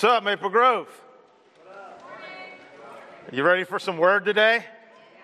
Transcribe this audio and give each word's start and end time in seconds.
What's 0.00 0.14
up, 0.14 0.24
Maple 0.24 0.48
Grove? 0.48 0.88
You 3.30 3.42
ready 3.42 3.64
for 3.64 3.78
some 3.78 3.98
word 3.98 4.24
today? 4.24 4.64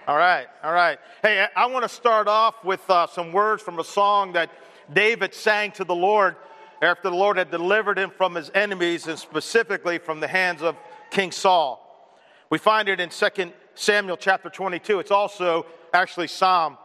All 0.06 0.18
right, 0.18 0.48
all 0.62 0.74
right. 0.74 0.98
Hey, 1.22 1.46
I 1.56 1.64
want 1.64 1.84
to 1.84 1.88
start 1.88 2.28
off 2.28 2.62
with 2.62 2.82
uh, 2.90 3.06
some 3.06 3.32
words 3.32 3.62
from 3.62 3.78
a 3.78 3.84
song 3.84 4.34
that 4.34 4.50
David 4.92 5.32
sang 5.32 5.72
to 5.72 5.84
the 5.84 5.94
Lord 5.94 6.36
after 6.82 7.08
the 7.08 7.16
Lord 7.16 7.38
had 7.38 7.50
delivered 7.50 7.98
him 7.98 8.10
from 8.10 8.34
his 8.34 8.50
enemies 8.54 9.06
and 9.06 9.18
specifically 9.18 9.96
from 9.96 10.20
the 10.20 10.28
hands 10.28 10.60
of 10.60 10.76
King 11.10 11.32
Saul. 11.32 12.14
We 12.50 12.58
find 12.58 12.90
it 12.90 13.00
in 13.00 13.08
2 13.08 13.52
Samuel 13.76 14.18
chapter 14.18 14.50
22. 14.50 14.98
It's 14.98 15.10
also 15.10 15.64
actually 15.94 16.26
Psalm 16.26 16.76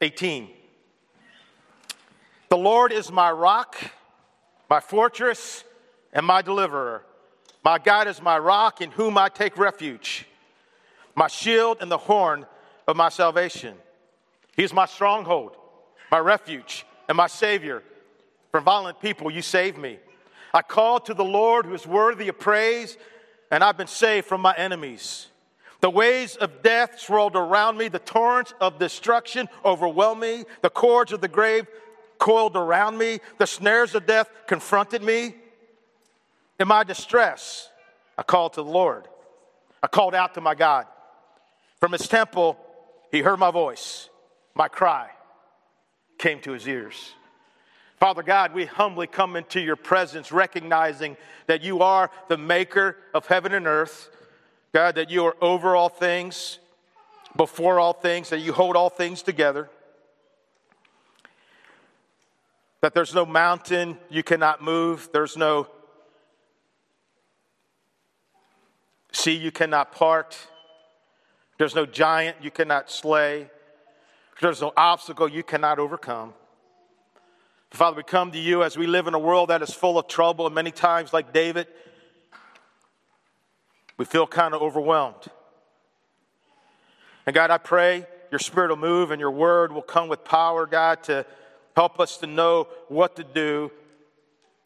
18. 0.00 0.50
The 2.48 2.58
Lord 2.58 2.90
is 2.90 3.12
my 3.12 3.30
rock, 3.30 3.76
my 4.68 4.80
fortress, 4.80 5.62
and 6.14 6.24
my 6.24 6.40
deliverer. 6.40 7.02
My 7.64 7.78
God 7.78 8.06
is 8.08 8.22
my 8.22 8.38
rock 8.38 8.80
in 8.80 8.90
whom 8.90 9.18
I 9.18 9.28
take 9.28 9.58
refuge, 9.58 10.26
my 11.14 11.28
shield 11.28 11.78
and 11.80 11.90
the 11.90 11.98
horn 11.98 12.46
of 12.86 12.96
my 12.96 13.08
salvation. 13.08 13.74
He 14.56 14.62
is 14.62 14.72
my 14.72 14.86
stronghold, 14.86 15.56
my 16.10 16.18
refuge, 16.18 16.86
and 17.08 17.16
my 17.16 17.26
Savior. 17.26 17.82
From 18.52 18.64
violent 18.64 19.00
people, 19.00 19.30
you 19.30 19.42
save 19.42 19.76
me. 19.76 19.98
I 20.52 20.62
called 20.62 21.06
to 21.06 21.14
the 21.14 21.24
Lord 21.24 21.66
who 21.66 21.74
is 21.74 21.86
worthy 21.86 22.28
of 22.28 22.38
praise, 22.38 22.96
and 23.50 23.64
I've 23.64 23.76
been 23.76 23.88
saved 23.88 24.26
from 24.26 24.40
my 24.40 24.54
enemies. 24.56 25.26
The 25.80 25.90
waves 25.90 26.36
of 26.36 26.62
death 26.62 27.00
swirled 27.00 27.34
around 27.34 27.76
me, 27.76 27.88
the 27.88 27.98
torrents 27.98 28.54
of 28.60 28.78
destruction 28.78 29.48
overwhelmed 29.64 30.20
me, 30.20 30.44
the 30.62 30.70
cords 30.70 31.12
of 31.12 31.20
the 31.20 31.28
grave 31.28 31.66
coiled 32.18 32.56
around 32.56 32.96
me, 32.96 33.20
the 33.38 33.46
snares 33.46 33.94
of 33.94 34.06
death 34.06 34.30
confronted 34.46 35.02
me. 35.02 35.34
In 36.58 36.68
my 36.68 36.84
distress, 36.84 37.68
I 38.16 38.22
called 38.22 38.54
to 38.54 38.62
the 38.62 38.70
Lord. 38.70 39.08
I 39.82 39.86
called 39.86 40.14
out 40.14 40.34
to 40.34 40.40
my 40.40 40.54
God. 40.54 40.86
From 41.80 41.92
his 41.92 42.06
temple, 42.08 42.56
he 43.10 43.20
heard 43.20 43.38
my 43.38 43.50
voice. 43.50 44.08
My 44.54 44.68
cry 44.68 45.10
came 46.18 46.40
to 46.40 46.52
his 46.52 46.66
ears. 46.68 47.12
Father 47.98 48.22
God, 48.22 48.54
we 48.54 48.66
humbly 48.66 49.06
come 49.06 49.36
into 49.36 49.60
your 49.60 49.76
presence, 49.76 50.30
recognizing 50.30 51.16
that 51.46 51.62
you 51.62 51.80
are 51.80 52.10
the 52.28 52.36
maker 52.38 52.96
of 53.12 53.26
heaven 53.26 53.52
and 53.52 53.66
earth. 53.66 54.10
God, 54.72 54.96
that 54.96 55.10
you 55.10 55.24
are 55.24 55.36
over 55.40 55.76
all 55.76 55.88
things, 55.88 56.58
before 57.36 57.80
all 57.80 57.92
things, 57.92 58.30
that 58.30 58.40
you 58.40 58.52
hold 58.52 58.76
all 58.76 58.90
things 58.90 59.22
together. 59.22 59.70
That 62.80 62.94
there's 62.94 63.14
no 63.14 63.24
mountain 63.24 63.98
you 64.10 64.22
cannot 64.22 64.62
move, 64.62 65.08
there's 65.12 65.36
no 65.36 65.68
sea 69.24 69.32
you 69.32 69.50
cannot 69.50 69.90
part, 69.90 70.36
there's 71.56 71.74
no 71.74 71.86
giant 71.86 72.36
you 72.42 72.50
cannot 72.50 72.90
slay, 72.90 73.48
there's 74.42 74.60
no 74.60 74.70
obstacle 74.76 75.26
you 75.26 75.42
cannot 75.42 75.78
overcome. 75.78 76.34
Father, 77.70 77.96
we 77.96 78.02
come 78.02 78.32
to 78.32 78.38
you 78.38 78.62
as 78.62 78.76
we 78.76 78.86
live 78.86 79.06
in 79.06 79.14
a 79.14 79.18
world 79.18 79.48
that 79.48 79.62
is 79.62 79.72
full 79.72 79.98
of 79.98 80.08
trouble, 80.08 80.44
and 80.44 80.54
many 80.54 80.70
times, 80.70 81.14
like 81.14 81.32
David, 81.32 81.66
we 83.96 84.04
feel 84.04 84.26
kind 84.26 84.52
of 84.52 84.60
overwhelmed. 84.60 85.24
And 87.24 87.34
God, 87.34 87.50
I 87.50 87.56
pray 87.56 88.06
your 88.30 88.38
spirit 88.38 88.68
will 88.68 88.76
move 88.76 89.10
and 89.10 89.20
your 89.20 89.30
word 89.30 89.72
will 89.72 89.80
come 89.80 90.08
with 90.08 90.22
power, 90.22 90.66
God, 90.66 91.02
to 91.04 91.24
help 91.74 91.98
us 91.98 92.18
to 92.18 92.26
know 92.26 92.68
what 92.88 93.16
to 93.16 93.24
do, 93.24 93.72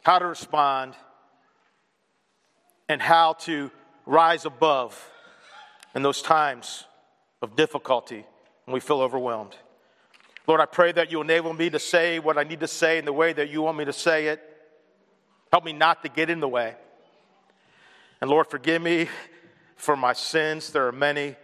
how 0.03 0.19
to 0.19 0.27
respond, 0.27 0.95
and 2.89 3.01
how 3.01 3.35
to 3.35 3.71
rise 4.09 4.47
above 4.47 5.11
in 5.95 6.03
those 6.03 6.23
times 6.23 6.85
of 7.43 7.55
difficulty 7.55 8.25
when 8.65 8.73
we 8.73 8.81
feel 8.81 9.03
overwhelmed. 9.03 9.55
Lord, 10.47 10.63
I 10.63 10.65
pray 10.65 10.93
that 10.93 11.13
you 11.13 11.21
enable 11.21 11.53
me 11.53 11.69
to 11.69 11.79
say 11.79 12.19
what 12.19 12.39
I 12.39 12.43
need 12.43 12.61
to 12.61 12.67
say 12.67 12.97
in 12.99 13.05
the 13.05 13.13
way 13.13 13.35
that 13.35 13.51
you 13.51 13.61
want 13.61 13.77
me 13.77 13.85
to 13.85 13.93
say 13.93 14.29
it. 14.29 14.41
Help 15.53 15.65
me 15.65 15.75
not 15.75 16.03
to 16.03 16.09
get 16.09 16.31
in 16.31 16.41
the 16.41 16.49
way. 16.49 16.75
And 18.23 18.31
Lord, 18.31 18.47
forgive 18.47 18.81
me 18.81 19.09
for 19.77 19.95
my 19.95 20.15
sins. 20.15 20.73
There 20.73 20.87
are 20.87 20.93
many, 20.93 21.37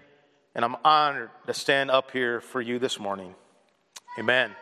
and 0.54 0.64
I'm 0.64 0.76
honored 0.84 1.30
to 1.46 1.52
stand 1.52 1.90
up 1.90 2.12
here 2.12 2.40
for 2.40 2.62
you 2.62 2.78
this 2.78 2.98
morning. 2.98 3.34
Amen. 4.18 4.52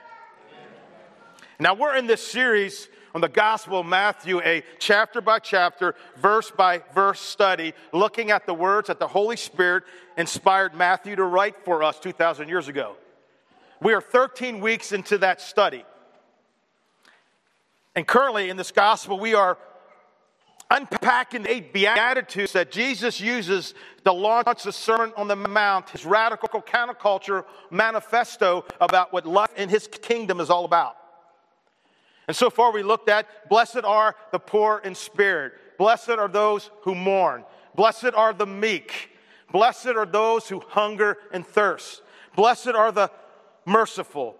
Now, 1.61 1.75
we're 1.75 1.97
in 1.97 2.09
this 2.09 2.27
series 2.27 2.89
on 3.15 3.21
the 3.21 3.29
Gospel 3.29 3.81
of 3.81 3.87
Matthew, 3.87 4.41
a 4.41 4.63
chapter 4.79 5.21
by 5.21 5.39
chapter, 5.39 5.95
verse 6.17 6.51
by 6.51 6.83
verse 6.95 7.21
study, 7.21 7.75
looking 7.93 8.31
at 8.31 8.47
the 8.47 8.55
words 8.55 8.89
that 8.89 8.99
the 8.99 9.07
Holy 9.07 9.37
Spirit 9.37 9.85
inspired 10.17 10.75
Matthew 10.75 11.17
to 11.17 11.25
write 11.25 11.65
for 11.65 11.83
us 11.83 11.99
2,000 11.99 12.49
years 12.49 12.69
ago. 12.69 12.97
We 13.81 13.93
are 13.93 14.01
13 14.01 14.61
weeks 14.61 14.93
into 14.93 15.19
that 15.19 15.41
study. 15.41 15.85
And 17.95 18.07
currently 18.07 18.49
in 18.49 18.57
this 18.57 18.73
Gospel, 18.73 19.19
we 19.19 19.35
are 19.35 19.59
unpacking 20.71 21.47
eight 21.47 21.73
Beatitudes 21.75 22.53
that 22.53 22.73
Jesus 22.73 23.21
uses 23.21 23.75
to 24.05 24.13
launch 24.13 24.63
the 24.63 24.73
Sermon 24.73 25.13
on 25.17 25.29
the 25.29 25.37
Mount, 25.37 25.91
his 25.91 26.07
radical 26.07 26.49
counterculture 26.63 27.45
manifesto 27.71 28.65
about 28.81 29.13
what 29.13 29.27
life 29.27 29.53
in 29.57 29.69
his 29.69 29.87
kingdom 29.87 30.41
is 30.41 30.49
all 30.49 30.65
about. 30.65 30.97
And 32.29 32.37
so 32.37 32.51
far, 32.51 32.73
we 32.73 32.83
looked 32.83 33.09
at 33.09 33.49
blessed 33.49 33.85
are 33.85 34.15
the 34.31 34.39
poor 34.39 34.81
in 34.85 34.95
spirit, 34.95 35.53
blessed 35.79 36.11
are 36.11 36.29
those 36.29 36.71
who 36.83 36.95
mourn, 36.95 37.45
blessed 37.75 38.15
are 38.15 38.33
the 38.33 38.47
meek, 38.47 39.11
blessed 39.51 39.89
are 39.89 40.07
those 40.07 40.49
who 40.49 40.61
hunger 40.69 41.19
and 41.33 41.47
thirst, 41.47 42.03
blessed 42.37 42.69
are 42.69 42.93
the 42.93 43.11
merciful, 43.65 44.37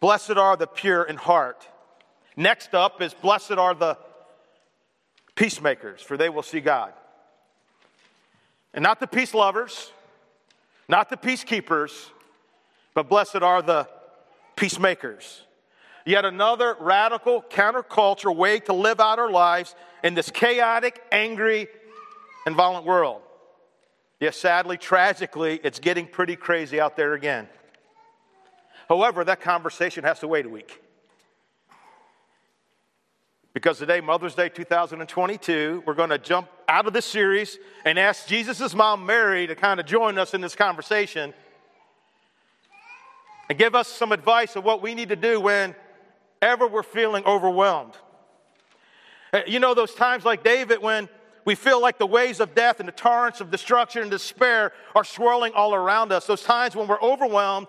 blessed 0.00 0.32
are 0.32 0.56
the 0.56 0.66
pure 0.66 1.02
in 1.02 1.16
heart. 1.16 1.68
Next 2.36 2.74
up 2.74 3.00
is 3.00 3.14
blessed 3.14 3.52
are 3.52 3.74
the 3.74 3.98
peacemakers, 5.34 6.00
for 6.00 6.16
they 6.16 6.28
will 6.28 6.42
see 6.42 6.60
God. 6.60 6.92
And 8.72 8.82
not 8.82 8.98
the 8.98 9.06
peace 9.06 9.34
lovers, 9.34 9.92
not 10.88 11.10
the 11.10 11.16
peacekeepers, 11.16 12.08
but 12.92 13.08
blessed 13.08 13.36
are 13.36 13.62
the 13.62 13.88
peacemakers. 14.56 15.42
Yet 16.04 16.24
another 16.24 16.76
radical 16.78 17.42
counterculture 17.42 18.34
way 18.34 18.60
to 18.60 18.72
live 18.72 19.00
out 19.00 19.18
our 19.18 19.30
lives 19.30 19.74
in 20.02 20.14
this 20.14 20.30
chaotic, 20.30 21.02
angry, 21.10 21.66
and 22.46 22.54
violent 22.54 22.84
world. 22.84 23.22
Yes, 24.20 24.36
sadly, 24.36 24.76
tragically, 24.76 25.60
it's 25.64 25.78
getting 25.78 26.06
pretty 26.06 26.36
crazy 26.36 26.78
out 26.80 26.96
there 26.96 27.14
again. 27.14 27.48
However, 28.88 29.24
that 29.24 29.40
conversation 29.40 30.04
has 30.04 30.20
to 30.20 30.28
wait 30.28 30.44
a 30.44 30.48
week. 30.48 30.80
Because 33.54 33.78
today, 33.78 34.00
Mother's 34.00 34.34
Day 34.34 34.48
2022, 34.48 35.84
we're 35.86 35.94
going 35.94 36.10
to 36.10 36.18
jump 36.18 36.48
out 36.68 36.86
of 36.86 36.92
this 36.92 37.06
series 37.06 37.58
and 37.84 37.98
ask 37.98 38.26
Jesus' 38.26 38.74
mom, 38.74 39.06
Mary, 39.06 39.46
to 39.46 39.54
kind 39.54 39.78
of 39.78 39.86
join 39.86 40.18
us 40.18 40.34
in 40.34 40.40
this 40.40 40.56
conversation 40.56 41.32
and 43.48 43.58
give 43.58 43.74
us 43.74 43.88
some 43.88 44.12
advice 44.12 44.56
of 44.56 44.64
what 44.64 44.82
we 44.82 44.94
need 44.94 45.08
to 45.10 45.16
do 45.16 45.40
when 45.40 45.74
ever 46.44 46.66
we're 46.68 46.82
feeling 46.82 47.24
overwhelmed. 47.24 47.94
Uh, 49.32 49.40
you 49.46 49.58
know, 49.58 49.74
those 49.74 49.94
times 49.94 50.24
like 50.24 50.44
David 50.44 50.80
when 50.80 51.08
we 51.44 51.54
feel 51.54 51.80
like 51.80 51.98
the 51.98 52.06
waves 52.06 52.40
of 52.40 52.54
death 52.54 52.80
and 52.80 52.88
the 52.88 52.92
torrents 52.92 53.40
of 53.40 53.50
destruction 53.50 54.02
and 54.02 54.10
despair 54.10 54.72
are 54.94 55.04
swirling 55.04 55.52
all 55.54 55.74
around 55.74 56.12
us. 56.12 56.26
Those 56.26 56.42
times 56.42 56.76
when 56.76 56.86
we're 56.86 57.00
overwhelmed 57.00 57.66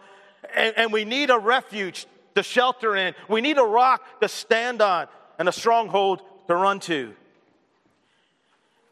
and, 0.55 0.73
and 0.77 0.93
we 0.93 1.05
need 1.05 1.29
a 1.29 1.37
refuge 1.39 2.05
to 2.35 2.43
shelter 2.43 2.95
in, 2.95 3.15
we 3.27 3.41
need 3.41 3.57
a 3.57 3.63
rock 3.63 4.03
to 4.21 4.27
stand 4.27 4.81
on 4.81 5.07
and 5.39 5.49
a 5.49 5.51
stronghold 5.51 6.21
to 6.47 6.55
run 6.55 6.79
to. 6.81 7.13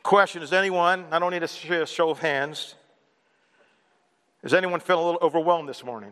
Question 0.02 0.44
Is 0.44 0.52
anyone, 0.52 1.06
I 1.12 1.20
don't 1.20 1.32
need 1.32 1.44
a 1.44 1.86
show 1.86 2.10
of 2.10 2.20
hands, 2.20 2.76
is 4.44 4.54
anyone 4.54 4.82
feeling 4.82 5.04
a 5.04 5.06
little 5.06 5.26
overwhelmed 5.26 5.70
this 5.70 5.84
morning? 5.86 6.12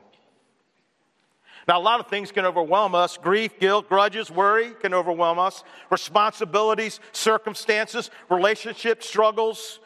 Now, 1.67 1.79
a 1.79 1.81
lot 1.81 1.99
of 1.99 2.07
things 2.07 2.31
can 2.31 2.45
overwhelm 2.45 2.95
us. 2.95 3.17
Grief, 3.17 3.59
guilt, 3.59 3.87
grudges, 3.87 4.31
worry 4.31 4.71
can 4.81 4.93
overwhelm 4.93 5.37
us. 5.39 5.63
Responsibilities, 5.89 6.99
circumstances, 7.11 8.09
relationship 8.29 9.03
struggles, 9.03 9.79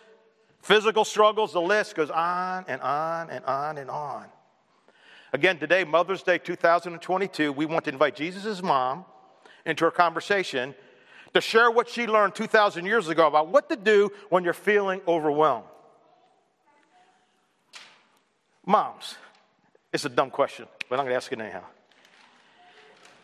physical 0.61 1.03
struggles, 1.03 1.53
the 1.53 1.61
list 1.61 1.95
goes 1.95 2.09
on 2.09 2.65
and 2.67 2.81
on 2.81 3.29
and 3.29 3.43
on 3.45 3.77
and 3.77 3.89
on. 3.89 4.25
Again, 5.33 5.59
today, 5.59 5.83
Mother's 5.83 6.23
Day 6.23 6.37
2022, 6.37 7.51
we 7.51 7.65
want 7.65 7.85
to 7.85 7.91
invite 7.91 8.15
Jesus' 8.15 8.63
mom 8.63 9.03
into 9.65 9.85
a 9.85 9.91
conversation 9.91 10.73
to 11.33 11.41
share 11.41 11.69
what 11.69 11.89
she 11.89 12.07
learned 12.07 12.35
2,000 12.35 12.85
years 12.85 13.09
ago 13.09 13.27
about 13.27 13.49
what 13.49 13.67
to 13.69 13.75
do 13.75 14.09
when 14.29 14.45
you're 14.45 14.53
feeling 14.53 15.01
overwhelmed. 15.05 15.65
Moms, 18.65 19.15
it's 19.91 20.05
a 20.05 20.09
dumb 20.09 20.31
question 20.31 20.67
but 20.89 20.99
I'm 20.99 21.05
going 21.05 21.13
to 21.13 21.17
ask 21.17 21.31
it 21.31 21.39
anyhow. 21.39 21.63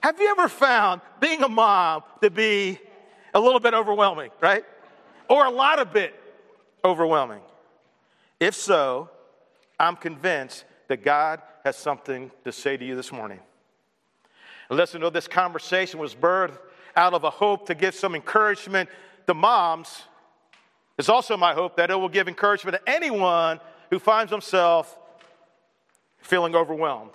Have 0.02 0.19
you 0.19 0.30
ever 0.31 0.50
found 0.50 1.02
being 1.19 1.44
a 1.44 1.50
mom 1.50 2.04
to 2.22 2.30
be 2.30 2.80
a 3.34 3.40
little 3.40 3.60
bit 3.60 3.74
overwhelming, 3.74 4.31
right? 4.42 4.66
or 5.31 5.46
a 5.46 5.50
lot 5.50 5.80
of 5.80 5.94
bit 5.94 6.13
overwhelming? 6.84 7.40
If 8.38 8.54
so, 8.54 9.10
I'm 9.80 9.96
convinced 9.96 10.66
that 10.90 11.06
God 11.06 11.42
has 11.63 11.78
something 11.78 12.31
to 12.44 12.52
say 12.52 12.75
to 12.75 12.84
you 12.84 12.98
this 12.98 13.13
morning. 13.13 13.40
And 14.69 14.78
listen 14.78 15.00
to 15.00 15.10
this 15.10 15.30
conversation 15.30 16.02
was 16.02 16.14
birthed 16.14 16.57
out 16.98 17.14
of 17.14 17.24
a 17.24 17.30
hope 17.30 17.68
to 17.68 17.75
give 17.75 17.96
some 17.96 18.14
encouragement 18.14 18.90
to 19.25 19.34
moms. 19.34 20.04
It's 20.98 21.07
also 21.07 21.38
my 21.38 21.54
hope 21.54 21.78
that 21.78 21.90
it 21.90 21.96
will 21.96 22.10
give 22.10 22.28
encouragement 22.28 22.75
to 22.75 22.92
anyone 22.92 23.62
who 23.90 24.00
finds 24.00 24.34
himself 24.34 24.98
feeling 26.19 26.56
overwhelmed, 26.56 27.12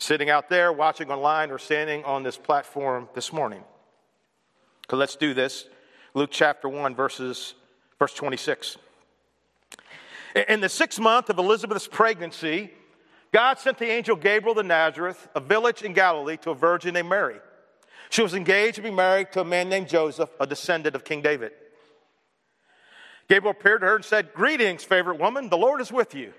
sitting 0.00 0.30
out 0.30 0.48
there, 0.48 0.72
watching 0.72 1.10
online, 1.10 1.50
or 1.50 1.58
standing 1.58 2.02
on 2.04 2.22
this 2.22 2.36
platform 2.36 3.08
this 3.14 3.32
morning. 3.32 3.62
So 4.90 4.96
let's 4.96 5.14
do 5.14 5.34
this. 5.34 5.66
Luke 6.14 6.30
chapter 6.32 6.68
1, 6.68 6.96
verses, 6.96 7.54
verse 7.98 8.14
26. 8.14 8.78
In 10.48 10.60
the 10.60 10.68
sixth 10.68 10.98
month 10.98 11.28
of 11.28 11.38
Elizabeth's 11.38 11.86
pregnancy, 11.86 12.70
God 13.32 13.58
sent 13.58 13.78
the 13.78 13.90
angel 13.90 14.16
Gabriel 14.16 14.54
to 14.54 14.62
Nazareth, 14.62 15.28
a 15.34 15.40
village 15.40 15.82
in 15.82 15.92
Galilee, 15.92 16.38
to 16.38 16.50
a 16.50 16.54
virgin 16.54 16.94
named 16.94 17.08
Mary. 17.08 17.36
She 18.08 18.22
was 18.22 18.34
engaged 18.34 18.76
to 18.76 18.82
be 18.82 18.90
married 18.90 19.30
to 19.32 19.42
a 19.42 19.44
man 19.44 19.68
named 19.68 19.88
Joseph, 19.88 20.30
a 20.40 20.46
descendant 20.46 20.96
of 20.96 21.04
King 21.04 21.20
David. 21.20 21.52
Gabriel 23.28 23.52
appeared 23.52 23.82
to 23.82 23.86
her 23.86 23.96
and 23.96 24.04
said, 24.04 24.32
Greetings, 24.34 24.82
favorite 24.82 25.20
woman, 25.20 25.50
the 25.50 25.58
Lord 25.58 25.80
is 25.80 25.92
with 25.92 26.14
you. 26.14 26.32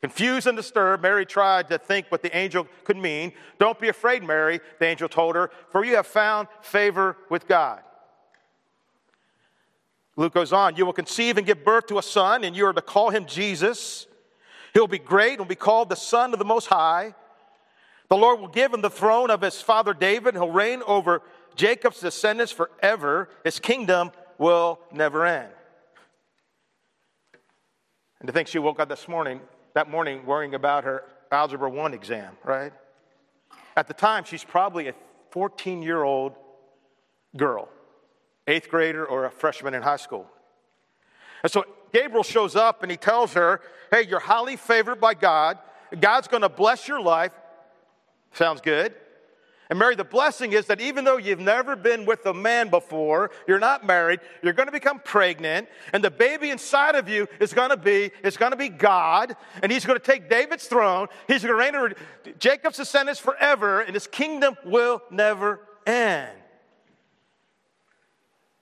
Confused 0.00 0.46
and 0.46 0.56
disturbed, 0.56 1.02
Mary 1.02 1.26
tried 1.26 1.68
to 1.68 1.78
think 1.78 2.06
what 2.08 2.22
the 2.22 2.34
angel 2.34 2.66
could 2.84 2.96
mean. 2.96 3.32
Don't 3.58 3.78
be 3.78 3.88
afraid, 3.88 4.22
Mary, 4.22 4.60
the 4.78 4.86
angel 4.86 5.08
told 5.08 5.36
her, 5.36 5.50
for 5.70 5.84
you 5.84 5.96
have 5.96 6.06
found 6.06 6.48
favor 6.62 7.18
with 7.28 7.46
God. 7.46 7.80
Luke 10.16 10.32
goes 10.32 10.52
on, 10.52 10.76
You 10.76 10.86
will 10.86 10.94
conceive 10.94 11.36
and 11.36 11.46
give 11.46 11.64
birth 11.64 11.86
to 11.88 11.98
a 11.98 12.02
son, 12.02 12.44
and 12.44 12.56
you 12.56 12.66
are 12.66 12.72
to 12.72 12.82
call 12.82 13.10
him 13.10 13.26
Jesus. 13.26 14.06
He'll 14.72 14.86
be 14.86 14.98
great 14.98 15.32
and 15.32 15.40
will 15.40 15.46
be 15.46 15.54
called 15.54 15.88
the 15.88 15.96
Son 15.96 16.32
of 16.32 16.38
the 16.38 16.44
Most 16.44 16.66
High. 16.66 17.14
The 18.08 18.16
Lord 18.16 18.40
will 18.40 18.48
give 18.48 18.72
him 18.72 18.80
the 18.80 18.90
throne 18.90 19.30
of 19.30 19.42
his 19.42 19.60
father 19.60 19.92
David, 19.92 20.34
and 20.34 20.42
he'll 20.42 20.52
reign 20.52 20.82
over 20.86 21.22
Jacob's 21.56 22.00
descendants 22.00 22.52
forever. 22.52 23.28
His 23.44 23.60
kingdom 23.60 24.12
will 24.38 24.80
never 24.92 25.26
end. 25.26 25.52
And 28.20 28.26
to 28.26 28.32
think 28.32 28.48
she 28.48 28.58
woke 28.58 28.80
up 28.80 28.88
this 28.88 29.08
morning, 29.08 29.40
that 29.74 29.90
morning, 29.90 30.26
worrying 30.26 30.54
about 30.54 30.84
her 30.84 31.04
Algebra 31.30 31.70
1 31.70 31.94
exam, 31.94 32.36
right? 32.44 32.72
At 33.76 33.88
the 33.88 33.94
time, 33.94 34.24
she's 34.24 34.44
probably 34.44 34.88
a 34.88 34.94
14 35.30 35.82
year 35.82 36.02
old 36.02 36.34
girl, 37.36 37.68
eighth 38.46 38.68
grader 38.68 39.06
or 39.06 39.24
a 39.24 39.30
freshman 39.30 39.74
in 39.74 39.82
high 39.82 39.96
school. 39.96 40.26
And 41.42 41.50
so 41.50 41.64
Gabriel 41.92 42.24
shows 42.24 42.56
up 42.56 42.82
and 42.82 42.90
he 42.90 42.96
tells 42.96 43.32
her, 43.34 43.60
Hey, 43.90 44.02
you're 44.02 44.20
highly 44.20 44.56
favored 44.56 45.00
by 45.00 45.14
God. 45.14 45.58
God's 45.98 46.28
going 46.28 46.42
to 46.42 46.48
bless 46.48 46.86
your 46.86 47.00
life. 47.00 47.32
Sounds 48.32 48.60
good. 48.60 48.94
And 49.70 49.78
Mary, 49.78 49.94
the 49.94 50.02
blessing 50.02 50.52
is 50.52 50.66
that 50.66 50.80
even 50.80 51.04
though 51.04 51.16
you've 51.16 51.38
never 51.38 51.76
been 51.76 52.04
with 52.04 52.26
a 52.26 52.34
man 52.34 52.70
before, 52.70 53.30
you're 53.46 53.60
not 53.60 53.86
married, 53.86 54.18
you're 54.42 54.52
going 54.52 54.66
to 54.66 54.72
become 54.72 54.98
pregnant, 54.98 55.68
and 55.92 56.02
the 56.02 56.10
baby 56.10 56.50
inside 56.50 56.96
of 56.96 57.08
you 57.08 57.28
is 57.38 57.54
going 57.54 57.70
to 57.70 57.76
be 57.76 58.10
is 58.24 58.36
going 58.36 58.50
to 58.50 58.56
be 58.56 58.68
God, 58.68 59.36
and 59.62 59.70
He's 59.70 59.86
going 59.86 59.98
to 59.98 60.04
take 60.04 60.28
David's 60.28 60.66
throne. 60.66 61.06
He's 61.28 61.42
going 61.44 61.54
to 61.54 61.54
reign 61.54 61.76
over 61.76 61.94
Jacob's 62.40 62.78
descendants 62.78 63.20
forever, 63.20 63.80
and 63.80 63.94
His 63.94 64.08
kingdom 64.08 64.56
will 64.64 65.02
never 65.08 65.60
end. 65.86 66.30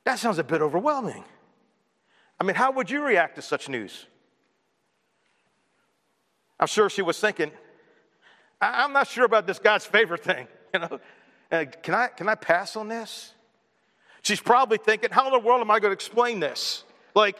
That 0.04 0.18
sounds 0.18 0.38
a 0.38 0.44
bit 0.44 0.60
overwhelming. 0.60 1.24
I 2.38 2.44
mean, 2.44 2.54
how 2.54 2.70
would 2.72 2.90
you 2.90 3.02
react 3.02 3.36
to 3.36 3.42
such 3.42 3.70
news? 3.70 4.04
I'm 6.60 6.66
sure 6.66 6.90
she 6.90 7.02
was 7.02 7.18
thinking, 7.18 7.50
I'm 8.60 8.92
not 8.92 9.08
sure 9.08 9.24
about 9.24 9.46
this 9.46 9.58
God's 9.58 9.86
favor 9.86 10.18
thing. 10.18 10.48
You 10.74 10.80
know, 10.80 11.00
can 11.82 11.94
I 11.94 12.08
can 12.08 12.28
I 12.28 12.34
pass 12.34 12.76
on 12.76 12.88
this? 12.88 13.32
She's 14.20 14.40
probably 14.40 14.76
thinking, 14.76 15.10
how 15.10 15.26
in 15.26 15.32
the 15.32 15.38
world 15.38 15.62
am 15.62 15.70
I 15.70 15.80
going 15.80 15.90
to 15.90 15.94
explain 15.94 16.40
this? 16.40 16.84
Like, 17.14 17.38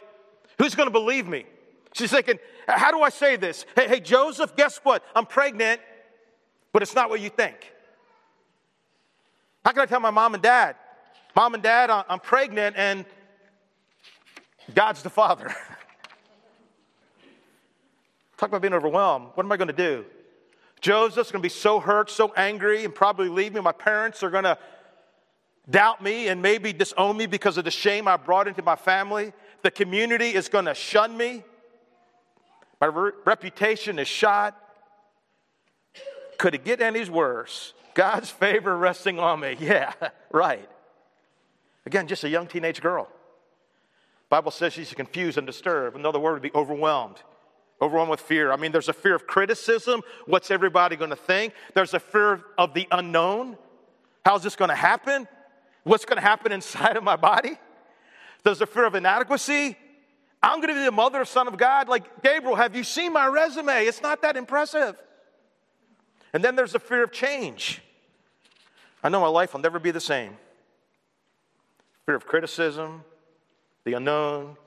who's 0.57 0.73
going 0.73 0.87
to 0.87 0.91
believe 0.91 1.27
me? 1.27 1.45
She's 1.93 2.09
thinking, 2.09 2.39
how 2.67 2.91
do 2.91 3.01
I 3.01 3.09
say 3.09 3.35
this? 3.35 3.65
Hey, 3.75 3.87
hey, 3.87 3.99
Joseph, 3.99 4.55
guess 4.55 4.79
what? 4.81 5.03
I'm 5.15 5.27
pregnant, 5.27 5.81
but 6.71 6.81
it's 6.81 6.95
not 6.95 7.11
what 7.11 7.21
you 7.21 7.29
think. 7.29 7.71
How 9.63 9.71
can 9.71 9.81
I 9.81 9.85
tell 9.85 9.99
my 9.99 10.09
mom 10.09 10.33
and 10.33 10.41
dad? 10.41 10.75
Mom 11.35 11.53
and 11.53 11.61
dad, 11.61 11.91
I'm 11.91 12.19
pregnant 12.19 12.75
and 12.77 13.05
God's 14.73 15.03
the 15.03 15.09
father. 15.09 15.47
Talk 18.37 18.49
about 18.49 18.61
being 18.61 18.73
overwhelmed. 18.73 19.31
What 19.33 19.45
am 19.45 19.51
I 19.51 19.57
going 19.57 19.67
to 19.67 19.73
do? 19.73 20.05
Joseph's 20.81 21.31
going 21.31 21.41
to 21.41 21.45
be 21.45 21.49
so 21.49 21.79
hurt, 21.79 22.09
so 22.09 22.33
angry, 22.35 22.85
and 22.85 22.93
probably 22.93 23.29
leave 23.29 23.53
me. 23.53 23.61
My 23.61 23.71
parents 23.71 24.23
are 24.23 24.29
going 24.29 24.45
to 24.45 24.57
doubt 25.69 26.01
me 26.01 26.27
and 26.27 26.41
maybe 26.41 26.73
disown 26.73 27.17
me 27.17 27.25
because 27.25 27.57
of 27.57 27.65
the 27.65 27.71
shame 27.71 28.07
I 28.07 28.17
brought 28.17 28.47
into 28.47 28.61
my 28.61 28.75
family. 28.75 29.33
The 29.61 29.71
community 29.71 30.29
is 30.29 30.47
going 30.49 30.65
to 30.65 30.73
shun 30.73 31.15
me. 31.17 31.43
My 32.79 32.87
re- 32.87 33.11
reputation 33.25 33.99
is 33.99 34.07
shot. 34.07 34.57
Could 36.37 36.55
it 36.55 36.63
get 36.63 36.79
any 36.81 37.07
worse? 37.09 37.73
God's 37.93 38.29
favor 38.29 38.77
resting 38.77 39.19
on 39.19 39.41
me. 39.41 39.57
Yeah, 39.59 39.93
right. 40.31 40.69
Again, 41.85 42.07
just 42.07 42.23
a 42.23 42.29
young 42.29 42.47
teenage 42.47 42.81
girl. 42.81 43.09
Bible 44.29 44.51
says 44.51 44.73
she's 44.73 44.93
confused 44.93 45.37
and 45.37 45.45
disturbed. 45.45 45.97
Another 45.97 46.19
word 46.19 46.33
would 46.33 46.41
be 46.41 46.51
overwhelmed 46.53 47.17
overwhelmed 47.81 48.11
with 48.11 48.21
fear. 48.21 48.51
I 48.51 48.57
mean, 48.57 48.71
there's 48.71 48.89
a 48.89 48.93
fear 48.93 49.15
of 49.15 49.25
criticism. 49.27 50.01
What's 50.25 50.51
everybody 50.51 50.95
going 50.95 51.11
to 51.11 51.15
think? 51.15 51.53
There's 51.73 51.93
a 51.93 51.99
fear 51.99 52.43
of 52.57 52.73
the 52.73 52.87
unknown. 52.91 53.57
How's 54.25 54.43
this 54.43 54.55
going 54.55 54.69
to 54.69 54.75
happen? 54.75 55.27
What's 55.83 56.05
going 56.05 56.17
to 56.17 56.21
happen 56.21 56.51
inside 56.51 56.97
of 56.97 57.03
my 57.03 57.15
body? 57.15 57.57
There's 58.43 58.61
a 58.61 58.65
fear 58.65 58.85
of 58.85 58.95
inadequacy. 58.95 59.77
I'm 60.41 60.59
going 60.59 60.69
to 60.69 60.75
be 60.75 60.85
the 60.85 60.91
mother, 60.91 61.25
son 61.25 61.47
of 61.47 61.57
God. 61.57 61.89
Like, 61.89 62.21
Gabriel, 62.21 62.55
have 62.55 62.75
you 62.75 62.83
seen 62.83 63.11
my 63.11 63.27
resume? 63.27 63.85
It's 63.85 64.01
not 64.01 64.21
that 64.21 64.37
impressive. 64.37 64.95
And 66.31 66.43
then 66.43 66.55
there's 66.55 66.73
the 66.73 66.79
fear 66.79 67.03
of 67.03 67.11
change. 67.11 67.81
I 69.03 69.09
know 69.09 69.19
my 69.19 69.27
life 69.27 69.53
will 69.53 69.61
never 69.61 69.79
be 69.79 69.91
the 69.91 69.99
same. 69.99 70.37
Fear 72.05 72.15
of 72.15 72.25
criticism, 72.25 73.03
the 73.83 73.93
unknown, 73.93 74.57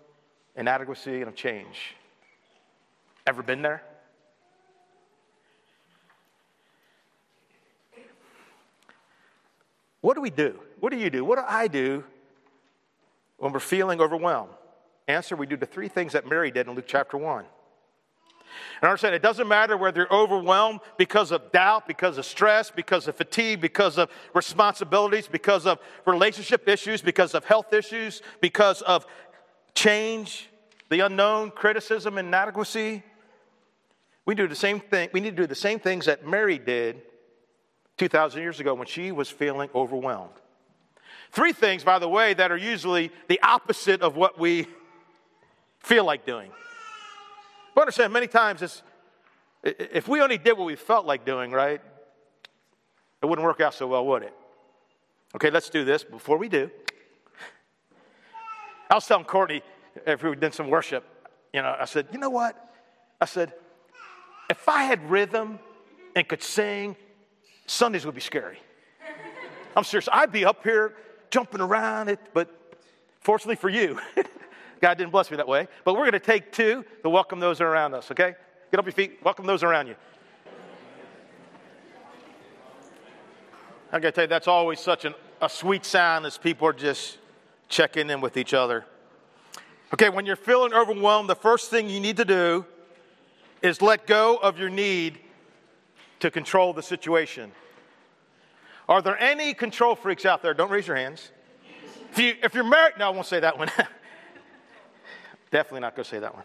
inadequacy, 0.56 1.20
and 1.20 1.28
of 1.28 1.34
change. 1.34 1.96
Ever 3.26 3.42
been 3.42 3.62
there? 3.62 3.82
What 10.00 10.14
do 10.14 10.20
we 10.20 10.30
do? 10.30 10.58
What 10.80 10.92
do 10.92 10.98
you 10.98 11.10
do? 11.10 11.24
What 11.24 11.38
do 11.38 11.44
I 11.46 11.68
do 11.68 12.04
when 13.38 13.52
we're 13.52 13.60
feeling 13.60 14.00
overwhelmed? 14.00 14.50
Answer 15.08 15.36
we 15.36 15.46
do 15.46 15.56
the 15.56 15.66
three 15.66 15.88
things 15.88 16.12
that 16.12 16.26
Mary 16.26 16.50
did 16.50 16.66
in 16.66 16.74
Luke 16.74 16.86
chapter 16.88 17.16
1. 17.16 17.44
And 18.80 18.88
understand, 18.88 19.14
it 19.14 19.22
doesn't 19.22 19.48
matter 19.48 19.76
whether 19.76 20.00
you're 20.00 20.12
overwhelmed 20.12 20.80
because 20.98 21.30
of 21.30 21.52
doubt, 21.52 21.86
because 21.86 22.18
of 22.18 22.26
stress, 22.26 22.70
because 22.70 23.08
of 23.08 23.16
fatigue, 23.16 23.60
because 23.60 23.96
of 23.96 24.10
responsibilities, 24.34 25.28
because 25.28 25.66
of 25.66 25.78
relationship 26.04 26.68
issues, 26.68 27.00
because 27.00 27.34
of 27.34 27.44
health 27.44 27.72
issues, 27.72 28.22
because 28.40 28.82
of 28.82 29.06
change, 29.74 30.48
the 30.90 31.00
unknown, 31.00 31.50
criticism, 31.50 32.18
inadequacy. 32.18 33.02
We 34.24 34.34
do 34.34 34.46
the 34.46 34.54
same 34.54 34.80
thing. 34.80 35.08
We 35.12 35.20
need 35.20 35.36
to 35.36 35.42
do 35.42 35.46
the 35.46 35.54
same 35.54 35.78
things 35.78 36.06
that 36.06 36.26
Mary 36.26 36.58
did 36.58 37.02
2,000 37.98 38.40
years 38.40 38.60
ago 38.60 38.74
when 38.74 38.86
she 38.86 39.12
was 39.12 39.28
feeling 39.28 39.68
overwhelmed. 39.74 40.34
Three 41.32 41.52
things, 41.52 41.82
by 41.82 41.98
the 41.98 42.08
way, 42.08 42.34
that 42.34 42.52
are 42.52 42.56
usually 42.56 43.10
the 43.28 43.40
opposite 43.42 44.02
of 44.02 44.16
what 44.16 44.38
we 44.38 44.66
feel 45.80 46.04
like 46.04 46.24
doing. 46.26 46.50
But 47.74 47.82
understand, 47.82 48.12
many 48.12 48.26
times 48.26 48.82
if 49.62 50.08
we 50.08 50.20
only 50.20 50.38
did 50.38 50.58
what 50.58 50.66
we 50.66 50.76
felt 50.76 51.06
like 51.06 51.24
doing, 51.24 51.52
right, 51.52 51.80
it 53.22 53.26
wouldn't 53.26 53.44
work 53.46 53.60
out 53.60 53.74
so 53.74 53.86
well, 53.86 54.04
would 54.06 54.24
it? 54.24 54.34
Okay, 55.34 55.50
let's 55.50 55.70
do 55.70 55.84
this 55.84 56.04
before 56.04 56.36
we 56.36 56.48
do. 56.48 56.70
I 58.90 58.94
was 58.94 59.06
telling 59.06 59.24
Courtney 59.24 59.62
if 60.06 60.22
we 60.22 60.34
did 60.36 60.52
some 60.52 60.68
worship, 60.68 61.04
you 61.52 61.62
know, 61.62 61.74
I 61.78 61.86
said, 61.86 62.08
you 62.12 62.18
know 62.18 62.30
what? 62.30 62.56
I 63.20 63.24
said, 63.24 63.52
if 64.52 64.68
I 64.68 64.84
had 64.84 65.08
rhythm 65.08 65.58
and 66.14 66.28
could 66.28 66.42
sing, 66.42 66.94
Sundays 67.66 68.04
would 68.04 68.14
be 68.14 68.20
scary. 68.20 68.58
I'm 69.74 69.82
serious. 69.82 70.10
I'd 70.12 70.30
be 70.30 70.44
up 70.44 70.62
here 70.62 70.94
jumping 71.30 71.62
around 71.62 72.10
it, 72.10 72.20
but 72.34 72.76
fortunately 73.20 73.56
for 73.56 73.70
you, 73.70 73.98
God 74.82 74.98
didn't 74.98 75.10
bless 75.10 75.30
me 75.30 75.38
that 75.38 75.48
way. 75.48 75.68
But 75.84 75.94
we're 75.94 76.00
going 76.00 76.12
to 76.12 76.20
take 76.20 76.52
two 76.52 76.84
to 77.02 77.08
welcome 77.08 77.40
those 77.40 77.62
around 77.62 77.94
us, 77.94 78.10
okay? 78.10 78.34
Get 78.70 78.78
up 78.78 78.84
your 78.84 78.92
feet, 78.92 79.20
welcome 79.24 79.46
those 79.46 79.62
around 79.62 79.86
you. 79.86 79.96
I 83.90 84.00
got 84.00 84.08
to 84.08 84.12
tell 84.12 84.24
you, 84.24 84.28
that's 84.28 84.48
always 84.48 84.80
such 84.80 85.06
an, 85.06 85.14
a 85.40 85.48
sweet 85.48 85.86
sound 85.86 86.26
as 86.26 86.36
people 86.36 86.68
are 86.68 86.74
just 86.74 87.16
checking 87.70 88.10
in 88.10 88.20
with 88.20 88.36
each 88.36 88.52
other. 88.52 88.84
Okay, 89.94 90.10
when 90.10 90.26
you're 90.26 90.36
feeling 90.36 90.74
overwhelmed, 90.74 91.30
the 91.30 91.36
first 91.36 91.70
thing 91.70 91.88
you 91.88 92.00
need 92.00 92.18
to 92.18 92.26
do 92.26 92.66
is 93.62 93.80
let 93.80 94.06
go 94.06 94.36
of 94.36 94.58
your 94.58 94.70
need 94.70 95.18
to 96.20 96.30
control 96.30 96.72
the 96.72 96.82
situation. 96.82 97.52
Are 98.88 99.00
there 99.00 99.18
any 99.18 99.54
control 99.54 99.94
freaks 99.94 100.26
out 100.26 100.42
there? 100.42 100.54
Don't 100.54 100.70
raise 100.70 100.86
your 100.86 100.96
hands. 100.96 101.30
If, 102.10 102.18
you, 102.18 102.34
if 102.42 102.54
you're 102.54 102.64
married, 102.64 102.94
no, 102.98 103.06
I 103.06 103.10
won't 103.10 103.26
say 103.26 103.40
that 103.40 103.58
one. 103.58 103.70
Definitely 105.50 105.80
not 105.80 105.96
going 105.96 106.04
to 106.04 106.10
say 106.10 106.18
that 106.18 106.34
one. 106.34 106.44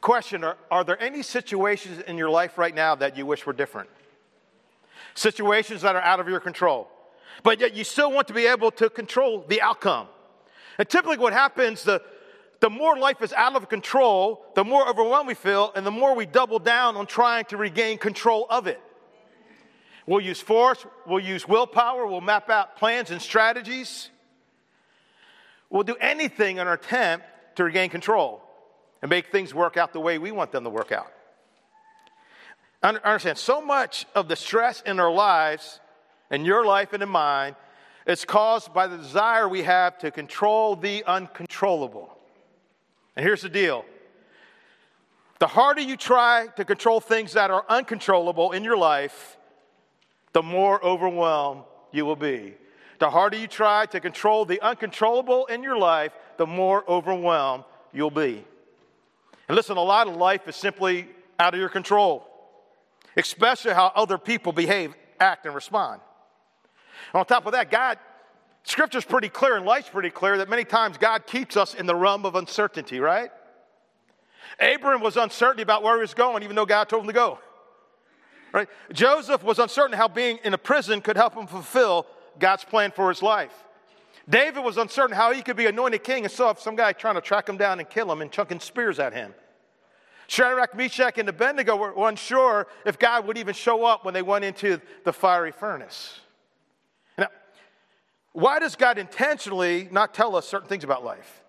Question 0.00 0.44
are, 0.44 0.56
are 0.70 0.84
there 0.84 1.00
any 1.02 1.22
situations 1.22 2.00
in 2.06 2.16
your 2.16 2.30
life 2.30 2.56
right 2.56 2.74
now 2.74 2.94
that 2.94 3.16
you 3.16 3.26
wish 3.26 3.44
were 3.44 3.52
different? 3.52 3.90
Situations 5.14 5.82
that 5.82 5.96
are 5.96 6.02
out 6.02 6.20
of 6.20 6.28
your 6.28 6.40
control, 6.40 6.88
but 7.42 7.60
yet 7.60 7.74
you 7.74 7.82
still 7.82 8.12
want 8.12 8.28
to 8.28 8.34
be 8.34 8.46
able 8.46 8.70
to 8.70 8.88
control 8.88 9.44
the 9.48 9.60
outcome. 9.60 10.06
And 10.78 10.88
typically, 10.88 11.18
what 11.18 11.32
happens, 11.32 11.82
the, 11.82 12.00
the 12.60 12.70
more 12.70 12.98
life 12.98 13.22
is 13.22 13.32
out 13.32 13.54
of 13.54 13.68
control, 13.68 14.44
the 14.54 14.64
more 14.64 14.88
overwhelmed 14.88 15.28
we 15.28 15.34
feel, 15.34 15.72
and 15.76 15.86
the 15.86 15.90
more 15.90 16.14
we 16.14 16.26
double 16.26 16.58
down 16.58 16.96
on 16.96 17.06
trying 17.06 17.44
to 17.46 17.56
regain 17.56 17.98
control 17.98 18.46
of 18.50 18.66
it. 18.66 18.80
We'll 20.06 20.20
use 20.20 20.40
force, 20.40 20.84
we'll 21.06 21.20
use 21.20 21.46
willpower, 21.46 22.06
we'll 22.06 22.20
map 22.20 22.50
out 22.50 22.76
plans 22.76 23.10
and 23.10 23.20
strategies. 23.20 24.10
We'll 25.70 25.82
do 25.82 25.96
anything 25.96 26.56
in 26.56 26.66
our 26.66 26.74
attempt 26.74 27.26
to 27.56 27.64
regain 27.64 27.90
control 27.90 28.42
and 29.02 29.10
make 29.10 29.30
things 29.30 29.54
work 29.54 29.76
out 29.76 29.92
the 29.92 30.00
way 30.00 30.18
we 30.18 30.32
want 30.32 30.50
them 30.50 30.64
to 30.64 30.70
work 30.70 30.92
out. 30.92 31.12
Understand, 32.82 33.38
so 33.38 33.60
much 33.60 34.06
of 34.14 34.28
the 34.28 34.36
stress 34.36 34.82
in 34.86 34.98
our 34.98 35.12
lives, 35.12 35.80
in 36.30 36.44
your 36.44 36.64
life 36.64 36.92
and 36.92 37.02
in 37.02 37.08
mine, 37.08 37.54
is 38.06 38.24
caused 38.24 38.72
by 38.72 38.86
the 38.86 38.96
desire 38.96 39.48
we 39.48 39.62
have 39.62 39.98
to 39.98 40.10
control 40.10 40.74
the 40.74 41.04
uncontrollable. 41.04 42.17
And 43.18 43.26
here's 43.26 43.42
the 43.42 43.48
deal 43.48 43.84
the 45.40 45.48
harder 45.48 45.80
you 45.80 45.96
try 45.96 46.46
to 46.56 46.64
control 46.64 47.00
things 47.00 47.32
that 47.32 47.50
are 47.50 47.64
uncontrollable 47.68 48.52
in 48.52 48.62
your 48.62 48.76
life, 48.76 49.36
the 50.32 50.42
more 50.42 50.82
overwhelmed 50.84 51.64
you 51.90 52.06
will 52.06 52.16
be. 52.16 52.54
The 53.00 53.10
harder 53.10 53.36
you 53.36 53.48
try 53.48 53.86
to 53.86 53.98
control 53.98 54.44
the 54.44 54.60
uncontrollable 54.60 55.46
in 55.46 55.64
your 55.64 55.76
life, 55.76 56.12
the 56.36 56.46
more 56.46 56.88
overwhelmed 56.88 57.64
you'll 57.92 58.12
be. 58.12 58.44
And 59.48 59.56
listen, 59.56 59.76
a 59.76 59.82
lot 59.82 60.06
of 60.06 60.14
life 60.14 60.46
is 60.46 60.54
simply 60.54 61.08
out 61.40 61.54
of 61.54 61.60
your 61.60 61.68
control, 61.68 62.24
especially 63.16 63.72
how 63.72 63.90
other 63.96 64.18
people 64.18 64.52
behave, 64.52 64.94
act, 65.18 65.44
and 65.44 65.56
respond. 65.56 66.00
And 67.12 67.18
on 67.18 67.26
top 67.26 67.46
of 67.46 67.52
that, 67.52 67.68
God, 67.68 67.98
Scripture's 68.64 69.04
pretty 69.04 69.28
clear 69.28 69.56
and 69.56 69.64
life's 69.64 69.88
pretty 69.88 70.10
clear 70.10 70.38
that 70.38 70.48
many 70.48 70.64
times 70.64 70.98
God 70.98 71.26
keeps 71.26 71.56
us 71.56 71.74
in 71.74 71.86
the 71.86 71.94
realm 71.94 72.26
of 72.26 72.34
uncertainty, 72.34 73.00
right? 73.00 73.30
Abram 74.60 75.00
was 75.00 75.16
uncertain 75.16 75.62
about 75.62 75.82
where 75.82 75.96
he 75.96 76.00
was 76.00 76.14
going, 76.14 76.42
even 76.42 76.56
though 76.56 76.66
God 76.66 76.88
told 76.88 77.02
him 77.02 77.08
to 77.08 77.14
go. 77.14 77.38
Right? 78.52 78.68
Joseph 78.92 79.42
was 79.42 79.58
uncertain 79.58 79.96
how 79.96 80.08
being 80.08 80.38
in 80.42 80.54
a 80.54 80.58
prison 80.58 81.00
could 81.00 81.16
help 81.16 81.34
him 81.34 81.46
fulfill 81.46 82.06
God's 82.38 82.64
plan 82.64 82.90
for 82.90 83.08
his 83.08 83.22
life. 83.22 83.52
David 84.28 84.62
was 84.62 84.76
uncertain 84.76 85.16
how 85.16 85.32
he 85.32 85.42
could 85.42 85.56
be 85.56 85.66
anointed 85.66 86.04
king 86.04 86.24
and 86.24 86.32
saw 86.32 86.54
some 86.54 86.76
guy 86.76 86.92
trying 86.92 87.14
to 87.14 87.20
track 87.20 87.48
him 87.48 87.56
down 87.56 87.78
and 87.78 87.88
kill 87.88 88.10
him 88.10 88.20
and 88.20 88.30
chucking 88.30 88.60
spears 88.60 88.98
at 88.98 89.14
him. 89.14 89.34
Shadrach, 90.26 90.74
Meshach, 90.74 91.16
and 91.16 91.28
Abednego 91.28 91.76
were 91.76 91.94
unsure 92.08 92.66
if 92.84 92.98
God 92.98 93.26
would 93.26 93.38
even 93.38 93.54
show 93.54 93.84
up 93.86 94.04
when 94.04 94.12
they 94.12 94.20
went 94.20 94.44
into 94.44 94.80
the 95.04 95.12
fiery 95.12 95.52
furnace. 95.52 96.20
Why 98.32 98.58
does 98.58 98.76
God 98.76 98.98
intentionally 98.98 99.88
not 99.90 100.14
tell 100.14 100.36
us 100.36 100.46
certain 100.46 100.68
things 100.68 100.84
about 100.84 101.04
life? 101.04 101.42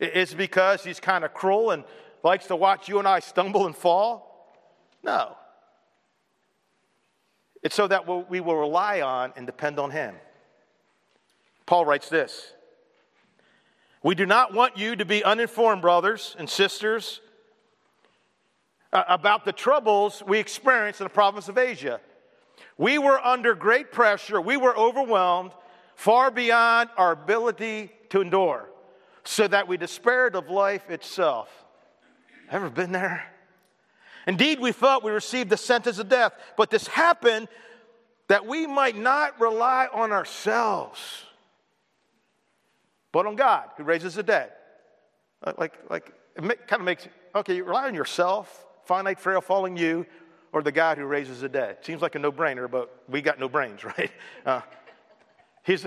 Is 0.00 0.32
it 0.32 0.36
because 0.36 0.84
he's 0.84 1.00
kind 1.00 1.24
of 1.24 1.34
cruel 1.34 1.70
and 1.70 1.84
likes 2.22 2.46
to 2.46 2.56
watch 2.56 2.88
you 2.88 2.98
and 2.98 3.06
I 3.06 3.20
stumble 3.20 3.66
and 3.66 3.76
fall? 3.76 4.34
No. 5.02 5.36
It's 7.62 7.74
so 7.74 7.88
that 7.88 8.06
we 8.28 8.40
will 8.40 8.56
rely 8.56 9.00
on 9.00 9.32
and 9.36 9.46
depend 9.46 9.78
on 9.78 9.90
Him. 9.90 10.14
Paul 11.66 11.86
writes 11.86 12.08
this 12.08 12.52
We 14.02 14.14
do 14.14 14.26
not 14.26 14.52
want 14.52 14.76
you 14.76 14.96
to 14.96 15.04
be 15.04 15.24
uninformed, 15.24 15.80
brothers 15.80 16.36
and 16.38 16.48
sisters, 16.48 17.20
about 18.92 19.44
the 19.44 19.52
troubles 19.52 20.22
we 20.26 20.38
experienced 20.38 21.00
in 21.00 21.04
the 21.06 21.10
province 21.10 21.48
of 21.48 21.56
Asia. 21.56 22.00
We 22.76 22.98
were 22.98 23.18
under 23.24 23.54
great 23.54 23.92
pressure, 23.92 24.40
we 24.40 24.56
were 24.56 24.76
overwhelmed, 24.76 25.52
far 25.94 26.30
beyond 26.30 26.90
our 26.96 27.12
ability 27.12 27.90
to 28.10 28.20
endure, 28.20 28.68
so 29.24 29.48
that 29.48 29.68
we 29.68 29.76
despaired 29.76 30.36
of 30.36 30.48
life 30.48 30.90
itself. 30.90 31.48
Ever 32.50 32.70
been 32.70 32.92
there? 32.92 33.24
Indeed, 34.26 34.60
we 34.60 34.72
thought 34.72 35.04
we 35.04 35.10
received 35.10 35.50
the 35.50 35.56
sentence 35.56 35.98
of 35.98 36.08
death, 36.08 36.32
but 36.56 36.70
this 36.70 36.86
happened 36.86 37.48
that 38.28 38.46
we 38.46 38.66
might 38.66 38.96
not 38.96 39.40
rely 39.40 39.88
on 39.92 40.12
ourselves, 40.12 41.24
but 43.12 43.26
on 43.26 43.36
God 43.36 43.68
who 43.76 43.84
raises 43.84 44.14
the 44.14 44.22
dead. 44.22 44.52
Uh, 45.42 45.52
like, 45.58 45.78
like 45.90 46.12
it 46.36 46.66
kind 46.66 46.80
of 46.80 46.86
makes, 46.86 47.06
okay, 47.34 47.56
you 47.56 47.64
rely 47.64 47.86
on 47.86 47.94
yourself, 47.94 48.66
finite, 48.84 49.20
frail, 49.20 49.40
falling 49.40 49.76
you, 49.76 50.06
or 50.52 50.62
the 50.62 50.72
God 50.72 50.96
who 50.96 51.04
raises 51.04 51.40
the 51.40 51.48
dead. 51.48 51.78
Seems 51.82 52.00
like 52.00 52.14
a 52.14 52.18
no 52.18 52.32
brainer, 52.32 52.70
but 52.70 53.02
we 53.08 53.20
got 53.20 53.38
no 53.38 53.48
brains, 53.48 53.84
right? 53.98 54.10
Uh, 54.46 54.62
he's, 55.64 55.84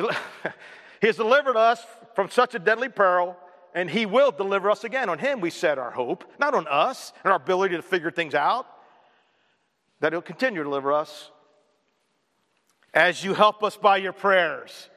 he's 1.01 1.15
delivered 1.15 1.55
us 1.55 1.83
from 2.15 2.29
such 2.29 2.53
a 2.55 2.59
deadly 2.59 2.89
peril 2.89 3.37
and 3.73 3.89
he 3.89 4.05
will 4.05 4.31
deliver 4.31 4.71
us 4.71 4.83
again. 4.83 5.07
On 5.07 5.19
him 5.19 5.39
we 5.39 5.49
set 5.49 5.77
our 5.77 5.91
hope, 5.91 6.23
not 6.39 6.53
on 6.53 6.67
us 6.67 7.13
and 7.23 7.31
our 7.31 7.37
ability 7.37 7.75
to 7.75 7.81
figure 7.81 8.11
things 8.11 8.33
out, 8.33 8.67
that 9.99 10.13
he'll 10.13 10.21
continue 10.21 10.59
to 10.59 10.63
deliver 10.63 10.91
us 10.91 11.31
as 12.93 13.23
you 13.23 13.33
help 13.33 13.63
us 13.63 13.77
by 13.77 13.97
your 13.97 14.13
prayers. 14.13 14.89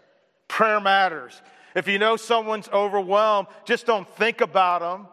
Prayer 0.49 0.81
matters. 0.81 1.41
If 1.75 1.87
you 1.87 1.99
know 1.99 2.17
someone's 2.17 2.69
overwhelmed, 2.71 3.49
just 3.65 3.87
don't 3.87 4.09
think 4.17 4.41
about 4.41 4.81
them, 4.81 5.07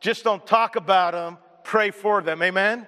just 0.00 0.22
don't 0.22 0.46
talk 0.46 0.76
about 0.76 1.12
them, 1.12 1.38
pray 1.64 1.90
for 1.90 2.20
them. 2.20 2.42
Amen? 2.42 2.86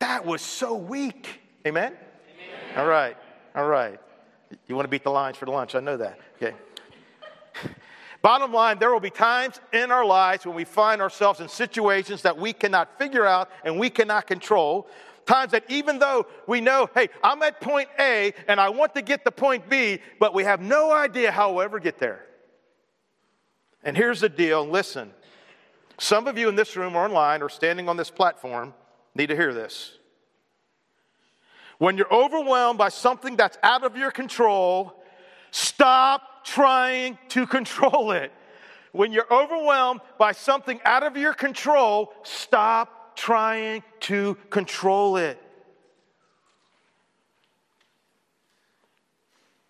That 0.00 0.24
was 0.24 0.40
so 0.40 0.74
weak. 0.74 1.40
Amen? 1.66 1.92
Amen? 1.92 2.78
All 2.78 2.86
right, 2.86 3.16
all 3.54 3.66
right. 3.66 4.00
You 4.66 4.74
want 4.74 4.84
to 4.84 4.90
beat 4.90 5.04
the 5.04 5.10
lines 5.10 5.36
for 5.36 5.44
the 5.44 5.50
lunch, 5.50 5.74
I 5.74 5.80
know 5.80 5.96
that. 5.96 6.18
Okay. 6.36 6.54
Bottom 8.22 8.52
line, 8.52 8.78
there 8.78 8.92
will 8.92 9.00
be 9.00 9.10
times 9.10 9.60
in 9.72 9.90
our 9.90 10.04
lives 10.04 10.44
when 10.44 10.54
we 10.54 10.64
find 10.64 11.00
ourselves 11.00 11.40
in 11.40 11.48
situations 11.48 12.22
that 12.22 12.36
we 12.36 12.52
cannot 12.52 12.98
figure 12.98 13.24
out 13.24 13.50
and 13.64 13.78
we 13.78 13.88
cannot 13.88 14.26
control. 14.26 14.88
Times 15.24 15.52
that 15.52 15.64
even 15.68 15.98
though 15.98 16.26
we 16.46 16.60
know, 16.60 16.90
hey, 16.94 17.08
I'm 17.22 17.42
at 17.42 17.60
point 17.60 17.88
A 17.98 18.34
and 18.48 18.60
I 18.60 18.68
want 18.70 18.94
to 18.96 19.02
get 19.02 19.24
to 19.24 19.30
point 19.30 19.68
B, 19.70 20.00
but 20.18 20.34
we 20.34 20.44
have 20.44 20.60
no 20.60 20.92
idea 20.92 21.30
how 21.30 21.52
we'll 21.52 21.62
ever 21.62 21.78
get 21.78 21.98
there. 21.98 22.26
And 23.82 23.96
here's 23.96 24.20
the 24.20 24.28
deal 24.28 24.66
listen, 24.66 25.12
some 25.98 26.26
of 26.26 26.36
you 26.36 26.48
in 26.48 26.56
this 26.56 26.76
room 26.76 26.96
or 26.96 27.04
online 27.04 27.42
or 27.42 27.48
standing 27.48 27.88
on 27.88 27.96
this 27.96 28.10
platform 28.10 28.74
need 29.14 29.28
to 29.28 29.36
hear 29.36 29.54
this. 29.54 29.96
When 31.80 31.96
you're 31.96 32.12
overwhelmed 32.12 32.78
by 32.78 32.90
something 32.90 33.36
that's 33.36 33.56
out 33.62 33.84
of 33.84 33.96
your 33.96 34.10
control, 34.10 35.02
stop 35.50 36.44
trying 36.44 37.16
to 37.30 37.46
control 37.56 38.10
it. 38.10 38.30
When 38.92 39.12
you're 39.12 39.32
overwhelmed 39.32 40.02
by 40.18 40.32
something 40.32 40.78
out 40.84 41.04
of 41.04 41.16
your 41.16 41.32
control, 41.32 42.12
stop 42.22 43.16
trying 43.16 43.82
to 44.00 44.36
control 44.50 45.16
it. 45.16 45.40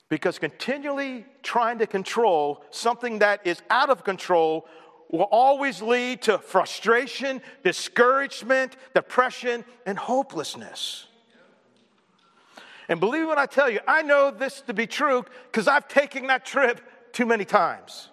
Because 0.09 0.41
continually 0.41 1.25
trying 1.45 1.79
to 1.79 1.87
control 1.87 2.65
something 2.71 3.21
that 3.21 3.47
is 3.47 3.63
out 3.71 3.89
of 3.89 4.03
control 4.03 4.67
will 5.13 5.29
always 5.31 5.81
lead 5.81 6.23
to 6.23 6.39
frustration, 6.39 7.41
discouragement, 7.63 8.75
depression, 8.97 9.65
and 9.87 9.97
hopelessness. 9.97 11.07
And 12.91 12.99
believe 12.99 13.23
me 13.23 13.29
when 13.29 13.39
I 13.39 13.47
tell 13.47 13.71
you, 13.71 13.79
I 13.87 14.03
know 14.03 14.33
this 14.33 14.63
to 14.63 14.75
be 14.75 14.85
true 14.85 15.25
because 15.47 15.69
I've 15.69 15.87
taken 15.87 16.27
that 16.27 16.45
trip 16.45 16.81
too 17.13 17.25
many 17.25 17.45
times. 17.45 18.09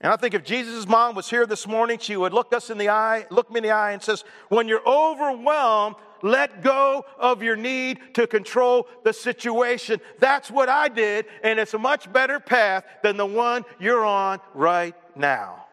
And 0.00 0.10
I 0.10 0.16
think 0.16 0.32
if 0.32 0.42
Jesus' 0.42 0.88
mom 0.88 1.14
was 1.14 1.28
here 1.28 1.44
this 1.44 1.66
morning, 1.66 1.98
she 1.98 2.16
would 2.16 2.32
look 2.32 2.54
us 2.54 2.70
in 2.70 2.78
the 2.78 2.88
eye, 2.88 3.26
look 3.30 3.50
me 3.50 3.58
in 3.58 3.64
the 3.64 3.70
eye, 3.70 3.92
and 3.92 4.02
says, 4.02 4.24
When 4.48 4.66
you're 4.66 4.86
overwhelmed, 4.88 5.96
let 6.22 6.62
go 6.62 7.04
of 7.18 7.42
your 7.42 7.54
need 7.54 8.00
to 8.14 8.26
control 8.26 8.88
the 9.04 9.12
situation. 9.12 10.00
That's 10.18 10.50
what 10.50 10.70
I 10.70 10.88
did, 10.88 11.26
and 11.42 11.58
it's 11.58 11.74
a 11.74 11.78
much 11.78 12.10
better 12.10 12.40
path 12.40 12.84
than 13.02 13.18
the 13.18 13.26
one 13.26 13.64
you're 13.78 14.06
on 14.06 14.40
right 14.54 14.94
now. 15.16 15.66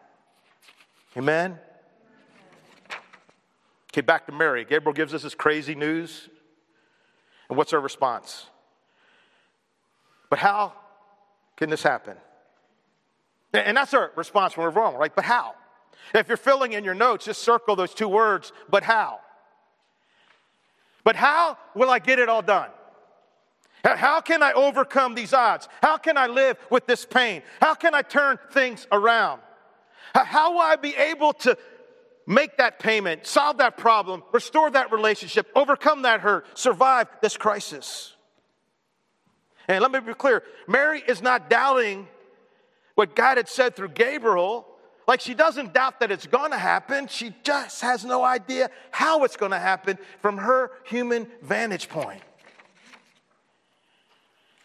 Amen? 1.16 1.58
Okay, 3.92 4.02
back 4.02 4.26
to 4.26 4.32
Mary. 4.32 4.66
Gabriel 4.66 4.92
gives 4.92 5.14
us 5.14 5.22
this 5.22 5.34
crazy 5.34 5.74
news. 5.74 6.28
And 7.48 7.58
what's 7.58 7.72
our 7.72 7.80
response? 7.80 8.46
But 10.30 10.38
how 10.38 10.72
can 11.56 11.70
this 11.70 11.82
happen? 11.82 12.16
And 13.52 13.76
that's 13.76 13.94
our 13.94 14.10
response 14.16 14.56
when 14.56 14.66
we're 14.66 14.72
wrong, 14.72 14.96
right? 14.96 15.14
But 15.14 15.24
how? 15.24 15.54
If 16.12 16.28
you're 16.28 16.36
filling 16.36 16.72
in 16.72 16.84
your 16.84 16.94
notes, 16.94 17.26
just 17.26 17.42
circle 17.42 17.76
those 17.76 17.94
two 17.94 18.08
words, 18.08 18.52
but 18.68 18.82
how? 18.82 19.20
But 21.04 21.16
how 21.16 21.58
will 21.74 21.90
I 21.90 21.98
get 21.98 22.18
it 22.18 22.28
all 22.28 22.42
done? 22.42 22.70
How 23.84 24.20
can 24.22 24.42
I 24.42 24.52
overcome 24.52 25.14
these 25.14 25.34
odds? 25.34 25.68
How 25.82 25.98
can 25.98 26.16
I 26.16 26.26
live 26.26 26.56
with 26.70 26.86
this 26.86 27.04
pain? 27.04 27.42
How 27.60 27.74
can 27.74 27.94
I 27.94 28.02
turn 28.02 28.38
things 28.50 28.86
around? 28.90 29.42
How 30.14 30.52
will 30.52 30.60
I 30.60 30.76
be 30.76 30.94
able 30.96 31.34
to 31.34 31.58
make 32.26 32.56
that 32.58 32.78
payment, 32.78 33.26
solve 33.26 33.58
that 33.58 33.76
problem, 33.76 34.22
restore 34.32 34.70
that 34.70 34.92
relationship, 34.92 35.46
overcome 35.54 36.02
that 36.02 36.20
hurt, 36.20 36.46
survive 36.58 37.08
this 37.20 37.36
crisis? 37.36 38.14
And 39.68 39.80
let 39.80 39.90
me 39.90 40.00
be 40.00 40.14
clear 40.14 40.42
Mary 40.68 41.02
is 41.06 41.22
not 41.22 41.48
doubting 41.48 42.06
what 42.94 43.16
God 43.16 43.36
had 43.36 43.48
said 43.48 43.76
through 43.76 43.88
Gabriel. 43.88 44.66
Like 45.06 45.20
she 45.20 45.34
doesn't 45.34 45.74
doubt 45.74 46.00
that 46.00 46.10
it's 46.10 46.26
to 46.52 46.58
happen. 46.58 47.08
She 47.08 47.34
just 47.42 47.82
has 47.82 48.04
no 48.04 48.24
idea 48.24 48.70
how 48.90 49.24
it's 49.24 49.36
to 49.50 49.58
happen 49.58 49.98
from 50.22 50.38
her 50.38 50.70
human 50.84 51.26
vantage 51.42 51.88
point. 51.88 52.22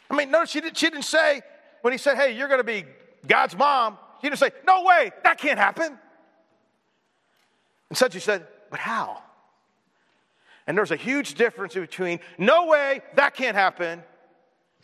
I 0.10 0.16
mean, 0.16 0.32
notice 0.32 0.50
she, 0.50 0.62
did, 0.62 0.78
she 0.78 0.90
didn't 0.90 1.04
say, 1.04 1.42
when 1.82 1.94
he 1.94 1.98
said, 1.98 2.16
hey, 2.16 2.36
you're 2.36 2.48
to 2.60 2.64
be 2.64 2.84
God's 3.28 3.56
mom, 3.56 3.98
she 4.22 4.28
didn't 4.28 4.40
say, 4.40 4.52
no 4.66 4.84
way, 4.84 5.12
that 5.24 5.38
can't 5.38 5.60
happen. 5.60 5.98
Instead, 7.90 8.14
she 8.14 8.20
said, 8.20 8.46
but 8.70 8.80
how? 8.80 9.22
And 10.68 10.78
there's 10.78 10.92
a 10.92 10.96
huge 10.96 11.34
difference 11.34 11.74
between, 11.74 12.20
no 12.38 12.68
way, 12.68 13.02
that 13.16 13.34
can't 13.34 13.56
happen, 13.56 14.04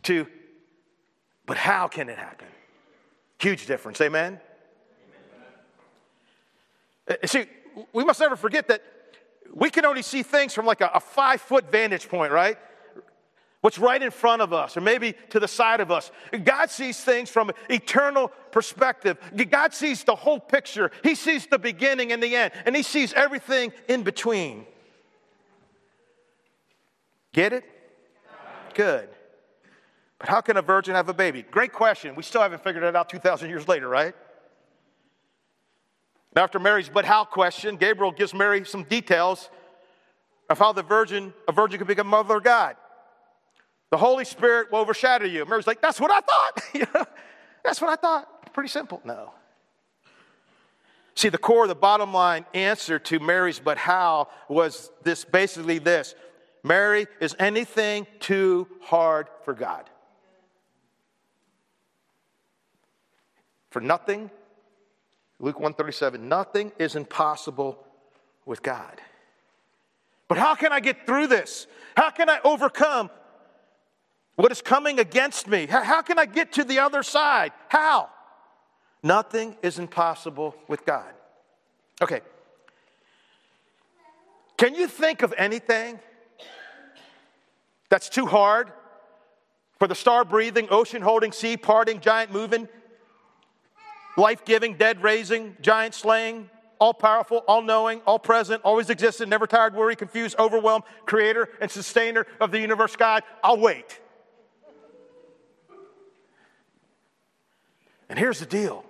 to, 0.04 0.28
but 1.46 1.58
how 1.58 1.88
can 1.88 2.10
it 2.10 2.18
happen? 2.18 2.48
Huge 3.40 3.66
difference, 3.68 4.02
amen? 4.02 4.40
amen. 7.08 7.20
Uh, 7.24 7.28
see, 7.28 7.46
we 7.94 8.04
must 8.04 8.20
never 8.20 8.36
forget 8.36 8.68
that 8.68 8.82
we 9.54 9.70
can 9.70 9.86
only 9.86 10.02
see 10.02 10.24
things 10.24 10.54
from 10.54 10.66
like 10.66 10.82
a, 10.82 10.90
a 10.94 11.00
five 11.00 11.42
foot 11.42 11.72
vantage 11.72 12.10
point, 12.10 12.32
right? 12.32 12.58
What's 13.66 13.80
right 13.80 14.04
in 14.04 14.12
front 14.12 14.44
of 14.44 14.54
us, 14.54 14.78
or 14.78 14.82
maybe 14.82 15.16
to 15.32 15.40
the 15.40 15.48
side 15.48 15.82
of 15.82 15.90
us. 15.90 16.12
God 16.44 16.70
sees 16.70 17.04
things 17.04 17.32
from 17.32 17.50
an 17.50 17.56
eternal 17.68 18.32
perspective. 18.52 19.18
God 19.50 19.74
sees 19.74 20.04
the 20.04 20.14
whole 20.14 20.40
picture. 20.40 20.92
He 21.02 21.16
sees 21.16 21.48
the 21.48 21.58
beginning 21.58 22.12
and 22.12 22.22
the 22.22 22.36
end, 22.36 22.54
and 22.68 22.76
He 22.76 22.84
sees 22.84 23.12
everything 23.14 23.74
in 23.88 24.04
between. 24.04 24.68
Get 27.34 27.54
it? 27.54 27.64
Good. 28.76 29.10
But 30.20 30.30
how 30.30 30.42
can 30.42 30.58
a 30.58 30.62
virgin 30.62 30.94
have 30.94 31.10
a 31.10 31.14
baby? 31.16 31.42
Great 31.42 31.74
question. 31.74 32.14
We 32.14 32.22
still 32.22 32.44
haven't 32.44 32.64
figured 32.64 32.84
it 32.84 32.96
out 32.96 33.10
2,000 33.10 33.50
years 33.50 33.68
later, 33.68 33.90
right? 33.90 34.14
After 36.36 36.60
Mary's 36.60 36.90
but 36.90 37.04
how 37.04 37.26
question, 37.26 37.78
Gabriel 37.78 38.12
gives 38.12 38.32
Mary 38.32 38.64
some 38.64 38.84
details 38.84 39.50
of 40.52 40.60
how 40.60 40.72
the 40.72 40.84
virgin, 40.84 41.34
a 41.48 41.52
virgin 41.52 41.80
could 41.80 41.88
become 41.88 42.06
mother 42.06 42.38
of 42.38 42.44
God. 42.44 42.76
The 43.92 43.98
Holy 43.98 44.26
Spirit 44.26 44.72
will 44.72 44.80
overshadow 44.80 45.26
you. 45.26 45.46
Mary's 45.46 45.68
like, 45.68 45.82
that's 45.82 46.00
what 46.00 46.12
I 46.12 46.20
thought. 46.22 47.08
that's 47.64 47.82
what 47.82 47.90
I 47.92 47.96
thought. 47.96 48.54
Pretty 48.54 48.70
simple. 48.70 49.02
No. 49.06 49.34
See, 51.16 51.30
the 51.30 51.38
core, 51.38 51.68
the 51.68 51.76
bottom 51.76 52.14
line 52.14 52.46
answer 52.54 53.00
to 53.00 53.20
Mary's 53.20 53.60
but 53.60 53.78
how 53.78 54.28
was 54.50 54.92
this 55.04 55.24
basically 55.24 55.80
this 55.80 56.16
Mary, 56.66 57.06
is 57.20 57.36
anything 57.38 58.08
too 58.20 58.68
hard 58.82 59.28
for 59.44 59.54
God? 59.54 59.88
For 63.70 63.80
nothing, 63.80 64.32
Luke 65.40 65.60
137, 65.60 66.28
nothing 66.28 66.72
is 66.80 66.96
impossible 66.96 67.86
with 68.48 68.64
God. 68.64 69.00
But 70.28 70.40
how 70.40 70.56
can 70.56 70.74
I 70.74 70.80
get 70.80 71.06
through 71.06 71.28
this? 71.28 71.68
How 71.96 72.10
can 72.10 72.32
I 72.32 72.40
overcome 72.44 73.12
what 74.36 74.52
is 74.52 74.62
coming 74.62 75.00
against 75.00 75.48
me? 75.48 75.66
How 75.66 76.02
can 76.02 76.20
I 76.20 76.26
get 76.26 76.54
to 76.54 76.64
the 76.64 76.80
other 76.80 77.04
side? 77.04 77.52
How? 77.70 78.10
Nothing 79.02 79.56
is 79.62 79.80
impossible 79.80 80.56
with 80.68 80.86
God. 80.86 81.14
Okay. 82.02 82.22
Can 84.58 84.76
you 84.76 84.88
think 84.88 85.22
of 85.22 85.34
anything 85.38 86.00
that's 87.90 88.10
too 88.10 88.26
hard 88.26 88.72
for 89.80 89.88
the 89.88 89.96
star 89.96 90.26
breathing, 90.26 90.68
ocean 90.72 91.02
holding, 91.02 91.32
sea 91.32 91.56
parting, 91.56 92.00
giant 92.00 92.32
moving, 92.32 92.68
life 94.18 94.44
giving, 94.46 94.76
dead 94.76 95.04
raising, 95.04 95.56
giant 95.62 95.94
slaying, 95.94 96.50
all 96.80 96.94
powerful, 96.94 97.44
all 97.48 97.62
knowing, 97.62 98.02
all 98.06 98.20
present, 98.20 98.62
always 98.64 98.90
existent, 98.90 99.30
never 99.30 99.48
tired, 99.48 99.76
worried, 99.76 99.98
confused, 99.98 100.36
overwhelmed, 100.40 100.84
creator 101.06 101.50
and 101.62 101.70
sustainer 101.70 102.26
of 102.40 102.52
the 102.52 102.60
universe, 102.60 102.96
God? 102.96 103.24
I'll 103.44 103.60
wait. 103.60 104.00
And 108.10 108.20
here's 108.20 108.40
the 108.40 108.46
deal 108.46 108.86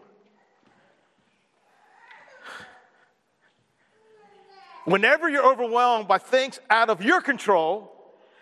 whenever 4.85 5.29
you're 5.29 5.45
overwhelmed 5.45 6.07
by 6.07 6.17
things 6.17 6.59
out 6.69 6.89
of 6.89 7.03
your 7.03 7.21
control, 7.21 7.91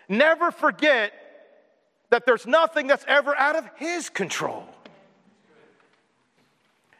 never 0.08 0.50
forget 0.50 1.12
that 2.10 2.26
there's 2.26 2.46
nothing 2.46 2.86
that's 2.86 3.04
ever 3.08 3.34
out 3.36 3.56
of 3.56 3.68
His 3.76 4.08
control. 4.08 4.64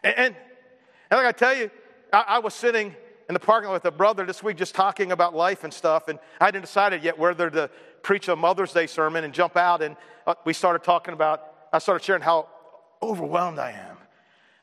And, 0.02 0.14
and, 0.16 0.36
and 1.10 1.18
like 1.18 1.26
I 1.26 1.32
tell 1.32 1.54
you, 1.54 1.70
I, 2.12 2.24
I 2.28 2.38
was 2.38 2.54
sitting 2.54 2.94
in 3.28 3.32
the 3.32 3.40
parking 3.40 3.68
lot 3.68 3.74
with 3.74 3.84
a 3.84 3.90
brother 3.90 4.26
this 4.26 4.42
week 4.42 4.56
just 4.56 4.74
talking 4.74 5.12
about 5.12 5.34
life 5.34 5.64
and 5.64 5.72
stuff, 5.72 6.08
and 6.08 6.18
I 6.40 6.46
hadn't 6.46 6.62
decided 6.62 7.04
yet 7.04 7.18
whether 7.18 7.50
to 7.50 7.70
preach 8.02 8.28
a 8.28 8.36
Mother's 8.36 8.72
Day 8.72 8.86
sermon 8.86 9.24
and 9.24 9.32
jump 9.32 9.56
out. 9.56 9.82
And 9.82 9.96
uh, 10.26 10.34
we 10.44 10.52
started 10.52 10.84
talking 10.84 11.14
about, 11.14 11.42
I 11.72 11.78
started 11.78 12.04
sharing 12.04 12.22
how 12.22 12.48
overwhelmed 13.10 13.58
I 13.58 13.72
am. 13.72 13.96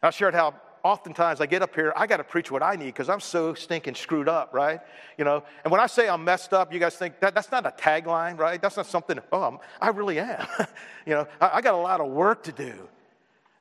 I 0.01 0.10
shared 0.10 0.34
how 0.34 0.56
oftentimes 0.84 1.41
I 1.41 1.45
get 1.45 1.62
up 1.62 1.75
here, 1.75 1.93
I 1.95 2.08
got 2.08 2.17
to 2.17 2.23
preach 2.23 2.51
what 2.51 2.63
I 2.63 2.75
need 2.75 2.88
because 2.88 3.10
I'm 3.10 3.19
so 3.19 3.54
stinking 3.54 3.95
screwed 3.95 4.27
up, 4.27 4.54
right? 4.54 4.80
You 5.17 5.25
know, 5.25 5.43
and 5.63 5.71
when 5.71 5.80
I 5.80 5.88
say 5.88 6.10
I'm 6.10 6.23
messed 6.23 6.54
up, 6.54 6.73
you 6.73 6.80
guys 6.80 6.95
think 6.95 7.19
that 7.19 7.36
that's 7.36 7.51
not 7.51 7.65
a 7.65 7.71
tagline, 7.71 8.38
right? 8.38 8.62
That's 8.62 8.77
not 8.77 8.88
something, 8.88 9.19
oh, 9.32 9.43
I'm, 9.43 9.60
i 9.80 9.89
really 9.89 10.19
am. 10.19 10.45
you 11.06 11.13
know, 11.13 11.27
I, 11.39 11.58
I, 11.58 11.62
got 11.62 11.73
a 11.73 11.77
lot 11.77 12.01
of 12.01 12.10
work 12.12 12.43
to 12.43 12.51
do. 12.51 12.73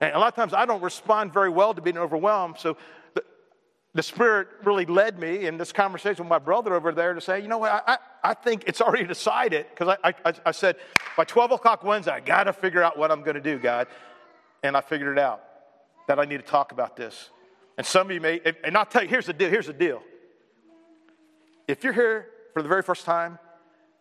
And 0.00 0.14
a 0.14 0.18
lot 0.18 0.28
of 0.28 0.34
times 0.34 0.54
I 0.54 0.64
don't 0.64 0.82
respond 0.82 1.32
very 1.32 1.50
well 1.50 1.74
to 1.74 1.82
being 1.82 1.98
overwhelmed. 1.98 2.56
So 2.58 2.78
the, 3.14 3.22
the 3.92 4.02
Spirit 4.02 4.48
really 4.64 4.86
led 4.86 5.18
me 5.18 5.46
in 5.46 5.58
this 5.58 5.72
conversation 5.72 6.24
with 6.24 6.30
my 6.30 6.38
brother 6.38 6.74
over 6.74 6.92
there 6.92 7.12
to 7.12 7.20
say, 7.20 7.40
you 7.40 7.48
know 7.48 7.58
what, 7.58 7.84
I, 7.86 7.92
I, 7.92 7.98
I 8.30 8.34
think 8.34 8.64
it's 8.66 8.80
already 8.80 9.04
decided 9.04 9.66
because 9.70 9.96
I, 10.02 10.14
I, 10.24 10.32
I 10.46 10.50
said, 10.52 10.76
by 11.16 11.24
12 11.24 11.52
o'clock 11.52 11.84
Wednesday, 11.84 12.12
I 12.12 12.20
got 12.20 12.44
to 12.44 12.54
figure 12.54 12.82
out 12.82 12.96
what 12.96 13.10
I'm 13.10 13.20
going 13.22 13.34
to 13.34 13.42
do, 13.42 13.58
God 13.58 13.88
and 14.62 14.76
I 14.76 14.80
figured 14.80 15.16
it 15.16 15.20
out 15.20 15.42
that 16.06 16.18
I 16.18 16.24
need 16.24 16.38
to 16.38 16.46
talk 16.46 16.72
about 16.72 16.96
this. 16.96 17.30
And 17.78 17.86
some 17.86 18.08
of 18.08 18.12
you 18.12 18.20
may, 18.20 18.40
and 18.64 18.76
I'll 18.76 18.84
tell 18.84 19.02
you, 19.02 19.08
here's 19.08 19.26
the 19.26 19.32
deal. 19.32 19.48
Here's 19.48 19.66
the 19.66 19.72
deal. 19.72 20.02
If 21.66 21.84
you're 21.84 21.92
here 21.92 22.26
for 22.52 22.62
the 22.62 22.68
very 22.68 22.82
first 22.82 23.04
time 23.04 23.38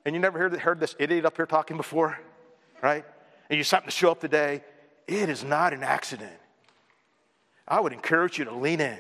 and 0.06 0.16
you 0.16 0.20
never 0.20 0.40
heard, 0.40 0.80
this 0.80 0.96
idiot 1.00 1.26
up 1.26 1.36
here 1.36 1.46
talking 1.46 1.78
before, 1.78 2.20
right? 2.82 3.06
And 3.50 3.58
you 3.58 3.64
something 3.64 3.90
to 3.90 3.96
show 3.96 4.12
up 4.12 4.20
today, 4.20 4.64
it 5.08 5.30
is 5.30 5.44
not 5.44 5.74
an 5.74 5.84
accident. 5.84 6.34
I 7.68 7.80
would 7.80 7.94
encourage 7.94 8.40
you 8.40 8.46
to 8.46 8.54
lean 8.54 8.82
in 8.82 8.98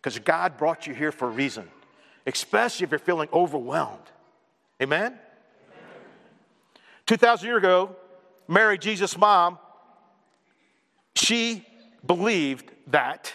because 0.00 0.18
God 0.18 0.56
brought 0.56 0.86
you 0.86 0.94
here 0.94 1.10
for 1.10 1.26
a 1.26 1.30
reason, 1.30 1.68
especially 2.26 2.84
if 2.84 2.90
you're 2.90 2.98
feeling 3.00 3.28
overwhelmed. 3.32 4.06
Amen? 4.80 5.06
Amen. 5.06 5.18
2,000 7.06 7.46
years 7.46 7.58
ago, 7.58 7.96
Mary, 8.46 8.78
Jesus' 8.78 9.18
mom, 9.18 9.58
she 11.14 11.66
believed 12.06 12.70
that. 12.88 13.32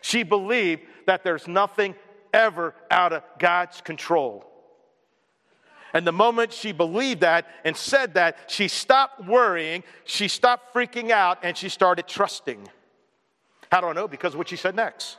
She 0.00 0.22
believed 0.22 0.82
that 1.06 1.24
there's 1.24 1.48
nothing 1.48 1.94
ever 2.32 2.74
out 2.90 3.12
of 3.12 3.22
God's 3.38 3.80
control. 3.80 4.50
And 5.92 6.04
the 6.04 6.12
moment 6.12 6.52
she 6.52 6.72
believed 6.72 7.20
that 7.20 7.46
and 7.64 7.76
said 7.76 8.14
that, 8.14 8.50
she 8.50 8.66
stopped 8.66 9.24
worrying, 9.24 9.84
she 10.04 10.26
stopped 10.26 10.74
freaking 10.74 11.10
out, 11.10 11.38
and 11.42 11.56
she 11.56 11.68
started 11.68 12.08
trusting. 12.08 12.68
How 13.70 13.80
do 13.80 13.86
I 13.86 13.92
know? 13.92 14.08
Because 14.08 14.34
of 14.34 14.38
what 14.38 14.48
she 14.48 14.56
said 14.56 14.74
next. 14.74 15.18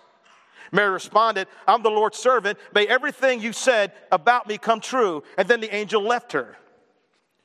Mary 0.71 0.89
responded, 0.89 1.47
I'm 1.67 1.81
the 1.81 1.89
Lord's 1.89 2.17
servant. 2.17 2.59
May 2.73 2.87
everything 2.87 3.39
you 3.39 3.53
said 3.53 3.93
about 4.11 4.47
me 4.47 4.57
come 4.57 4.81
true. 4.81 5.23
And 5.37 5.47
then 5.47 5.61
the 5.61 5.73
angel 5.73 6.01
left 6.01 6.33
her. 6.33 6.57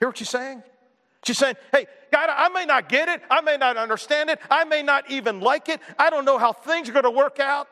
Hear 0.00 0.08
what 0.08 0.18
she's 0.18 0.28
saying? 0.28 0.62
She's 1.24 1.38
saying, 1.38 1.56
Hey, 1.70 1.86
God, 2.10 2.30
I 2.30 2.48
may 2.48 2.64
not 2.64 2.88
get 2.88 3.08
it. 3.08 3.22
I 3.30 3.40
may 3.40 3.56
not 3.56 3.76
understand 3.76 4.30
it. 4.30 4.40
I 4.50 4.64
may 4.64 4.82
not 4.82 5.10
even 5.10 5.40
like 5.40 5.68
it. 5.68 5.80
I 5.98 6.10
don't 6.10 6.24
know 6.24 6.38
how 6.38 6.52
things 6.52 6.88
are 6.88 6.92
going 6.92 7.04
to 7.04 7.10
work 7.10 7.40
out. 7.40 7.68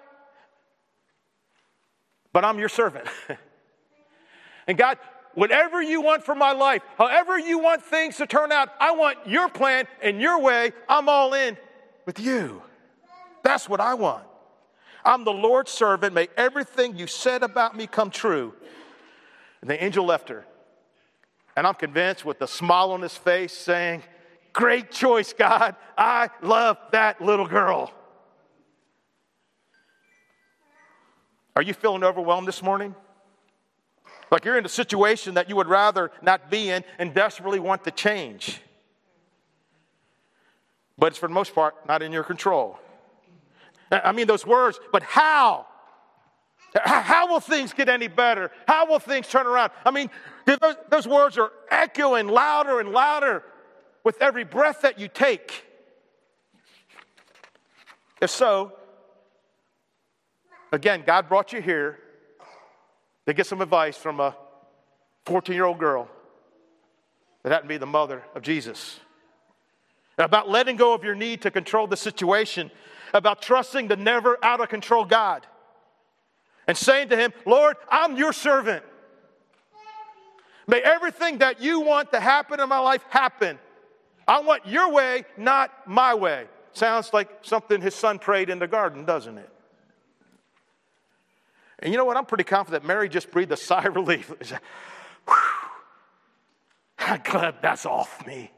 But 2.33 2.44
I'm 2.44 2.59
your 2.59 2.68
servant. 2.68 3.07
and 4.66 4.79
God, 4.79 4.98
whatever 5.35 5.83
you 5.83 6.01
want 6.01 6.24
for 6.24 6.35
my 6.35 6.53
life, 6.53 6.83
however 6.96 7.38
you 7.38 7.59
want 7.59 7.83
things 7.83 8.16
to 8.18 8.27
turn 8.27 8.53
out, 8.53 8.68
I 8.81 8.92
want 8.92 9.18
your 9.27 9.48
plan 9.48 9.87
and 10.03 10.20
your 10.20 10.40
way. 10.40 10.72
I'm 10.88 11.09
all 11.09 11.35
in 11.35 11.57
with 12.07 12.20
you. 12.20 12.62
That's 13.42 13.68
what 13.68 13.81
I 13.81 13.94
want. 13.94 14.24
I'm 15.05 15.24
the 15.24 15.33
Lord's 15.33 15.70
servant. 15.70 16.14
May 16.14 16.29
everything 16.37 16.96
you 16.96 17.07
said 17.07 17.42
about 17.42 17.77
me 17.77 17.87
come 17.87 18.11
true. 18.11 18.53
And 19.61 19.70
the 19.70 19.83
angel 19.83 20.05
left 20.05 20.29
her. 20.29 20.46
And 21.57 21.66
I'm 21.66 21.74
convinced 21.74 22.24
with 22.24 22.40
a 22.42 22.46
smile 22.46 22.92
on 22.92 23.03
his 23.03 23.16
face 23.16 23.53
saying, 23.53 24.03
Great 24.59 24.90
choice, 24.90 25.33
God. 25.33 25.77
I 25.97 26.31
love 26.42 26.79
that 26.90 27.21
little 27.21 27.47
girl. 27.47 27.92
Are 31.55 31.62
you 31.62 31.73
feeling 31.73 32.03
overwhelmed 32.03 32.49
this 32.49 32.61
morning? 32.61 32.97
Like 34.33 34.44
you're 34.44 34.59
in 34.59 34.64
a 34.64 34.68
situation 34.68 35.35
that 35.35 35.49
you 35.49 35.55
would 35.55 35.68
rather 35.68 36.11
not 36.23 36.51
be 36.51 36.71
in 36.71 36.83
and 36.99 37.14
desperately 37.14 37.61
want 37.61 37.85
to 37.85 37.92
change. 37.92 38.61
But 40.99 41.12
it's 41.12 41.18
for 41.18 41.29
the 41.29 41.35
most 41.35 41.55
part 41.55 41.77
not 41.87 42.03
in 42.03 42.11
your 42.11 42.25
control. 42.25 42.81
I 43.92 44.11
mean, 44.11 44.27
those 44.27 44.44
words, 44.44 44.81
but 44.90 45.05
how? 45.05 45.66
How 46.83 47.29
will 47.29 47.38
things 47.38 47.73
get 47.73 47.88
any 47.88 48.09
better? 48.09 48.51
How 48.66 48.88
will 48.88 48.99
things 48.99 49.29
turn 49.29 49.47
around? 49.47 49.71
I 49.85 49.92
mean, 49.92 50.11
those, 50.90 51.07
words 51.07 51.38
are 51.38 51.53
echoing 51.71 52.27
louder 52.27 52.81
and 52.81 52.90
louder 52.90 53.44
with 54.09 54.23
every 54.23 54.42
breath 54.42 54.81
that 54.81 54.99
you 54.99 55.07
take. 55.07 55.66
If 58.23 58.31
so, 58.31 58.73
again, 60.73 61.03
God 61.07 61.29
brought 61.29 61.53
you 61.53 61.61
here 61.61 61.99
to 63.27 63.35
get 63.35 63.47
some 63.47 63.61
advice 63.61 63.99
from 63.99 64.18
a 64.18 64.35
14 65.27 65.55
year 65.55 65.66
old 65.66 65.79
girl 65.79 66.09
that 67.42 67.53
happened 67.53 67.68
to 67.68 67.75
be 67.75 67.77
the 67.77 67.85
mother 67.85 68.23
of 68.35 68.40
Jesus. 68.40 68.99
About 70.16 70.49
letting 70.49 70.77
go 70.77 70.94
of 70.94 71.05
your 71.05 71.14
need 71.14 71.42
to 71.42 71.51
control 71.51 71.87
the 71.87 71.94
situation, 71.94 72.71
about 73.12 73.42
trusting 73.42 73.88
the 73.88 73.97
never 73.97 74.42
out 74.42 74.62
of 74.62 74.71
control 74.71 75.05
God, 75.05 75.47
and 76.66 76.79
saying 76.79 77.11
to 77.11 77.16
Him, 77.18 77.35
Lord, 77.44 77.77
I'm 77.90 78.16
your 78.16 78.33
servant. 78.33 78.87
May 80.66 80.81
everything 80.81 81.40
that 81.40 81.61
you 81.61 81.81
want 81.81 82.12
to 82.12 82.21
happen 82.21 82.59
in 82.59 82.71
my 82.71 82.79
life 82.79 83.05
happen. 83.11 83.59
I 84.28 84.40
want 84.40 84.66
your 84.66 84.92
way, 84.92 85.24
not 85.38 85.72
my 85.86 86.14
way. 86.14 86.46
Sounds 86.74 87.12
like 87.14 87.30
something 87.42 87.80
his 87.80 87.94
son 87.94 88.18
prayed 88.18 88.50
in 88.50 88.58
the 88.58 88.68
garden, 88.68 89.06
doesn't 89.06 89.38
it? 89.38 89.50
And 91.78 91.92
you 91.92 91.98
know 91.98 92.04
what? 92.04 92.18
I'm 92.18 92.26
pretty 92.26 92.44
confident 92.44 92.84
Mary 92.84 93.08
just 93.08 93.30
breathed 93.30 93.52
a 93.52 93.56
sigh 93.56 93.84
of 93.84 93.96
relief. 93.96 94.30
I'm 96.98 97.20
glad 97.24 97.56
that's 97.62 97.86
off 97.86 98.26
me. 98.26 98.50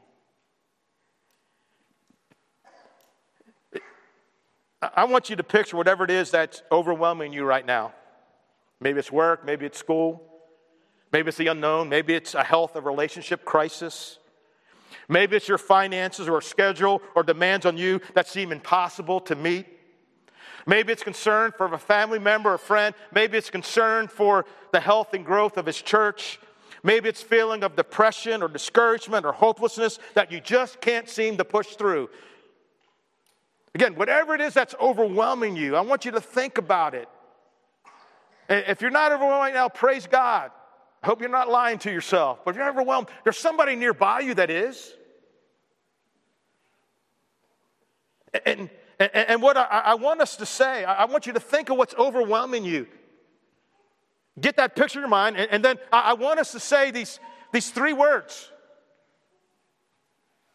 I 4.81 5.05
want 5.05 5.29
you 5.29 5.35
to 5.35 5.43
picture 5.43 5.77
whatever 5.77 6.03
it 6.03 6.11
is 6.11 6.31
that's 6.31 6.63
overwhelming 6.71 7.33
you 7.33 7.45
right 7.45 7.65
now. 7.65 7.93
Maybe 8.79 8.99
it's 8.99 9.11
work, 9.11 9.45
maybe 9.45 9.67
it's 9.67 9.77
school, 9.77 10.23
maybe 11.13 11.29
it's 11.29 11.37
the 11.37 11.47
unknown, 11.47 11.87
maybe 11.87 12.15
it's 12.15 12.33
a 12.33 12.43
health 12.43 12.75
or 12.75 12.81
relationship 12.81 13.45
crisis. 13.45 14.17
Maybe 15.07 15.35
it's 15.35 15.47
your 15.47 15.57
finances 15.57 16.27
or 16.27 16.41
schedule 16.41 17.01
or 17.15 17.23
demands 17.23 17.65
on 17.65 17.77
you 17.77 18.01
that 18.13 18.27
seem 18.27 18.51
impossible 18.51 19.19
to 19.21 19.35
meet. 19.35 19.65
Maybe 20.65 20.93
it's 20.93 21.03
concern 21.03 21.51
for 21.57 21.73
a 21.73 21.77
family 21.77 22.19
member 22.19 22.53
or 22.53 22.57
friend. 22.57 22.93
Maybe 23.11 23.37
it's 23.37 23.49
concern 23.49 24.07
for 24.07 24.45
the 24.71 24.79
health 24.79 25.13
and 25.13 25.25
growth 25.25 25.57
of 25.57 25.65
his 25.65 25.81
church. 25.81 26.39
Maybe 26.83 27.09
it's 27.09 27.21
feeling 27.21 27.63
of 27.63 27.75
depression 27.75 28.41
or 28.41 28.47
discouragement 28.47 29.25
or 29.25 29.31
hopelessness 29.31 29.99
that 30.13 30.31
you 30.31 30.39
just 30.39 30.81
can't 30.81 31.07
seem 31.07 31.37
to 31.37 31.45
push 31.45 31.67
through. 31.75 32.09
Again, 33.73 33.95
whatever 33.95 34.35
it 34.35 34.41
is 34.41 34.53
that's 34.53 34.75
overwhelming 34.81 35.55
you, 35.55 35.75
I 35.75 35.81
want 35.81 36.05
you 36.05 36.11
to 36.11 36.21
think 36.21 36.57
about 36.57 36.93
it. 36.93 37.07
If 38.49 38.81
you're 38.81 38.91
not 38.91 39.13
overwhelmed 39.13 39.39
right 39.39 39.53
now, 39.53 39.69
praise 39.69 40.07
God. 40.07 40.51
I 41.03 41.07
hope 41.07 41.19
you're 41.19 41.29
not 41.29 41.49
lying 41.49 41.79
to 41.79 41.91
yourself. 41.91 42.39
But 42.45 42.51
if 42.51 42.57
you're 42.57 42.69
overwhelmed, 42.69 43.07
there's 43.23 43.37
somebody 43.37 43.75
nearby 43.75 44.19
you 44.19 44.35
that 44.35 44.49
is. 44.49 44.93
And 48.45 48.69
and, 49.01 49.29
and 49.29 49.41
what 49.41 49.57
I, 49.57 49.63
I, 49.63 49.95
want 49.95 50.21
us 50.21 50.35
to 50.37 50.45
say, 50.45 50.83
I 50.83 51.05
want 51.05 51.25
you 51.25 51.33
to 51.33 51.39
think 51.39 51.69
of 51.69 51.77
what's 51.77 51.95
overwhelming 51.95 52.63
you. 52.63 52.85
Get 54.39 54.57
that 54.57 54.75
picture 54.75 54.99
in 54.99 55.01
your 55.01 55.09
mind, 55.09 55.37
and, 55.37 55.49
and 55.49 55.65
then 55.65 55.79
I, 55.91 56.11
I 56.11 56.13
want 56.13 56.39
us 56.39 56.51
to 56.51 56.59
say 56.59 56.91
these, 56.91 57.19
these 57.51 57.71
three 57.71 57.93
words. 57.93 58.51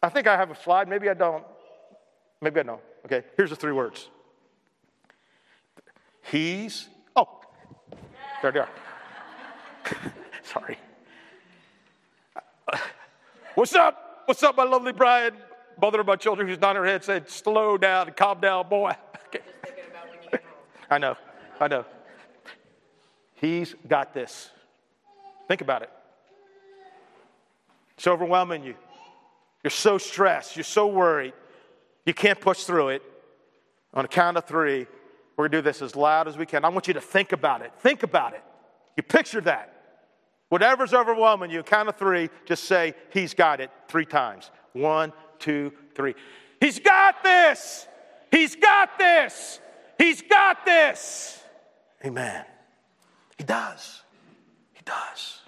I 0.01 0.07
think 0.07 0.27
I 0.27 0.37
have 0.37 0.49
a 0.49 0.55
slide. 0.55 0.87
Maybe 0.87 1.09
I 1.09 1.13
don't. 1.13 1.43
Maybe 2.39 2.61
I 2.61 2.63
don't. 2.63 2.81
Okay, 3.05 3.23
here's 3.35 3.49
the 3.49 3.57
three 3.57 3.73
words. 3.73 4.07
He's, 6.31 6.87
oh, 7.17 7.41
there 8.41 8.51
they 8.53 8.59
are. 8.59 8.69
Sorry. 10.47 10.77
What's 13.55 13.75
up? 13.75 14.23
What's 14.25 14.43
up, 14.43 14.57
my 14.57 14.63
lovely 14.63 14.91
bride? 14.91 15.33
mother 15.81 15.99
of 16.01 16.07
my 16.07 16.15
children 16.15 16.47
who's 16.47 16.59
nodding 16.59 16.81
her 16.81 16.87
head 16.87 17.03
said, 17.03 17.29
slow 17.29 17.77
down, 17.77 18.11
calm 18.13 18.39
down, 18.39 18.67
boy. 18.67 18.91
I 20.89 20.97
know, 20.97 21.15
I 21.59 21.67
know. 21.67 21.85
He's 23.35 23.75
got 23.87 24.13
this. 24.13 24.49
Think 25.47 25.61
about 25.61 25.83
it. 25.83 25.91
It's 27.97 28.07
overwhelming 28.07 28.63
you. 28.63 28.75
You're 29.63 29.71
so 29.71 29.97
stressed. 29.97 30.55
You're 30.55 30.63
so 30.63 30.87
worried. 30.87 31.33
You 32.05 32.13
can't 32.13 32.39
push 32.39 32.63
through 32.63 32.89
it. 32.89 33.03
On 33.93 34.05
a 34.05 34.07
count 34.07 34.37
of 34.37 34.45
three, 34.45 34.87
we're 35.35 35.47
going 35.47 35.51
to 35.51 35.57
do 35.57 35.61
this 35.61 35.81
as 35.81 35.95
loud 35.95 36.27
as 36.27 36.37
we 36.37 36.45
can. 36.45 36.65
I 36.65 36.69
want 36.69 36.87
you 36.87 36.93
to 36.95 37.01
think 37.01 37.31
about 37.31 37.61
it. 37.61 37.71
Think 37.79 38.03
about 38.03 38.33
it. 38.33 38.43
You 38.95 39.03
picture 39.03 39.41
that. 39.41 39.76
Whatever's 40.49 40.93
overwhelming 40.93 41.51
you, 41.51 41.61
count 41.63 41.89
of 41.89 41.97
three, 41.97 42.29
just 42.45 42.63
say, 42.63 42.93
He's 43.09 43.33
got 43.33 43.59
it 43.59 43.69
three 43.87 44.05
times. 44.05 44.49
One, 44.73 45.11
two, 45.39 45.73
three. 45.93 46.15
He's 46.61 46.79
got 46.79 47.23
this. 47.23 47.87
He's 48.31 48.55
got 48.55 48.97
this. 48.97 49.59
He's 49.97 50.21
got 50.21 50.65
this. 50.65 51.41
Amen. 52.05 52.45
He 53.37 53.43
does. 53.43 54.01
He 54.73 54.81
does. 54.85 55.41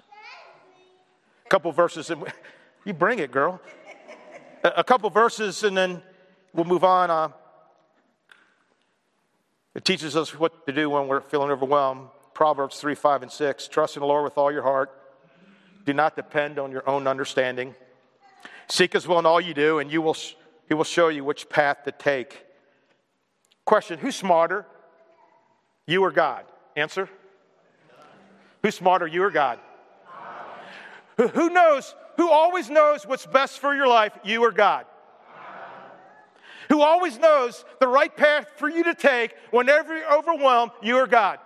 A 1.46 1.48
couple 1.48 1.72
verses, 1.72 2.10
and 2.10 2.24
you 2.84 2.92
bring 2.92 3.18
it, 3.18 3.30
girl. 3.30 3.60
A 4.62 4.84
couple 4.84 5.08
verses, 5.10 5.64
and 5.64 5.76
then 5.76 6.02
we'll 6.52 6.66
move 6.66 6.84
on. 6.84 7.10
Uh, 7.10 7.28
it 9.74 9.84
teaches 9.84 10.16
us 10.16 10.38
what 10.38 10.66
to 10.66 10.72
do 10.72 10.90
when 10.90 11.08
we're 11.08 11.22
feeling 11.22 11.50
overwhelmed. 11.50 12.08
Proverbs 12.40 12.80
3, 12.80 12.94
5, 12.94 13.24
and 13.24 13.30
6. 13.30 13.68
Trust 13.68 13.98
in 13.98 14.00
the 14.00 14.06
Lord 14.06 14.24
with 14.24 14.38
all 14.38 14.50
your 14.50 14.62
heart. 14.62 14.90
Do 15.84 15.92
not 15.92 16.16
depend 16.16 16.58
on 16.58 16.72
your 16.72 16.88
own 16.88 17.06
understanding. 17.06 17.74
Seek 18.66 18.94
his 18.94 19.06
will 19.06 19.18
in 19.18 19.26
all 19.26 19.42
you 19.42 19.52
do, 19.52 19.78
and 19.78 19.92
you 19.92 20.00
will, 20.00 20.16
he 20.66 20.72
will 20.72 20.84
show 20.84 21.08
you 21.08 21.22
which 21.22 21.50
path 21.50 21.84
to 21.84 21.92
take. 21.92 22.46
Question 23.66 23.98
Who's 23.98 24.16
smarter, 24.16 24.64
you 25.86 26.02
or 26.02 26.10
God? 26.10 26.46
Answer 26.76 27.10
Who's 28.62 28.74
smarter, 28.74 29.06
you 29.06 29.22
or 29.22 29.30
God? 29.30 29.58
Who, 31.18 31.28
who 31.28 31.50
knows, 31.50 31.94
who 32.16 32.30
always 32.30 32.70
knows 32.70 33.06
what's 33.06 33.26
best 33.26 33.58
for 33.58 33.74
your 33.74 33.86
life, 33.86 34.18
you 34.24 34.42
or 34.42 34.50
God? 34.50 34.86
Who 36.70 36.80
always 36.80 37.18
knows 37.18 37.66
the 37.80 37.86
right 37.86 38.16
path 38.16 38.46
for 38.56 38.70
you 38.70 38.84
to 38.84 38.94
take 38.94 39.34
whenever 39.50 39.94
you're 39.94 40.10
overwhelmed, 40.10 40.72
you 40.80 40.96
or 40.96 41.06
God? 41.06 41.38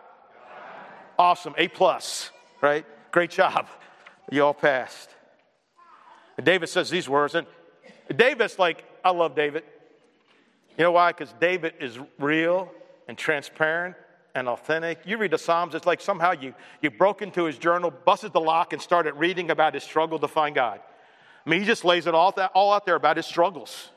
Awesome, 1.19 1.55
A 1.57 1.69
plus, 1.69 2.31
right? 2.61 2.85
Great 3.13 3.31
job. 3.31 3.69
You 4.31 4.45
all 4.45 4.55
passed. 4.55 5.11
And 6.37 6.45
David 6.45 6.69
says 6.69 6.91
these 6.91 7.09
words, 7.09 7.35
and 7.35 7.47
David's 8.15 8.59
like, 8.59 8.85
I 9.05 9.11
love 9.11 9.35
David. 9.35 9.65
You 10.77 10.85
know 10.85 10.93
why? 10.93 11.13
Because 11.13 11.33
David 11.41 11.75
is 11.81 11.99
real 12.19 12.71
and 13.07 13.17
transparent 13.17 13.95
and 14.35 14.49
authentic. 14.49 14.99
You 15.05 15.19
read 15.19 15.31
the 15.31 15.39
Psalms, 15.39 15.75
it's 15.75 15.87
like 15.87 16.01
somehow 16.01 16.33
you, 16.33 16.55
you 16.83 16.91
broke 16.91 17.23
into 17.23 17.45
his 17.45 17.57
journal, 17.57 17.93
busted 18.05 18.33
the 18.33 18.41
lock, 18.41 18.73
and 18.73 18.83
started 18.83 19.15
reading 19.15 19.51
about 19.51 19.75
his 19.75 19.85
struggle 19.85 20.19
to 20.19 20.29
find 20.29 20.55
God. 20.55 20.81
I 21.47 21.51
mean, 21.51 21.61
he 21.61 21.67
just 21.67 21.85
lays 21.85 22.07
it 22.07 22.15
all, 22.15 22.35
all 22.55 22.73
out 22.73 22.87
there 22.87 22.97
about 22.97 23.17
his 23.17 23.27
struggles. 23.27 23.91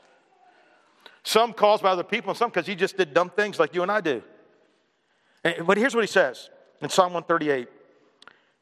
Some 1.24 1.52
caused 1.52 1.82
by 1.82 1.90
other 1.90 2.04
people, 2.04 2.30
and 2.30 2.38
some 2.38 2.50
because 2.50 2.66
he 2.66 2.76
just 2.76 2.96
did 2.96 3.12
dumb 3.12 3.30
things 3.30 3.58
like 3.58 3.74
you 3.74 3.82
and 3.82 3.90
I 3.90 4.00
do. 4.00 4.22
And, 5.42 5.66
but 5.66 5.76
here's 5.76 5.94
what 5.94 6.04
he 6.04 6.08
says 6.08 6.48
in 6.80 6.88
Psalm 6.88 7.12
138 7.12 7.68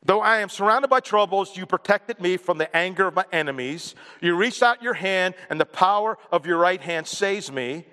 Though 0.04 0.20
I 0.20 0.38
am 0.38 0.48
surrounded 0.48 0.88
by 0.88 1.00
troubles, 1.00 1.56
you 1.56 1.66
protected 1.66 2.20
me 2.20 2.36
from 2.36 2.58
the 2.58 2.74
anger 2.74 3.08
of 3.08 3.14
my 3.14 3.24
enemies. 3.32 3.96
You 4.20 4.36
reached 4.36 4.62
out 4.62 4.80
your 4.80 4.94
hand, 4.94 5.34
and 5.50 5.60
the 5.60 5.66
power 5.66 6.16
of 6.30 6.46
your 6.46 6.58
right 6.58 6.80
hand 6.80 7.08
saves 7.08 7.50
me. 7.50 7.84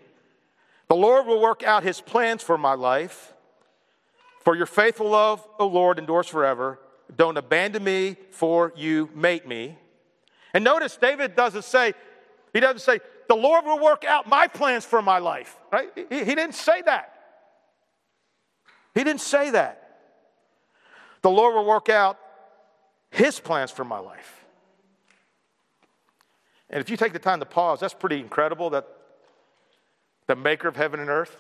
The 0.90 0.96
Lord 0.96 1.26
will 1.26 1.42
work 1.42 1.64
out 1.64 1.82
his 1.82 2.00
plans 2.02 2.44
for 2.44 2.56
my 2.56 2.76
life. 2.76 3.34
For 4.44 4.56
your 4.56 4.68
faithful 4.68 5.10
love, 5.10 5.44
O 5.58 5.66
Lord, 5.66 5.98
endures 5.98 6.28
forever. 6.28 6.80
don't 7.16 7.38
abandon 7.38 7.84
me, 7.84 8.18
for 8.30 8.74
you 8.76 9.10
made 9.16 9.48
me. 9.48 9.78
And 10.54 10.64
notice 10.64 10.98
David 10.98 11.36
doesn't 11.36 11.64
say, 11.64 11.94
he 12.54 12.60
doesn't 12.60 12.82
say, 12.82 13.00
the 13.28 13.36
Lord 13.36 13.66
will 13.66 13.80
work 13.80 14.06
out 14.06 14.30
my 14.30 14.48
plans 14.48 14.86
for 14.86 15.02
my 15.02 15.18
life, 15.18 15.58
right? 15.72 15.90
He, 15.96 16.20
he 16.20 16.36
didn't 16.36 16.54
say 16.54 16.84
that. 16.84 17.14
He 18.94 19.04
didn't 19.04 19.22
say 19.22 19.50
that. 19.52 19.83
The 21.24 21.30
Lord 21.30 21.56
will 21.56 21.66
work 21.66 21.90
out 21.90 22.20
his 23.10 23.40
plans 23.40 23.72
for 23.72 23.84
my 23.84 23.98
life. 23.98 24.46
And 26.70 26.82
if 26.82 26.90
you 26.90 26.98
take 26.98 27.14
the 27.14 27.20
time 27.20 27.40
to 27.40 27.46
pause, 27.46 27.80
that's 27.80 27.94
pretty 27.94 28.20
incredible 28.20 28.70
that 28.72 28.88
the 30.28 30.36
maker 30.36 30.68
of 30.68 30.76
heaven 30.76 31.00
and 31.00 31.10
earth, 31.10 31.36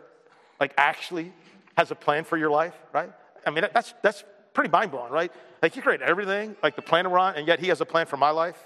like, 0.59 0.73
actually 0.77 1.33
has 1.77 1.91
a 1.91 1.95
plan 1.95 2.23
for 2.23 2.37
your 2.37 2.49
life, 2.49 2.75
right? 2.93 3.11
I 3.45 3.49
mean, 3.49 3.65
that's, 3.73 3.93
that's 4.01 4.23
pretty 4.53 4.69
mind 4.69 4.91
blowing, 4.91 5.11
right? 5.11 5.31
Like, 5.61 5.73
He 5.73 5.81
created 5.81 6.07
everything, 6.07 6.55
like 6.61 6.75
the 6.75 6.81
planet 6.81 7.11
we're 7.11 7.19
on, 7.19 7.35
and 7.35 7.47
yet 7.47 7.59
he 7.59 7.67
has 7.67 7.81
a 7.81 7.85
plan 7.85 8.05
for 8.05 8.17
my 8.17 8.29
life. 8.29 8.57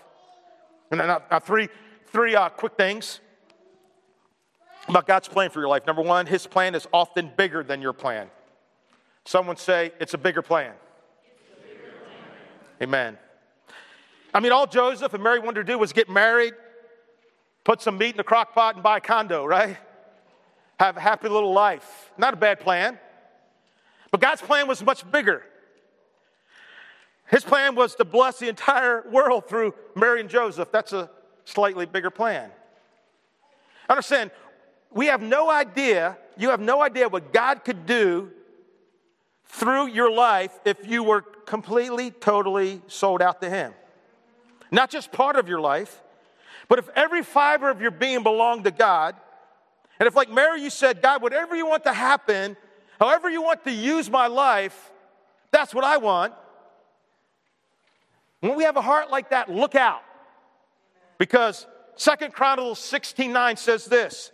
And 0.92 1.00
then, 1.00 1.08
now, 1.08 1.22
now 1.32 1.40
three, 1.40 1.70
three 2.08 2.36
uh, 2.36 2.50
quick 2.50 2.76
things 2.76 3.22
about 4.88 5.08
God's 5.08 5.28
plan 5.28 5.50
for 5.50 5.60
your 5.60 5.70
life. 5.70 5.88
Number 5.88 6.02
one, 6.02 6.26
his 6.26 6.46
plan 6.46 6.76
is 6.76 6.88
often 6.94 7.32
bigger 7.36 7.64
than 7.64 7.82
your 7.82 7.94
plan. 7.94 8.30
Someone 9.26 9.58
say, 9.58 9.94
it's 10.00 10.14
a 10.14 10.18
bigger 10.18 10.42
plan. 10.42 10.74
Amen. 12.82 13.18
I 14.34 14.40
mean, 14.40 14.52
all 14.52 14.68
Joseph 14.68 15.14
and 15.14 15.24
Mary 15.24 15.40
wanted 15.40 15.66
to 15.66 15.72
do 15.72 15.78
was 15.78 15.94
get 15.94 16.10
married, 16.10 16.54
put 17.64 17.82
some 17.82 17.98
meat 17.98 18.12
in 18.12 18.18
the 18.18 18.24
crock 18.24 18.54
pot, 18.54 18.76
and 18.76 18.84
buy 18.84 18.98
a 18.98 19.02
condo, 19.02 19.46
right? 19.46 19.78
Have 20.80 20.98
a 20.98 21.00
happy 21.00 21.28
little 21.28 21.54
life. 21.54 22.12
Not 22.18 22.34
a 22.34 22.38
bad 22.38 22.60
plan. 22.60 23.00
But 24.12 24.22
God's 24.22 24.42
plan 24.42 24.68
was 24.68 24.84
much 24.84 25.10
bigger. 25.12 25.44
His 27.30 27.44
plan 27.44 27.76
was 27.76 27.96
to 27.96 28.06
bless 28.06 28.40
the 28.40 28.48
entire 28.48 29.04
world 29.10 29.48
through 29.48 29.74
Mary 29.96 30.22
and 30.22 30.30
Joseph. 30.30 30.72
That's 30.72 30.94
a 30.94 31.10
slightly 31.46 31.86
bigger 31.86 32.10
plan. 32.10 32.52
Understand, 33.90 34.32
we 34.92 35.08
have 35.08 35.22
no 35.22 35.50
idea, 35.50 36.18
you 36.38 36.50
have 36.50 36.62
no 36.62 36.82
idea 36.82 37.10
what 37.10 37.34
God 37.34 37.66
could 37.66 37.86
do 37.86 38.32
through 39.50 39.88
your 39.88 40.12
life 40.12 40.52
if 40.66 40.88
you 40.88 41.04
were 41.04 41.22
completely, 41.22 42.12
totally 42.12 42.82
sold 42.88 43.22
out 43.22 43.42
to 43.42 43.50
Him. 43.50 43.74
Not 44.72 44.90
just 44.90 45.12
part 45.12 45.36
of 45.36 45.48
your 45.48 45.62
life, 45.62 46.02
but 46.68 46.80
if 46.80 46.90
every 46.96 47.24
fiber 47.24 47.70
of 47.70 47.82
your 47.82 47.92
being 47.92 48.24
belonged 48.24 48.66
to 48.66 48.72
God, 48.72 49.16
and 50.00 50.08
if, 50.08 50.16
like 50.16 50.30
Mary, 50.30 50.62
you 50.62 50.70
said, 50.70 51.02
God, 51.02 51.22
whatever 51.22 51.56
you 51.56 51.66
want 51.66 51.84
to 51.86 51.94
happen, 51.94 52.56
however 53.00 53.30
you 53.30 53.42
want 53.42 53.64
to 53.64 53.72
use 53.72 54.10
my 54.10 54.28
life, 54.28 54.92
that's 55.52 55.74
what 55.74 55.84
I 55.84 55.98
want. 55.98 56.34
When 58.42 58.56
we 58.56 58.64
have 58.64 58.78
a 58.78 58.82
heart 58.82 59.10
like 59.10 59.32
that, 59.32 59.50
look 59.50 59.76
out. 59.76 60.02
Because 61.18 61.66
Second 61.96 62.34
Chronicles 62.34 62.80
16 62.80 63.32
9 63.32 63.58
says 63.58 63.86
this 63.86 64.32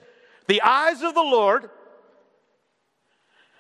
The 0.47 0.61
eyes 0.61 1.01
of 1.01 1.13
the 1.13 1.21
Lord 1.21 1.69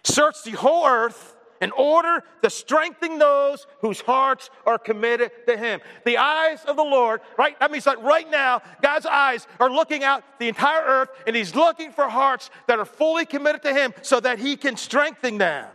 search 0.03 0.43
the 0.43 0.51
whole 0.51 0.85
earth 0.85 1.35
in 1.63 1.71
order 1.71 2.23
to 2.41 2.49
strengthen 2.49 3.17
those 3.17 3.65
whose 3.79 4.01
hearts 4.01 4.49
are 4.65 4.77
committed 4.77 5.31
to 5.47 5.57
Him. 5.57 5.79
The 6.05 6.17
eyes 6.17 6.63
of 6.65 6.75
the 6.75 6.83
Lord, 6.83 7.21
right? 7.37 7.57
That 7.61 7.71
means 7.71 7.85
that 7.85 8.03
right 8.03 8.29
now, 8.29 8.61
God's 8.81 9.05
eyes 9.05 9.47
are 9.61 9.69
looking 9.69 10.03
out 10.03 10.23
the 10.39 10.49
entire 10.49 10.83
earth 10.83 11.09
and 11.25 11.35
He's 11.35 11.55
looking 11.55 11.93
for 11.93 12.09
hearts 12.09 12.49
that 12.67 12.79
are 12.79 12.85
fully 12.85 13.25
committed 13.25 13.63
to 13.63 13.73
Him 13.73 13.93
so 14.01 14.19
that 14.19 14.39
He 14.39 14.57
can 14.57 14.75
strengthen 14.75 15.37
them. 15.37 15.67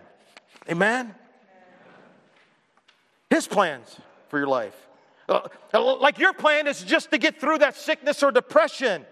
Amen? 0.71 1.15
His 3.31 3.49
plans 3.49 3.97
for 4.29 4.39
your 4.39 4.49
life. 4.49 4.77
Uh, 5.27 5.49
like 5.75 6.19
your 6.19 6.35
plan 6.35 6.67
is 6.67 6.83
just 6.83 7.11
to 7.11 7.19
get 7.19 7.41
through 7.41 7.59
that 7.59 7.77
sickness 7.77 8.23
or 8.23 8.31
depression 8.31 9.07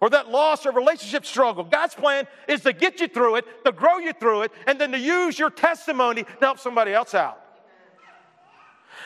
or 0.00 0.10
that 0.10 0.30
loss 0.30 0.64
or 0.64 0.72
relationship 0.72 1.26
struggle. 1.26 1.62
God's 1.62 1.94
plan 1.94 2.26
is 2.48 2.62
to 2.62 2.72
get 2.72 3.00
you 3.00 3.08
through 3.08 3.36
it, 3.36 3.64
to 3.64 3.72
grow 3.72 3.98
you 3.98 4.12
through 4.12 4.42
it, 4.42 4.52
and 4.66 4.80
then 4.80 4.92
to 4.92 4.98
use 4.98 5.38
your 5.38 5.50
testimony 5.50 6.24
to 6.24 6.30
help 6.40 6.58
somebody 6.58 6.92
else 6.92 7.14
out. 7.14 7.38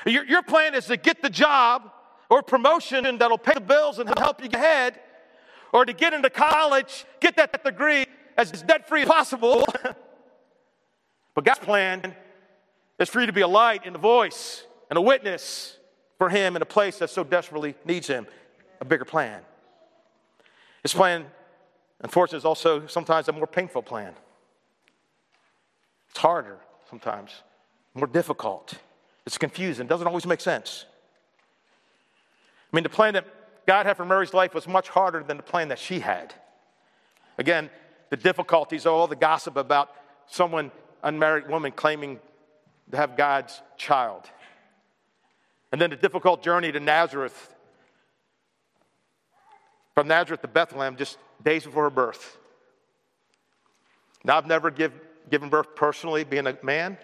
Your, 0.07 0.25
your 0.25 0.43
plan 0.43 0.75
is 0.75 0.87
to 0.87 0.97
get 0.97 1.23
the 1.23 1.31
job 1.31 1.91
or 2.31 2.43
promotion 2.43 3.19
that'll 3.19 3.39
pay 3.39 3.55
the 3.55 3.61
bills 3.61 3.99
and 3.99 4.09
help 4.19 4.43
you 4.43 4.49
get 4.49 4.61
ahead, 4.61 5.01
or 5.73 5.85
to 5.85 5.93
get 5.93 6.13
into 6.13 6.31
college, 6.31 7.05
get 7.21 7.37
that 7.37 7.65
degree 7.65 8.07
as 8.37 8.51
debt 8.63 8.89
free 8.89 9.03
as 9.03 9.09
possible. 9.09 9.65
but 11.35 11.45
God's 11.45 11.59
plan 11.61 12.15
is 12.99 13.09
for 13.09 13.21
you 13.21 13.27
to 13.27 13.33
be 13.33 13.41
a 13.41 13.49
light 13.49 13.83
and 13.85 13.97
a 13.97 13.99
voice 13.99 14.65
and 14.91 14.97
a 14.97 15.03
witness 15.03 15.77
for 16.19 16.29
Him 16.29 16.55
in 16.57 16.63
a 16.63 16.67
place 16.67 16.99
that 16.99 17.11
so 17.11 17.25
desperately 17.25 17.75
needs 17.85 18.07
Him. 18.07 18.27
A 18.81 18.85
bigger 18.85 19.05
plan. 19.05 19.41
His 20.85 20.95
plan, 20.95 21.25
unfortunately, 22.01 22.39
is 22.39 22.45
also 22.45 22.87
sometimes 22.87 23.27
a 23.29 23.33
more 23.33 23.49
painful 23.49 23.83
plan. 23.83 24.13
It's 26.11 26.19
harder 26.19 26.59
sometimes, 26.89 27.43
more 27.95 28.07
difficult. 28.07 28.75
It's 29.27 29.39
confusing, 29.39 29.87
doesn't 29.87 30.07
always 30.07 30.27
make 30.27 30.41
sense. 30.41 30.85
I 32.73 32.77
mean, 32.77 32.83
the 32.83 32.91
plan 32.91 33.15
that 33.15 33.27
God 33.67 33.87
had 33.87 33.97
for 33.97 34.05
Mary's 34.05 34.35
life 34.35 34.55
was 34.55 34.69
much 34.69 34.91
harder 34.91 35.23
than 35.23 35.39
the 35.39 35.43
plan 35.43 35.69
that 35.69 35.79
she 35.79 36.01
had. 36.01 36.35
Again, 37.39 37.71
the 38.11 38.17
difficulties, 38.19 38.85
all 38.85 39.07
the 39.07 39.17
gossip 39.17 39.57
about 39.57 39.91
someone, 40.27 40.71
unmarried 41.03 41.49
woman, 41.49 41.73
claiming 41.73 42.21
to 42.91 42.97
have 42.99 43.17
God's 43.17 43.63
child. 43.79 44.29
And 45.73 45.81
then 45.81 45.89
the 45.89 45.97
difficult 45.97 46.43
journey 46.43 46.71
to 46.73 46.79
Nazareth 46.79 47.54
from 49.95 50.09
Nazareth 50.09 50.43
to 50.43 50.49
Bethlehem 50.49 50.97
just 50.97 51.19
days 51.43 51.65
before 51.65 51.85
her 51.85 51.91
birth. 51.91 52.37
Now, 54.25 54.39
I've 54.39 54.47
never 54.47 54.71
give, 54.71 54.93
given 55.31 55.49
birth 55.49 55.75
personally, 55.77 56.25
being 56.25 56.47
a 56.47 56.57
man. 56.63 56.99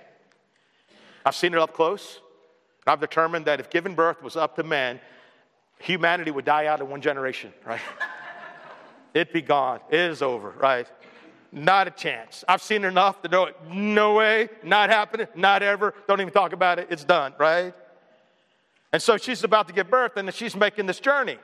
I've 1.25 1.35
seen 1.35 1.53
it 1.53 1.59
up 1.59 1.75
close. 1.75 2.21
And 2.87 2.93
I've 2.93 3.01
determined 3.01 3.45
that 3.47 3.61
if 3.61 3.71
giving 3.71 3.95
birth 3.95 4.23
was 4.23 4.37
up 4.37 4.57
to 4.57 4.63
men, 4.63 5.01
humanity 5.79 6.31
would 6.31 6.45
die 6.45 6.67
out 6.67 6.81
in 6.81 6.89
one 6.89 7.01
generation, 7.01 7.53
right? 7.65 7.81
It'd 9.15 9.33
be 9.33 9.43
gone. 9.43 9.81
It 9.91 10.01
is 10.01 10.23
over, 10.23 10.51
right? 10.51 10.87
Not 11.53 11.89
a 11.89 11.91
chance. 11.91 12.45
I've 12.49 12.63
seen 12.63 12.85
enough 12.85 13.23
to 13.23 13.29
know 13.29 13.45
it. 13.47 13.57
No 13.69 14.15
way, 14.15 14.49
not 14.63 14.89
happening, 14.89 15.27
not 15.35 15.63
ever. 15.63 15.95
Don't 16.09 16.21
even 16.21 16.33
talk 16.33 16.53
about 16.53 16.79
it. 16.79 16.89
It's 16.91 17.05
done, 17.05 17.35
right? 17.39 17.75
And 18.93 19.03
so 19.03 19.17
she's 19.17 19.45
about 19.45 19.69
to 19.69 19.75
give 19.75 19.91
birth, 19.91 20.17
and 20.17 20.33
she's 20.33 20.57
making 20.57 20.87
this 20.87 21.01
journey. 21.01 21.39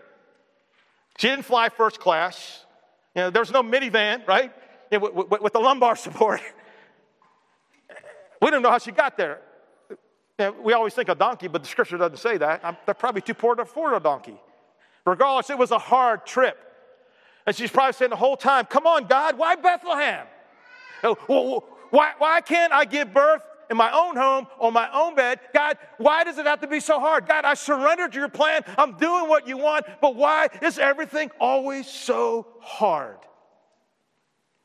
She 1.18 1.28
didn't 1.28 1.44
fly 1.44 1.68
first 1.68 2.00
class. 2.00 2.64
You 3.14 3.22
know, 3.22 3.30
there's 3.30 3.50
no 3.50 3.62
minivan, 3.62 4.26
right? 4.26 4.52
With, 4.90 5.14
with, 5.14 5.40
with, 5.40 5.52
the 5.52 5.58
lumbar 5.58 5.96
support. 5.96 6.40
we 8.42 8.50
don't 8.50 8.62
know 8.62 8.70
how 8.70 8.78
she 8.78 8.92
got 8.92 9.16
there. 9.16 9.40
You 9.90 9.96
know, 10.38 10.54
we 10.62 10.72
always 10.74 10.94
think 10.94 11.08
a 11.08 11.14
donkey, 11.14 11.48
but 11.48 11.62
the 11.62 11.68
scripture 11.68 11.96
doesn't 11.96 12.18
say 12.18 12.36
that. 12.36 12.60
I'm, 12.62 12.76
they're 12.84 12.94
probably 12.94 13.22
too 13.22 13.34
poor 13.34 13.54
to 13.54 13.62
afford 13.62 13.94
a 13.94 14.00
donkey. 14.00 14.38
Regardless, 15.06 15.50
it 15.50 15.58
was 15.58 15.70
a 15.70 15.78
hard 15.78 16.26
trip. 16.26 16.58
And 17.46 17.56
she's 17.56 17.70
probably 17.70 17.94
saying 17.94 18.10
the 18.10 18.16
whole 18.16 18.36
time, 18.36 18.66
Come 18.66 18.86
on, 18.86 19.06
God, 19.06 19.38
why 19.38 19.54
Bethlehem? 19.56 20.26
Oh, 21.02 21.64
why, 21.90 22.12
why 22.18 22.40
can't 22.40 22.72
I 22.72 22.84
give 22.84 23.14
birth 23.14 23.42
in 23.70 23.76
my 23.76 23.90
own 23.90 24.16
home, 24.16 24.46
on 24.58 24.72
my 24.72 24.88
own 24.92 25.14
bed. 25.14 25.40
God, 25.52 25.78
why 25.98 26.24
does 26.24 26.38
it 26.38 26.46
have 26.46 26.60
to 26.60 26.66
be 26.66 26.80
so 26.80 27.00
hard? 27.00 27.26
God, 27.26 27.44
I 27.44 27.54
surrendered 27.54 28.12
to 28.12 28.18
your 28.18 28.28
plan. 28.28 28.62
I'm 28.78 28.96
doing 28.96 29.28
what 29.28 29.48
you 29.48 29.58
want, 29.58 29.86
but 30.00 30.14
why 30.14 30.48
is 30.62 30.78
everything 30.78 31.30
always 31.40 31.86
so 31.86 32.46
hard? 32.60 33.18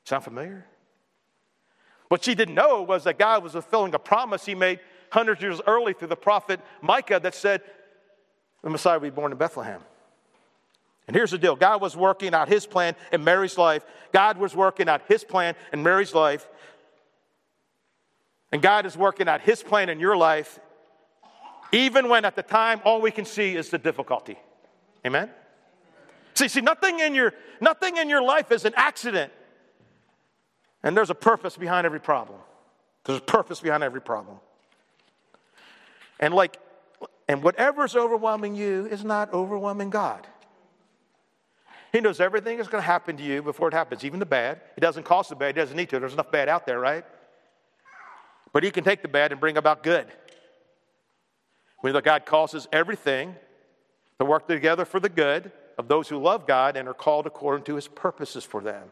Sound 0.04 0.24
familiar? 0.24 0.66
What 2.10 2.24
she 2.24 2.36
didn't 2.36 2.56
know 2.56 2.82
was 2.82 3.06
that 3.06 3.18
God 3.18 3.44
was 3.44 3.54
fulfilling 3.54 3.94
a 3.96 4.00
promise 4.00 4.46
he 4.46 4.56
made 4.56 4.80
hundreds 5.12 5.40
of 5.40 5.44
years 5.44 5.62
early 5.66 5.94
through 5.94 6.10
the 6.10 6.16
prophet 6.16 6.60
Micah 6.82 7.20
that 7.22 7.36
said 7.36 7.62
the 8.64 8.70
Messiah 8.70 9.00
would 9.00 9.04
be 9.04 9.16
born 9.16 9.32
in 9.32 9.38
Bethlehem. 9.38 9.82
And 11.08 11.16
here's 11.16 11.32
the 11.32 11.38
deal 11.38 11.56
God 11.56 11.82
was 11.82 11.96
working 11.96 12.34
out 12.34 12.48
his 12.48 12.66
plan 12.66 12.96
in 13.12 13.24
Mary's 13.24 13.58
life. 13.58 13.84
God 14.14 14.38
was 14.38 14.56
working 14.56 14.88
out 14.88 15.02
his 15.08 15.24
plan 15.24 15.56
in 15.74 15.84
Mary's 15.84 16.14
life. 16.14 16.48
And 18.52 18.62
God 18.62 18.86
is 18.86 18.98
working 18.98 19.28
out 19.28 19.42
His 19.42 19.64
plan 19.64 19.90
in 19.90 20.00
your 20.00 20.18
life, 20.18 20.60
even 21.72 22.10
when 22.10 22.26
at 22.26 22.36
the 22.36 22.44
time 22.44 22.82
all 22.84 23.02
we 23.02 23.12
can 23.12 23.26
see 23.26 23.56
is 23.56 23.70
the 23.70 23.78
difficulty. 23.78 24.38
Amen? 25.06 25.30
See, 26.34 26.48
see, 26.48 26.62
nothing 26.62 27.00
in 27.00 27.16
your 27.16 27.34
nothing 27.60 27.98
in 27.98 28.10
your 28.10 28.22
life 28.22 28.52
is 28.52 28.66
an 28.66 28.74
accident. 28.76 29.32
And 30.84 30.98
there's 30.98 31.10
a 31.10 31.16
purpose 31.16 31.58
behind 31.58 31.86
every 31.86 32.00
problem. 32.00 32.40
There's 33.06 33.20
a 33.20 33.24
purpose 33.24 33.60
behind 33.60 33.84
every 33.84 34.02
problem. 34.02 34.38
And 36.20 36.34
like, 36.34 36.58
and 37.28 37.44
whatever's 37.44 37.96
overwhelming 37.96 38.56
you 38.56 38.86
is 38.88 39.04
not 39.04 39.34
overwhelming 39.34 39.90
God. 39.90 40.28
He 41.92 42.00
knows 42.00 42.20
everything 42.20 42.60
is 42.60 42.68
going 42.68 42.82
to 42.82 42.86
happen 42.86 43.18
to 43.18 43.24
you 43.24 43.42
before 43.42 43.68
it 43.68 43.74
happens, 43.74 44.06
even 44.06 44.20
the 44.20 44.26
bad. 44.26 44.62
He 44.76 44.82
doesn't 44.82 45.04
cause 45.04 45.28
the 45.28 45.36
bad, 45.36 45.56
he 45.56 45.62
doesn't 45.62 45.76
need 45.76 45.90
to. 45.90 46.00
There's 46.00 46.14
enough 46.14 46.32
bad 46.32 46.48
out 46.48 46.66
there, 46.66 46.80
right? 46.80 47.04
But 48.54 48.64
he 48.64 48.72
can 48.72 48.84
take 48.84 49.02
the 49.02 49.08
bad 49.08 49.32
and 49.32 49.40
bring 49.40 49.58
about 49.58 49.84
good. 49.84 50.08
We 51.82 51.90
know 51.90 51.96
that 51.96 52.04
God 52.04 52.26
causes 52.26 52.68
everything 52.72 53.36
to 54.20 54.26
work 54.26 54.48
together 54.48 54.86
for 54.86 55.00
the 55.00 55.10
good 55.10 55.52
of 55.78 55.88
those 55.88 56.08
who 56.08 56.18
love 56.18 56.46
God 56.46 56.78
and 56.78 56.88
are 56.88 56.94
called 56.94 57.26
according 57.26 57.66
to 57.66 57.76
his 57.76 57.88
purposes 57.88 58.44
for 58.44 58.62
them. 58.62 58.92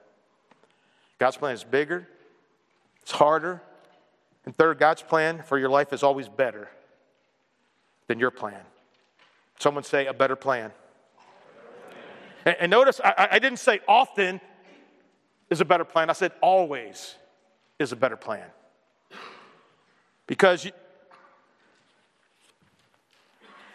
God's 1.19 1.37
plan 1.37 1.53
is 1.53 1.63
bigger, 1.63 2.07
it's 3.01 3.11
harder. 3.11 3.61
And 4.45 4.55
third, 4.55 4.79
God's 4.79 5.03
plan 5.03 5.43
for 5.45 5.59
your 5.59 5.69
life 5.69 5.93
is 5.93 6.01
always 6.01 6.29
better 6.29 6.69
than 8.07 8.19
your 8.19 8.31
plan. 8.31 8.61
Someone 9.59 9.83
say, 9.83 10.07
a 10.07 10.13
better 10.13 10.37
plan. 10.37 10.71
And, 12.45 12.55
and 12.61 12.71
notice, 12.71 13.01
I, 13.03 13.27
I 13.31 13.39
didn't 13.39 13.59
say 13.59 13.81
often 13.87 14.39
is 15.49 15.61
a 15.61 15.65
better 15.65 15.83
plan, 15.83 16.09
I 16.09 16.13
said 16.13 16.31
always 16.41 17.15
is 17.77 17.91
a 17.91 17.95
better 17.95 18.17
plan. 18.17 18.45
Because, 20.29 20.63
you, 20.63 20.71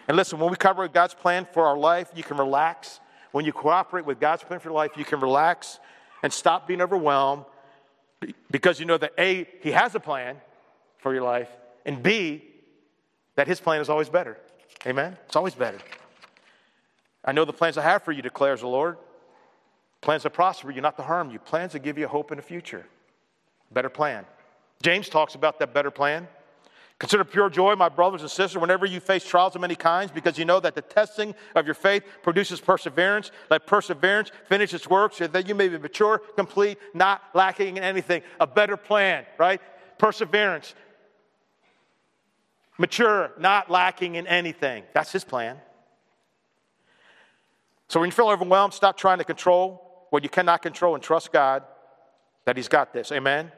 and 0.06 0.16
listen, 0.16 0.38
when 0.38 0.52
we 0.52 0.56
cover 0.56 0.86
God's 0.86 1.12
plan 1.12 1.48
for 1.52 1.66
our 1.66 1.76
life, 1.76 2.12
you 2.14 2.22
can 2.22 2.36
relax. 2.36 3.00
When 3.32 3.44
you 3.44 3.52
cooperate 3.52 4.06
with 4.06 4.20
God's 4.20 4.44
plan 4.44 4.60
for 4.60 4.68
your 4.68 4.76
life, 4.76 4.92
you 4.96 5.04
can 5.04 5.18
relax 5.18 5.80
and 6.22 6.32
stop 6.32 6.68
being 6.68 6.80
overwhelmed 6.80 7.44
because 8.52 8.78
you 8.78 8.86
know 8.86 8.96
that 8.96 9.14
A, 9.18 9.48
He 9.62 9.72
has 9.72 9.96
a 9.96 10.00
plan 10.00 10.36
for 10.98 11.12
your 11.12 11.24
life, 11.24 11.48
and 11.84 12.00
B, 12.00 12.44
that 13.34 13.48
His 13.48 13.58
plan 13.58 13.80
is 13.80 13.88
always 13.88 14.08
better. 14.08 14.38
Amen? 14.86 15.18
It's 15.26 15.34
always 15.34 15.56
better. 15.56 15.78
I 17.24 17.32
know 17.32 17.44
the 17.44 17.52
plans 17.52 17.76
I 17.76 17.82
have 17.82 18.04
for 18.04 18.12
you, 18.12 18.22
declares 18.22 18.60
the 18.60 18.68
Lord. 18.68 18.96
Plans 20.02 20.22
to 20.22 20.30
prosper 20.30 20.70
you, 20.70 20.80
not 20.80 20.96
to 20.98 21.02
harm 21.02 21.32
you. 21.32 21.40
Plans 21.40 21.72
to 21.72 21.80
give 21.80 21.98
you 21.98 22.06
hope 22.06 22.30
in 22.30 22.36
the 22.36 22.42
future. 22.42 22.86
Better 23.72 23.88
plan. 23.88 24.24
James 24.82 25.08
talks 25.08 25.34
about 25.34 25.58
that 25.58 25.74
better 25.74 25.90
plan. 25.90 26.28
Consider 26.98 27.24
pure 27.24 27.50
joy, 27.50 27.74
my 27.74 27.88
brothers 27.88 28.22
and 28.22 28.30
sisters, 28.30 28.60
whenever 28.60 28.86
you 28.86 29.00
face 29.00 29.24
trials 29.24 29.54
of 29.56 29.60
many 29.60 29.74
kinds, 29.74 30.12
because 30.12 30.38
you 30.38 30.44
know 30.44 30.60
that 30.60 30.76
the 30.76 30.80
testing 30.80 31.34
of 31.54 31.66
your 31.66 31.74
faith 31.74 32.04
produces 32.22 32.60
perseverance. 32.60 33.32
Let 33.50 33.66
perseverance 33.66 34.30
finish 34.48 34.72
its 34.72 34.88
work 34.88 35.12
so 35.14 35.26
that 35.26 35.48
you 35.48 35.54
may 35.56 35.68
be 35.68 35.76
mature, 35.76 36.18
complete, 36.36 36.78
not 36.94 37.20
lacking 37.34 37.78
in 37.78 37.82
anything. 37.82 38.22
A 38.38 38.46
better 38.46 38.76
plan, 38.76 39.26
right? 39.38 39.60
Perseverance. 39.98 40.74
Mature, 42.78 43.32
not 43.38 43.70
lacking 43.70 44.14
in 44.14 44.26
anything. 44.28 44.84
That's 44.92 45.10
his 45.10 45.24
plan. 45.24 45.58
So 47.88 48.00
when 48.00 48.08
you 48.08 48.12
feel 48.12 48.28
overwhelmed, 48.28 48.72
stop 48.72 48.96
trying 48.96 49.18
to 49.18 49.24
control 49.24 50.06
what 50.10 50.22
you 50.22 50.28
cannot 50.28 50.62
control 50.62 50.94
and 50.94 51.02
trust 51.02 51.32
God 51.32 51.64
that 52.44 52.56
he's 52.56 52.68
got 52.68 52.92
this. 52.92 53.10
Amen? 53.10 53.50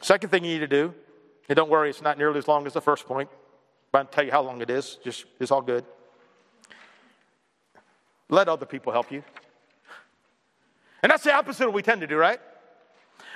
Second 0.00 0.30
thing 0.30 0.44
you 0.44 0.54
need 0.54 0.60
to 0.60 0.68
do 0.68 0.94
and 1.48 1.56
don't 1.56 1.70
worry, 1.70 1.90
it's 1.90 2.02
not 2.02 2.18
nearly 2.18 2.38
as 2.38 2.48
long 2.48 2.66
as 2.66 2.72
the 2.72 2.80
first 2.80 3.06
point, 3.06 3.28
but 3.92 3.98
I'll 3.98 4.04
tell 4.06 4.24
you 4.24 4.30
how 4.30 4.42
long 4.42 4.60
it 4.60 4.70
is. 4.70 4.98
Just 5.04 5.26
it's 5.38 5.50
all 5.50 5.62
good. 5.62 5.84
Let 8.28 8.48
other 8.48 8.66
people 8.66 8.92
help 8.92 9.12
you. 9.12 9.22
And 11.02 11.10
that's 11.10 11.24
the 11.24 11.34
opposite 11.34 11.64
of 11.64 11.68
what 11.68 11.74
we 11.74 11.82
tend 11.82 12.00
to 12.00 12.06
do, 12.06 12.16
right? 12.16 12.40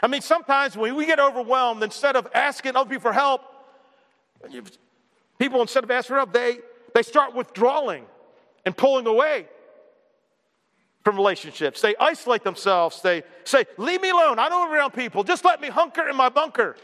I 0.03 0.07
mean, 0.07 0.23
sometimes 0.23 0.77
when 0.77 0.95
we 0.95 1.07
get 1.07 1.21
overwhelmed, 1.21 1.83
instead 1.83 2.17
of 2.17 2.27
asking 2.35 2.77
other 2.77 2.89
people 2.89 3.11
for 3.11 3.13
help, 3.13 3.43
people, 5.39 5.61
instead 5.61 5.85
of 5.85 5.91
asking 5.91 6.15
for 6.15 6.17
help, 6.17 6.33
they, 6.33 6.59
they 6.95 7.03
start 7.03 7.35
withdrawing 7.35 8.07
and 8.65 8.77
pulling 8.77 9.07
away 9.07 9.47
from 11.05 11.17
relationships. 11.17 11.81
They 11.81 11.95
isolate 11.97 12.45
themselves. 12.45 13.03
They 13.03 13.23
say, 13.45 13.65
Leave 13.77 14.01
me 14.01 14.11
alone. 14.11 14.39
I 14.39 14.49
don't 14.49 14.61
want 14.61 14.73
around 14.73 14.91
people. 14.93 15.25
Just 15.25 15.45
let 15.45 15.61
me 15.61 15.69
hunker 15.69 16.09
in 16.09 16.17
my 16.17 16.29
bunker. 16.29 16.77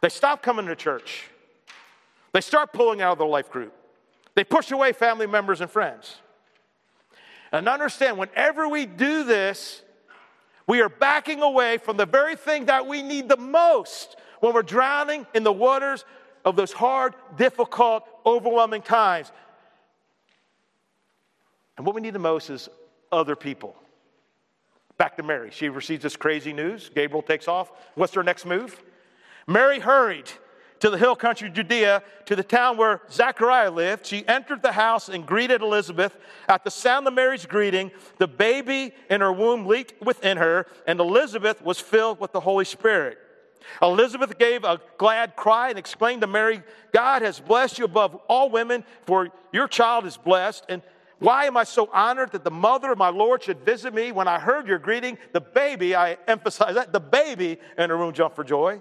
They 0.00 0.08
stop 0.08 0.42
coming 0.42 0.66
to 0.66 0.76
church. 0.76 1.24
They 2.32 2.40
start 2.40 2.72
pulling 2.72 3.00
out 3.00 3.12
of 3.12 3.18
their 3.18 3.26
life 3.26 3.50
group. 3.50 3.72
They 4.34 4.44
push 4.44 4.70
away 4.70 4.92
family 4.92 5.26
members 5.26 5.60
and 5.60 5.70
friends. 5.70 6.16
And 7.50 7.68
understand, 7.68 8.18
whenever 8.18 8.68
we 8.68 8.86
do 8.86 9.24
this, 9.24 9.82
we 10.66 10.80
are 10.82 10.88
backing 10.88 11.42
away 11.42 11.78
from 11.78 11.96
the 11.96 12.06
very 12.06 12.36
thing 12.36 12.66
that 12.66 12.86
we 12.86 13.02
need 13.02 13.28
the 13.28 13.38
most 13.38 14.16
when 14.40 14.54
we're 14.54 14.62
drowning 14.62 15.26
in 15.34 15.42
the 15.42 15.52
waters 15.52 16.04
of 16.44 16.56
those 16.56 16.72
hard, 16.72 17.14
difficult, 17.36 18.04
overwhelming 18.24 18.82
times. 18.82 19.32
And 21.76 21.86
what 21.86 21.94
we 21.94 22.00
need 22.00 22.12
the 22.12 22.18
most 22.18 22.50
is 22.50 22.68
other 23.10 23.34
people. 23.34 23.74
Back 24.98 25.16
to 25.16 25.22
Mary. 25.22 25.50
She 25.52 25.68
receives 25.68 26.02
this 26.02 26.16
crazy 26.16 26.52
news. 26.52 26.90
Gabriel 26.94 27.22
takes 27.22 27.48
off. 27.48 27.70
What's 27.94 28.14
her 28.14 28.22
next 28.22 28.44
move? 28.44 28.82
Mary 29.48 29.80
hurried 29.80 30.30
to 30.80 30.90
the 30.90 30.98
hill 30.98 31.16
country 31.16 31.48
of 31.48 31.54
Judea, 31.54 32.02
to 32.26 32.36
the 32.36 32.44
town 32.44 32.76
where 32.76 33.00
Zachariah 33.10 33.70
lived. 33.70 34.06
She 34.06 34.26
entered 34.28 34.62
the 34.62 34.72
house 34.72 35.08
and 35.08 35.26
greeted 35.26 35.62
Elizabeth. 35.62 36.16
At 36.48 36.62
the 36.62 36.70
sound 36.70 37.08
of 37.08 37.14
Mary's 37.14 37.46
greeting, 37.46 37.90
the 38.18 38.28
baby 38.28 38.94
in 39.10 39.20
her 39.20 39.32
womb 39.32 39.66
leaped 39.66 40.00
within 40.04 40.36
her, 40.36 40.66
and 40.86 41.00
Elizabeth 41.00 41.62
was 41.62 41.80
filled 41.80 42.20
with 42.20 42.32
the 42.32 42.40
Holy 42.40 42.64
Spirit. 42.64 43.18
Elizabeth 43.82 44.38
gave 44.38 44.62
a 44.64 44.80
glad 44.98 45.34
cry 45.34 45.70
and 45.70 45.78
exclaimed 45.78 46.20
to 46.20 46.26
Mary, 46.26 46.62
God 46.92 47.22
has 47.22 47.40
blessed 47.40 47.78
you 47.78 47.86
above 47.86 48.14
all 48.28 48.50
women, 48.50 48.84
for 49.04 49.30
your 49.52 49.66
child 49.66 50.06
is 50.06 50.16
blessed. 50.16 50.64
And 50.68 50.82
why 51.18 51.46
am 51.46 51.56
I 51.56 51.64
so 51.64 51.90
honored 51.92 52.32
that 52.32 52.44
the 52.44 52.50
mother 52.50 52.92
of 52.92 52.98
my 52.98 53.08
Lord 53.08 53.42
should 53.42 53.64
visit 53.64 53.92
me? 53.92 54.12
When 54.12 54.28
I 54.28 54.38
heard 54.38 54.68
your 54.68 54.78
greeting, 54.78 55.18
the 55.32 55.40
baby, 55.40 55.96
I 55.96 56.18
emphasize 56.28 56.76
that, 56.76 56.92
the 56.92 57.00
baby 57.00 57.58
in 57.76 57.90
her 57.90 57.98
womb 57.98 58.12
jumped 58.12 58.36
for 58.36 58.44
joy. 58.44 58.80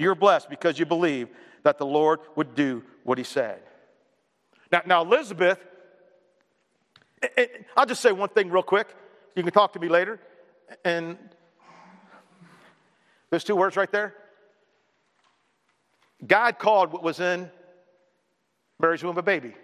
You're 0.00 0.14
blessed 0.14 0.48
because 0.48 0.78
you 0.78 0.86
believe 0.86 1.28
that 1.62 1.76
the 1.76 1.84
Lord 1.84 2.20
would 2.34 2.54
do 2.54 2.82
what 3.04 3.18
he 3.18 3.24
said. 3.24 3.60
Now, 4.72 4.80
now 4.86 5.02
Elizabeth, 5.02 5.58
eh, 7.22 7.28
eh, 7.36 7.46
I'll 7.76 7.84
just 7.84 8.00
say 8.00 8.10
one 8.10 8.30
thing 8.30 8.50
real 8.50 8.62
quick. 8.62 8.88
You 9.36 9.42
can 9.42 9.52
talk 9.52 9.74
to 9.74 9.78
me 9.78 9.90
later. 9.90 10.18
And 10.86 11.18
there's 13.28 13.44
two 13.44 13.54
words 13.54 13.76
right 13.76 13.92
there. 13.92 14.14
God 16.26 16.58
called 16.58 16.92
what 16.92 17.02
was 17.02 17.20
in 17.20 17.50
Mary's 18.78 19.04
womb 19.04 19.18
a 19.18 19.22
baby. 19.22 19.54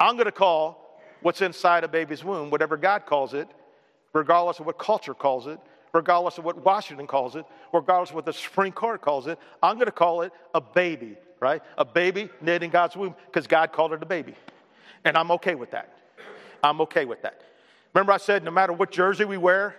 I'm 0.00 0.16
going 0.16 0.26
to 0.26 0.32
call 0.32 1.00
what's 1.22 1.42
inside 1.42 1.84
a 1.84 1.88
baby's 1.88 2.24
womb, 2.24 2.50
whatever 2.50 2.76
God 2.76 3.06
calls 3.06 3.34
it, 3.34 3.46
regardless 4.12 4.58
of 4.58 4.66
what 4.66 4.78
culture 4.78 5.14
calls 5.14 5.46
it, 5.46 5.60
regardless 5.94 6.36
of 6.38 6.44
what 6.44 6.62
Washington 6.62 7.06
calls 7.06 7.36
it, 7.36 7.46
regardless 7.72 8.10
of 8.10 8.16
what 8.16 8.26
the 8.26 8.32
Supreme 8.32 8.72
Court 8.72 9.00
calls 9.00 9.28
it. 9.28 9.38
I'm 9.62 9.76
going 9.76 9.86
to 9.86 9.92
call 9.92 10.22
it 10.22 10.32
a 10.52 10.60
baby, 10.60 11.16
right? 11.40 11.62
A 11.78 11.84
baby 11.84 12.28
knit 12.42 12.62
in 12.62 12.70
God's 12.70 12.96
womb 12.96 13.14
because 13.26 13.46
God 13.46 13.72
called 13.72 13.92
it 13.92 14.02
a 14.02 14.06
baby. 14.06 14.34
And 15.04 15.16
I'm 15.16 15.30
okay 15.30 15.54
with 15.54 15.70
that. 15.70 15.96
I'm 16.62 16.80
okay 16.82 17.04
with 17.04 17.22
that. 17.22 17.42
Remember, 17.94 18.12
I 18.12 18.16
said 18.16 18.42
no 18.42 18.50
matter 18.50 18.72
what 18.72 18.90
jersey 18.90 19.24
we 19.24 19.38
wear, 19.38 19.76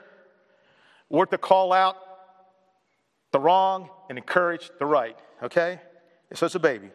we're 1.10 1.25
to 1.25 1.38
call 1.38 1.73
out 1.73 1.97
the 3.32 3.39
wrong 3.39 3.89
and 4.10 4.17
encourage 4.17 4.71
the 4.80 4.86
right, 4.86 5.17
okay? 5.43 5.82
So 6.34 6.45
it's 6.45 6.56
a 6.56 6.60
baby. 6.60 6.89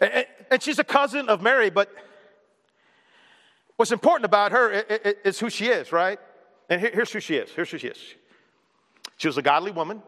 And 0.00 0.60
she's 0.60 0.80
a 0.80 0.84
cousin 0.84 1.28
of 1.28 1.42
Mary, 1.42 1.70
but 1.70 1.88
what's 3.76 3.92
important 3.92 4.24
about 4.24 4.50
her 4.50 4.72
is 5.24 5.38
who 5.38 5.48
she 5.48 5.66
is, 5.66 5.92
right? 5.92 6.18
And 6.68 6.80
here's 6.80 7.12
who 7.12 7.20
she 7.20 7.36
is. 7.36 7.50
Here's 7.50 7.70
who 7.70 7.78
she 7.78 7.88
is. 7.88 7.98
She 9.22 9.28
was 9.28 9.38
a 9.38 9.42
godly 9.42 9.70
woman, 9.70 10.02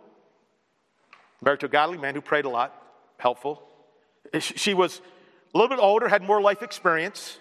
married 1.40 1.60
to 1.60 1.66
a 1.66 1.68
godly 1.68 1.98
man 1.98 2.16
who 2.16 2.20
prayed 2.20 2.46
a 2.46 2.48
lot, 2.48 2.74
helpful. 3.16 3.62
She 4.40 4.74
was 4.74 5.00
a 5.54 5.56
little 5.56 5.68
bit 5.68 5.80
older, 5.80 6.08
had 6.08 6.24
more 6.24 6.40
life 6.40 6.64
experience, 6.64 7.38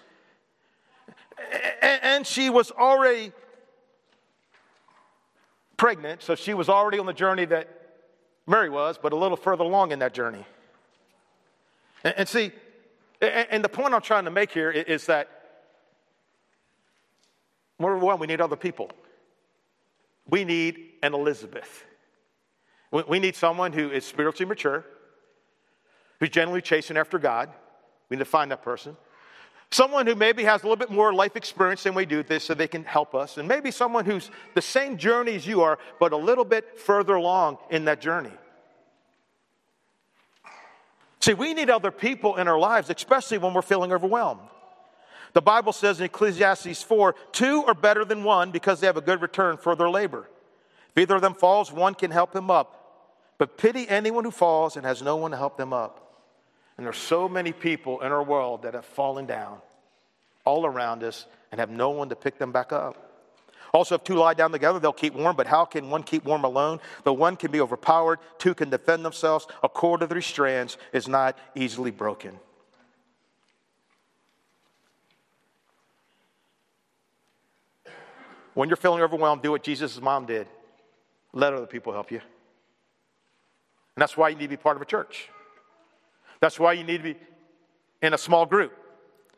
and 1.82 2.24
she 2.24 2.48
was 2.48 2.70
already 2.70 3.32
pregnant, 5.76 6.22
so 6.22 6.36
she 6.36 6.54
was 6.54 6.68
already 6.68 7.00
on 7.00 7.06
the 7.06 7.12
journey 7.12 7.44
that 7.46 7.68
Mary 8.46 8.70
was, 8.70 8.96
but 8.96 9.12
a 9.12 9.16
little 9.16 9.36
further 9.36 9.64
along 9.64 9.90
in 9.90 9.98
that 9.98 10.14
journey. 10.14 10.46
And, 12.04 12.28
see, 12.28 12.52
and 13.20 13.64
the 13.64 13.68
point 13.68 13.94
I'm 13.94 14.00
trying 14.00 14.26
to 14.26 14.30
make 14.30 14.52
here 14.52 14.70
is 14.70 15.06
that 15.06 15.28
number 17.80 17.98
one, 17.98 18.20
we 18.20 18.28
need 18.28 18.40
other 18.40 18.54
people. 18.54 18.92
We 20.28 20.44
need 20.44 20.78
an 21.02 21.14
Elizabeth. 21.14 21.84
We 23.08 23.18
need 23.18 23.36
someone 23.36 23.72
who 23.72 23.90
is 23.90 24.04
spiritually 24.04 24.48
mature, 24.48 24.84
who's 26.20 26.30
generally 26.30 26.62
chasing 26.62 26.96
after 26.96 27.18
God. 27.18 27.50
We 28.08 28.16
need 28.16 28.20
to 28.20 28.24
find 28.24 28.50
that 28.50 28.62
person. 28.62 28.96
Someone 29.70 30.06
who 30.06 30.14
maybe 30.14 30.44
has 30.44 30.62
a 30.62 30.66
little 30.66 30.76
bit 30.76 30.90
more 30.90 31.12
life 31.12 31.34
experience 31.34 31.82
than 31.82 31.94
we 31.94 32.06
do 32.06 32.22
this 32.22 32.44
so 32.44 32.54
they 32.54 32.68
can 32.68 32.84
help 32.84 33.14
us. 33.14 33.38
And 33.38 33.48
maybe 33.48 33.72
someone 33.72 34.04
who's 34.04 34.30
the 34.54 34.62
same 34.62 34.96
journey 34.96 35.34
as 35.34 35.46
you 35.46 35.62
are, 35.62 35.78
but 35.98 36.12
a 36.12 36.16
little 36.16 36.44
bit 36.44 36.78
further 36.78 37.14
along 37.16 37.58
in 37.70 37.86
that 37.86 38.00
journey. 38.00 38.30
See, 41.20 41.34
we 41.34 41.54
need 41.54 41.70
other 41.70 41.90
people 41.90 42.36
in 42.36 42.46
our 42.46 42.58
lives, 42.58 42.90
especially 42.90 43.38
when 43.38 43.54
we're 43.54 43.62
feeling 43.62 43.92
overwhelmed. 43.92 44.42
The 45.34 45.42
Bible 45.42 45.72
says 45.72 45.98
in 45.98 46.06
Ecclesiastes 46.06 46.82
4 46.82 47.14
two 47.32 47.64
are 47.66 47.74
better 47.74 48.04
than 48.04 48.24
one 48.24 48.50
because 48.50 48.80
they 48.80 48.86
have 48.86 48.96
a 48.96 49.02
good 49.02 49.20
return 49.20 49.56
for 49.56 49.76
their 49.76 49.90
labor. 49.90 50.28
If 50.90 51.02
either 51.02 51.16
of 51.16 51.22
them 51.22 51.34
falls, 51.34 51.72
one 51.72 51.94
can 51.94 52.12
help 52.12 52.34
him 52.34 52.50
up. 52.50 52.80
But 53.36 53.58
pity 53.58 53.88
anyone 53.88 54.24
who 54.24 54.30
falls 54.30 54.76
and 54.76 54.86
has 54.86 55.02
no 55.02 55.16
one 55.16 55.32
to 55.32 55.36
help 55.36 55.56
them 55.56 55.72
up. 55.72 56.00
And 56.76 56.86
there's 56.86 56.96
so 56.96 57.28
many 57.28 57.52
people 57.52 58.00
in 58.00 58.12
our 58.12 58.22
world 58.22 58.62
that 58.62 58.74
have 58.74 58.84
fallen 58.84 59.26
down 59.26 59.58
all 60.44 60.66
around 60.66 61.02
us 61.02 61.26
and 61.50 61.58
have 61.58 61.70
no 61.70 61.90
one 61.90 62.08
to 62.10 62.16
pick 62.16 62.38
them 62.38 62.52
back 62.52 62.72
up. 62.72 63.00
Also, 63.72 63.96
if 63.96 64.04
two 64.04 64.14
lie 64.14 64.34
down 64.34 64.52
together, 64.52 64.78
they'll 64.78 64.92
keep 64.92 65.14
warm, 65.14 65.34
but 65.34 65.48
how 65.48 65.64
can 65.64 65.90
one 65.90 66.04
keep 66.04 66.24
warm 66.24 66.44
alone? 66.44 66.78
The 67.02 67.12
one 67.12 67.34
can 67.34 67.50
be 67.50 67.60
overpowered, 67.60 68.20
two 68.38 68.54
can 68.54 68.70
defend 68.70 69.04
themselves. 69.04 69.48
A 69.64 69.68
cord 69.68 70.02
of 70.02 70.10
three 70.10 70.22
strands 70.22 70.78
is 70.92 71.08
not 71.08 71.36
easily 71.56 71.90
broken. 71.90 72.38
When 78.54 78.68
you're 78.68 78.76
feeling 78.76 79.02
overwhelmed, 79.02 79.42
do 79.42 79.50
what 79.50 79.62
Jesus' 79.62 80.00
mom 80.00 80.26
did. 80.26 80.48
Let 81.32 81.52
other 81.52 81.66
people 81.66 81.92
help 81.92 82.10
you. 82.10 82.18
And 82.18 84.02
that's 84.02 84.16
why 84.16 84.28
you 84.28 84.36
need 84.36 84.44
to 84.44 84.48
be 84.48 84.56
part 84.56 84.76
of 84.76 84.82
a 84.82 84.86
church. 84.86 85.28
That's 86.40 86.58
why 86.58 86.72
you 86.72 86.84
need 86.84 86.98
to 86.98 87.14
be 87.14 87.16
in 88.02 88.14
a 88.14 88.18
small 88.18 88.46
group. 88.46 88.72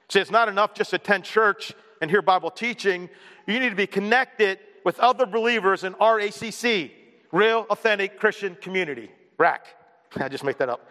See, 0.09 0.21
it's 0.21 0.31
not 0.31 0.49
enough 0.49 0.75
just 0.75 0.91
to 0.91 0.97
attend 0.97 1.25
church 1.25 1.73
and 2.01 2.11
hear 2.11 2.23
Bible 2.23 2.51
teaching. 2.51 3.09
You 3.47 3.59
need 3.59 3.71
to 3.71 3.77
be 3.77 3.87
connected 3.87 4.59
with 4.85 5.01
other 5.01 5.27
believers 5.27 5.85
in 5.85 5.95
RACC, 5.95 6.91
Real 7.33 7.67
Authentic 7.71 8.21
Christian 8.21 8.57
Community. 8.57 9.11
RAC. 9.39 9.67
I 10.17 10.29
just 10.29 10.45
make 10.45 10.59
that 10.59 10.69
up. 10.69 10.87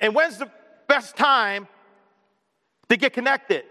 And 0.00 0.14
when's 0.14 0.38
the 0.38 0.50
best 0.88 1.16
time 1.16 1.68
to 2.88 2.96
get 2.96 3.12
connected? 3.12 3.64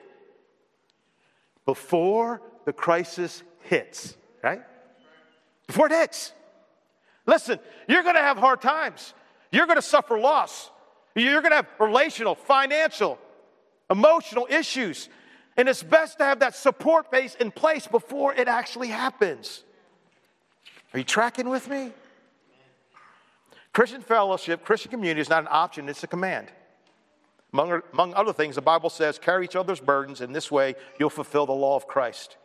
Before 1.66 2.42
the 2.66 2.74
crisis 2.74 3.44
hits, 3.62 4.16
right? 4.44 4.62
Before 5.68 5.88
it 5.88 5.94
hits. 5.94 6.34
Listen, 7.26 7.60
you're 7.88 8.04
going 8.04 8.16
to 8.16 8.22
have 8.22 8.38
hard 8.38 8.62
times. 8.62 9.14
You're 9.52 9.66
going 9.66 9.78
to 9.78 9.82
suffer 9.82 10.20
loss. 10.20 10.70
You're 11.16 11.42
going 11.42 11.52
to 11.52 11.58
have 11.58 11.68
relational, 11.80 12.36
financial, 12.36 13.18
emotional 13.90 14.48
issues. 14.50 15.10
And 15.56 15.70
it's 15.70 15.84
best 15.84 16.18
to 16.18 16.26
have 16.26 16.40
that 16.40 16.56
support 16.56 17.12
base 17.12 17.36
in 17.36 17.52
place 17.52 17.88
before 17.88 18.34
it 18.34 18.48
actually 18.48 18.88
happens. 18.88 19.64
Are 20.94 21.00
you 21.00 21.06
tracking 21.06 21.50
with 21.50 21.70
me? 21.70 21.92
Christian 23.72 24.02
fellowship, 24.02 24.64
Christian 24.64 24.92
community 24.92 25.22
is 25.22 25.30
not 25.30 25.44
an 25.44 25.50
option, 25.50 25.90
it's 25.90 26.04
a 26.04 26.08
command. 26.08 26.52
Among, 27.54 27.82
among 27.94 28.14
other 28.16 28.34
things, 28.34 28.56
the 28.56 28.62
Bible 28.62 28.90
says, 28.90 29.20
carry 29.20 29.46
each 29.46 29.56
other's 29.56 29.80
burdens. 29.80 30.22
In 30.22 30.34
this 30.34 30.50
way, 30.50 30.76
you'll 31.00 31.12
fulfill 31.12 31.46
the 31.46 31.54
law 31.54 31.76
of 31.76 31.88
Christ. 31.88 32.36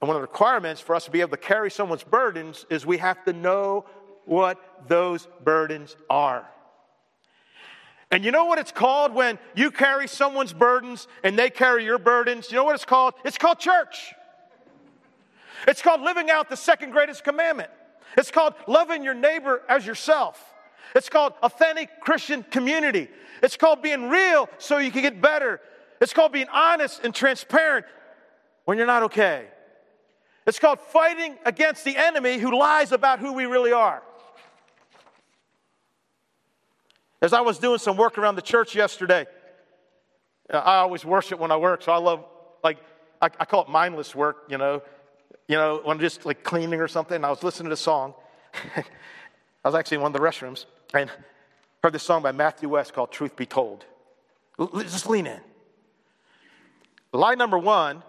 And 0.00 0.08
one 0.08 0.16
of 0.16 0.20
the 0.20 0.28
requirements 0.28 0.82
for 0.82 0.94
us 0.94 1.06
to 1.06 1.10
be 1.10 1.22
able 1.22 1.30
to 1.30 1.36
carry 1.38 1.70
someone's 1.70 2.04
burdens 2.04 2.66
is 2.68 2.84
we 2.84 2.98
have 2.98 3.24
to 3.24 3.32
know 3.32 3.86
what 4.26 4.60
those 4.88 5.26
burdens 5.42 5.96
are. 6.10 6.46
And 8.10 8.24
you 8.24 8.30
know 8.30 8.44
what 8.44 8.58
it's 8.58 8.72
called 8.72 9.14
when 9.14 9.38
you 9.54 9.70
carry 9.70 10.06
someone's 10.06 10.52
burdens 10.52 11.08
and 11.24 11.38
they 11.38 11.48
carry 11.48 11.82
your 11.82 11.98
burdens? 11.98 12.50
You 12.50 12.56
know 12.56 12.64
what 12.64 12.74
it's 12.74 12.84
called? 12.84 13.14
It's 13.24 13.38
called 13.38 13.58
church. 13.58 14.12
It's 15.66 15.80
called 15.80 16.02
living 16.02 16.30
out 16.30 16.50
the 16.50 16.56
second 16.56 16.90
greatest 16.90 17.24
commandment. 17.24 17.70
It's 18.18 18.30
called 18.30 18.54
loving 18.68 19.02
your 19.02 19.14
neighbor 19.14 19.62
as 19.68 19.86
yourself. 19.86 20.52
It's 20.94 21.08
called 21.08 21.34
authentic 21.42 22.00
Christian 22.00 22.42
community. 22.44 23.08
It's 23.42 23.56
called 23.56 23.82
being 23.82 24.08
real 24.08 24.48
so 24.58 24.78
you 24.78 24.90
can 24.90 25.02
get 25.02 25.20
better. 25.20 25.60
It's 26.00 26.12
called 26.12 26.32
being 26.32 26.48
honest 26.52 27.00
and 27.04 27.14
transparent 27.14 27.86
when 28.64 28.78
you're 28.78 28.86
not 28.86 29.04
okay. 29.04 29.46
It's 30.46 30.58
called 30.58 30.80
fighting 30.80 31.36
against 31.44 31.84
the 31.84 31.96
enemy 31.96 32.38
who 32.38 32.56
lies 32.56 32.92
about 32.92 33.18
who 33.18 33.32
we 33.32 33.46
really 33.46 33.72
are. 33.72 34.02
As 37.20 37.32
I 37.32 37.40
was 37.40 37.58
doing 37.58 37.78
some 37.78 37.96
work 37.96 38.18
around 38.18 38.36
the 38.36 38.42
church 38.42 38.74
yesterday, 38.74 39.26
uh, 40.52 40.58
I 40.58 40.76
always 40.76 41.04
worship 41.04 41.40
when 41.40 41.50
I 41.50 41.56
work, 41.56 41.82
so 41.82 41.90
I 41.90 41.96
love, 41.96 42.24
like, 42.62 42.78
I, 43.20 43.26
I 43.40 43.44
call 43.44 43.62
it 43.62 43.68
mindless 43.68 44.14
work, 44.14 44.44
you 44.48 44.58
know. 44.58 44.82
You 45.48 45.56
know, 45.56 45.80
when 45.82 45.96
I'm 45.96 46.00
just 46.00 46.26
like 46.26 46.44
cleaning 46.44 46.80
or 46.80 46.88
something, 46.88 47.24
I 47.24 47.30
was 47.30 47.42
listening 47.42 47.70
to 47.70 47.74
a 47.74 47.76
song. 47.76 48.14
I 48.76 49.68
was 49.68 49.74
actually 49.74 49.96
in 49.96 50.02
one 50.02 50.14
of 50.14 50.20
the 50.20 50.26
restrooms 50.26 50.66
heard 51.82 51.92
this 51.92 52.02
song 52.02 52.22
by 52.22 52.32
Matthew 52.32 52.68
West 52.68 52.94
called 52.94 53.12
Truth 53.12 53.36
Be 53.36 53.46
Told. 53.46 53.84
Just 54.78 55.08
lean 55.08 55.26
in. 55.26 55.40
Lie 57.12 57.34
number 57.34 57.58
one, 57.58 58.02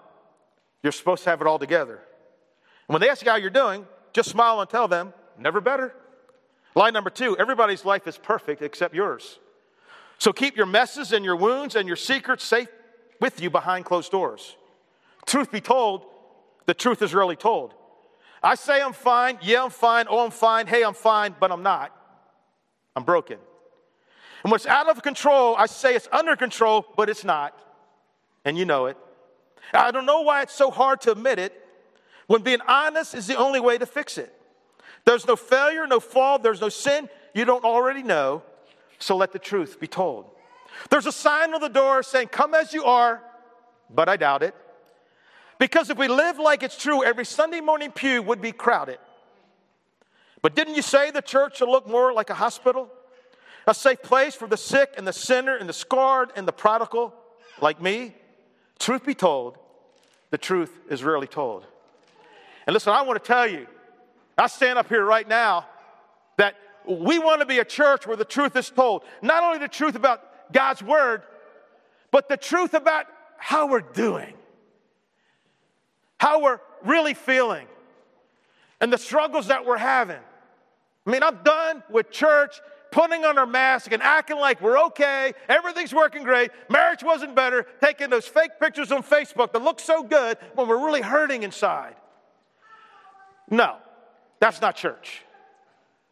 you're 0.83 0.91
supposed 0.91 1.23
to 1.25 1.29
have 1.29 1.41
it 1.41 1.47
all 1.47 1.59
together. 1.59 1.95
And 1.95 2.93
when 2.93 3.01
they 3.01 3.09
ask 3.09 3.23
you 3.23 3.29
how 3.29 3.37
you're 3.37 3.49
doing, 3.49 3.85
just 4.13 4.29
smile 4.29 4.61
and 4.61 4.69
tell 4.69 4.87
them, 4.87 5.13
never 5.37 5.61
better. 5.61 5.93
Line 6.75 6.93
number 6.93 7.09
two 7.09 7.37
everybody's 7.37 7.83
life 7.85 8.07
is 8.07 8.17
perfect 8.17 8.61
except 8.61 8.93
yours. 8.93 9.39
So 10.19 10.31
keep 10.31 10.55
your 10.55 10.65
messes 10.65 11.11
and 11.11 11.23
your 11.23 11.35
wounds 11.35 11.75
and 11.75 11.87
your 11.87 11.97
secrets 11.97 12.43
safe 12.43 12.69
with 13.19 13.41
you 13.41 13.49
behind 13.49 13.85
closed 13.85 14.11
doors. 14.11 14.55
Truth 15.25 15.51
be 15.51 15.61
told, 15.61 16.05
the 16.65 16.73
truth 16.73 17.01
is 17.01 17.13
really 17.13 17.35
told. 17.35 17.73
I 18.41 18.55
say 18.55 18.81
I'm 18.81 18.93
fine, 18.93 19.39
yeah, 19.41 19.63
I'm 19.63 19.69
fine, 19.69 20.05
oh, 20.09 20.25
I'm 20.25 20.31
fine, 20.31 20.67
hey, 20.67 20.83
I'm 20.83 20.93
fine, 20.93 21.35
but 21.39 21.51
I'm 21.51 21.63
not. 21.63 21.93
I'm 22.97 23.03
broken. 23.03 23.37
And 24.41 24.51
what's 24.51 24.65
out 24.65 24.89
of 24.89 25.03
control, 25.03 25.55
I 25.55 25.67
say 25.67 25.95
it's 25.95 26.07
under 26.11 26.35
control, 26.35 26.83
but 26.97 27.09
it's 27.09 27.23
not. 27.23 27.55
And 28.43 28.57
you 28.57 28.65
know 28.65 28.87
it. 28.87 28.97
I 29.71 29.91
don't 29.91 30.07
know 30.07 30.21
why 30.21 30.41
it's 30.41 30.55
so 30.55 30.71
hard 30.71 31.01
to 31.01 31.11
admit 31.11 31.37
it 31.37 31.53
when 32.25 32.41
being 32.41 32.61
honest 32.67 33.13
is 33.13 33.27
the 33.27 33.35
only 33.35 33.59
way 33.59 33.77
to 33.77 33.85
fix 33.85 34.17
it. 34.17 34.33
There's 35.05 35.27
no 35.27 35.35
failure, 35.35 35.85
no 35.85 35.99
fall, 35.99 36.39
there's 36.39 36.59
no 36.59 36.69
sin 36.69 37.07
you 37.35 37.45
don't 37.45 37.63
already 37.63 38.01
know, 38.01 38.41
so 38.97 39.15
let 39.15 39.31
the 39.31 39.37
truth 39.37 39.79
be 39.79 39.85
told. 39.87 40.25
There's 40.89 41.05
a 41.05 41.11
sign 41.11 41.53
on 41.53 41.61
the 41.61 41.69
door 41.69 42.01
saying, 42.01 42.29
Come 42.29 42.55
as 42.55 42.73
you 42.73 42.83
are, 42.85 43.21
but 43.91 44.09
I 44.09 44.17
doubt 44.17 44.41
it. 44.41 44.55
Because 45.59 45.91
if 45.91 45.99
we 45.99 46.07
live 46.07 46.39
like 46.39 46.63
it's 46.63 46.81
true, 46.81 47.03
every 47.03 47.25
Sunday 47.25 47.61
morning 47.61 47.91
pew 47.91 48.23
would 48.23 48.41
be 48.41 48.51
crowded. 48.51 48.97
But 50.47 50.55
didn't 50.55 50.75
you 50.75 50.81
say 50.81 51.11
the 51.11 51.21
church 51.21 51.57
should 51.57 51.67
look 51.67 51.89
more 51.89 52.13
like 52.13 52.29
a 52.29 52.33
hospital? 52.33 52.87
A 53.67 53.73
safe 53.73 54.01
place 54.01 54.33
for 54.33 54.47
the 54.47 54.55
sick 54.55 54.93
and 54.95 55.05
the 55.05 55.11
sinner 55.11 55.57
and 55.57 55.67
the 55.67 55.73
scarred 55.73 56.31
and 56.37 56.47
the 56.47 56.53
prodigal, 56.53 57.13
like 57.59 57.81
me? 57.81 58.15
Truth 58.79 59.05
be 59.05 59.13
told, 59.13 59.57
the 60.29 60.37
truth 60.37 60.71
is 60.89 61.03
rarely 61.03 61.27
told. 61.27 61.65
And 62.65 62.73
listen, 62.73 62.93
I 62.93 63.01
want 63.01 63.21
to 63.21 63.27
tell 63.27 63.45
you, 63.45 63.67
I 64.37 64.47
stand 64.47 64.79
up 64.79 64.87
here 64.87 65.03
right 65.03 65.27
now 65.27 65.65
that 66.37 66.55
we 66.87 67.19
want 67.19 67.41
to 67.41 67.45
be 67.45 67.59
a 67.59 67.65
church 67.65 68.07
where 68.07 68.15
the 68.15 68.23
truth 68.23 68.55
is 68.55 68.69
told. 68.69 69.03
Not 69.21 69.43
only 69.43 69.57
the 69.57 69.67
truth 69.67 69.95
about 69.95 70.53
God's 70.53 70.81
word, 70.81 71.23
but 72.09 72.29
the 72.29 72.37
truth 72.37 72.73
about 72.73 73.07
how 73.37 73.67
we're 73.67 73.81
doing, 73.81 74.33
how 76.17 76.41
we're 76.41 76.61
really 76.85 77.15
feeling, 77.15 77.67
and 78.79 78.93
the 78.93 78.97
struggles 78.97 79.47
that 79.47 79.65
we're 79.65 79.75
having. 79.75 80.21
I 81.07 81.11
mean, 81.11 81.23
I'm 81.23 81.39
done 81.43 81.83
with 81.89 82.11
church 82.11 82.59
putting 82.91 83.25
on 83.25 83.37
our 83.37 83.45
mask 83.45 83.91
and 83.91 84.03
acting 84.03 84.37
like 84.37 84.61
we're 84.61 84.77
okay, 84.85 85.33
everything's 85.47 85.93
working 85.93 86.23
great, 86.23 86.51
marriage 86.69 87.03
wasn't 87.03 87.35
better, 87.35 87.65
taking 87.81 88.09
those 88.09 88.27
fake 88.27 88.51
pictures 88.59 88.91
on 88.91 89.03
Facebook 89.03 89.53
that 89.53 89.61
look 89.61 89.79
so 89.79 90.03
good 90.03 90.37
when 90.55 90.67
we're 90.67 90.85
really 90.85 91.01
hurting 91.01 91.43
inside. 91.43 91.95
No. 93.49 93.77
That's 94.39 94.61
not 94.61 94.75
church. 94.75 95.23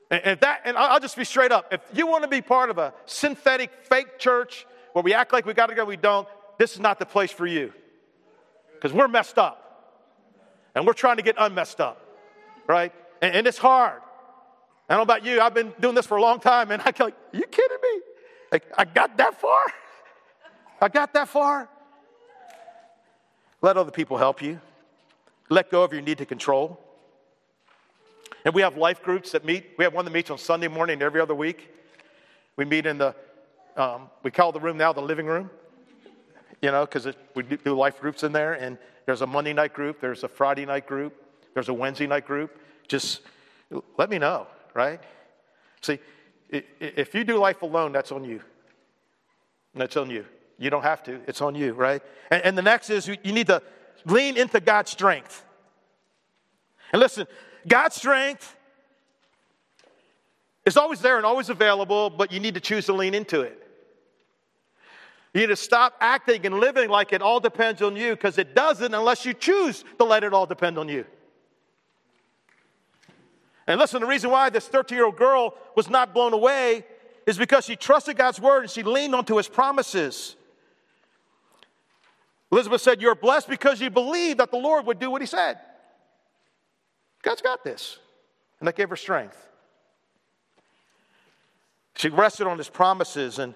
And, 0.09 0.39
that, 0.39 0.61
and 0.65 0.77
I'll 0.77 0.99
just 0.99 1.17
be 1.17 1.23
straight 1.23 1.51
up. 1.51 1.73
If 1.73 1.81
you 1.93 2.07
want 2.07 2.23
to 2.23 2.29
be 2.29 2.41
part 2.41 2.69
of 2.69 2.77
a 2.77 2.93
synthetic 3.05 3.71
fake 3.83 4.19
church 4.19 4.65
where 4.93 5.03
we 5.03 5.13
act 5.13 5.33
like 5.33 5.45
we 5.45 5.53
got 5.53 5.67
to 5.67 5.75
go, 5.75 5.83
we 5.83 5.97
don't, 5.97 6.27
this 6.57 6.73
is 6.73 6.79
not 6.79 6.99
the 6.99 7.05
place 7.05 7.31
for 7.31 7.45
you. 7.45 7.73
Because 8.73 8.93
we're 8.93 9.07
messed 9.07 9.37
up. 9.37 9.61
And 10.75 10.85
we're 10.85 10.93
trying 10.93 11.17
to 11.17 11.23
get 11.23 11.35
unmessed 11.37 11.81
up. 11.81 12.01
Right? 12.67 12.93
And, 13.21 13.35
and, 13.35 13.47
it's 13.47 13.57
hard. 13.57 14.01
I 14.87 14.93
don't 14.93 14.99
know 14.99 15.13
about 15.13 15.25
you, 15.25 15.41
I've 15.41 15.53
been 15.53 15.73
doing 15.79 15.95
this 15.95 16.05
for 16.05 16.17
a 16.17 16.21
long 16.21 16.39
time, 16.39 16.71
and 16.71 16.81
I 16.81 16.89
am 16.89 16.93
like, 16.99 17.15
you 17.31 17.43
kidding 17.43 17.77
me? 17.81 18.01
Like, 18.51 18.63
I 18.77 18.85
got 18.85 19.17
that 19.17 19.39
far? 19.39 19.61
I 20.79 20.89
got 20.89 21.13
that 21.13 21.27
far? 21.27 21.67
Let 23.61 23.77
other 23.77 23.91
people 23.91 24.17
help 24.17 24.41
you. 24.43 24.61
Let 25.49 25.71
go 25.71 25.83
of 25.83 25.91
your 25.91 26.01
need 26.01 26.19
to 26.19 26.25
control. 26.25 26.79
And 28.43 28.53
we 28.53 28.61
have 28.61 28.77
life 28.77 29.01
groups 29.01 29.31
that 29.31 29.43
meet. 29.43 29.71
We 29.77 29.83
have 29.83 29.93
one 29.93 30.05
that 30.05 30.11
meets 30.11 30.29
on 30.29 30.37
Sunday 30.37 30.67
morning 30.67 31.01
every 31.01 31.19
other 31.19 31.33
week. 31.33 31.69
We 32.57 32.65
meet 32.65 32.85
in 32.85 32.99
the, 32.99 33.15
um, 33.75 34.09
we 34.21 34.29
call 34.29 34.51
the 34.51 34.59
room 34.59 34.77
now 34.77 34.93
the 34.93 35.01
living 35.01 35.25
room, 35.25 35.49
you 36.61 36.71
know, 36.71 36.85
because 36.85 37.07
we 37.33 37.41
do 37.41 37.75
life 37.75 37.99
groups 37.99 38.23
in 38.23 38.31
there. 38.31 38.53
And 38.53 38.77
there's 39.07 39.21
a 39.21 39.27
Monday 39.27 39.53
night 39.53 39.73
group, 39.73 39.99
there's 39.99 40.23
a 40.23 40.27
Friday 40.27 40.65
night 40.65 40.85
group, 40.85 41.15
there's 41.55 41.69
a 41.69 41.73
Wednesday 41.73 42.05
night 42.05 42.27
group. 42.27 42.59
Just 42.87 43.21
let 43.97 44.11
me 44.11 44.19
know, 44.19 44.45
right? 44.75 44.99
See, 45.81 45.99
if 46.51 47.15
you 47.15 47.23
do 47.23 47.37
life 47.37 47.63
alone, 47.63 47.91
that's 47.91 48.11
on 48.11 48.23
you. 48.23 48.41
That's 49.73 49.97
on 49.97 50.11
you. 50.11 50.25
You 50.59 50.69
don't 50.69 50.83
have 50.83 51.01
to, 51.03 51.19
it's 51.27 51.41
on 51.41 51.55
you, 51.55 51.73
right? 51.73 52.01
And, 52.29 52.43
and 52.43 52.57
the 52.57 52.61
next 52.61 52.89
is 52.89 53.07
you 53.07 53.17
need 53.31 53.47
to 53.47 53.61
lean 54.05 54.37
into 54.37 54.59
God's 54.59 54.91
strength. 54.91 55.43
And 56.93 56.99
listen, 56.99 57.25
God's 57.67 57.95
strength 57.95 58.55
is 60.65 60.77
always 60.77 61.01
there 61.01 61.17
and 61.17 61.25
always 61.25 61.49
available, 61.49 62.09
but 62.09 62.31
you 62.31 62.39
need 62.39 62.53
to 62.53 62.59
choose 62.59 62.85
to 62.85 62.93
lean 62.93 63.13
into 63.15 63.41
it. 63.41 63.61
You 65.33 65.41
need 65.41 65.47
to 65.47 65.55
stop 65.57 65.95
acting 65.99 66.45
and 66.45 66.59
living 66.59 66.89
like 66.89 67.11
it 67.11 67.21
all 67.21 67.39
depends 67.39 67.81
on 67.81 67.97
you 67.97 68.11
because 68.11 68.37
it 68.37 68.55
doesn't 68.55 68.93
unless 68.93 69.25
you 69.25 69.33
choose 69.33 69.83
to 69.97 70.05
let 70.05 70.23
it 70.23 70.33
all 70.33 70.45
depend 70.45 70.77
on 70.77 70.87
you. 70.87 71.05
And 73.67 73.79
listen, 73.79 74.01
the 74.01 74.07
reason 74.07 74.29
why 74.29 74.49
this 74.49 74.67
13 74.67 74.95
year 74.95 75.05
old 75.05 75.17
girl 75.17 75.55
was 75.75 75.89
not 75.89 76.13
blown 76.13 76.33
away 76.33 76.85
is 77.25 77.37
because 77.37 77.65
she 77.65 77.75
trusted 77.75 78.17
God's 78.17 78.39
word 78.39 78.63
and 78.63 78.69
she 78.69 78.83
leaned 78.83 79.15
onto 79.15 79.37
his 79.37 79.47
promises. 79.47 80.35
Elizabeth 82.51 82.81
said, 82.81 83.01
You're 83.01 83.15
blessed 83.15 83.49
because 83.49 83.81
you 83.81 83.89
believe 83.89 84.37
that 84.37 84.51
the 84.51 84.57
Lord 84.57 84.85
would 84.85 84.99
do 84.99 85.09
what 85.09 85.21
he 85.21 85.25
said. 85.25 85.57
God's 87.23 87.41
got 87.41 87.63
this. 87.63 87.97
And 88.59 88.67
that 88.67 88.75
gave 88.75 88.89
her 88.89 88.95
strength. 88.95 89.37
She 91.95 92.09
rested 92.09 92.47
on 92.47 92.57
his 92.57 92.69
promises. 92.69 93.39
And 93.39 93.55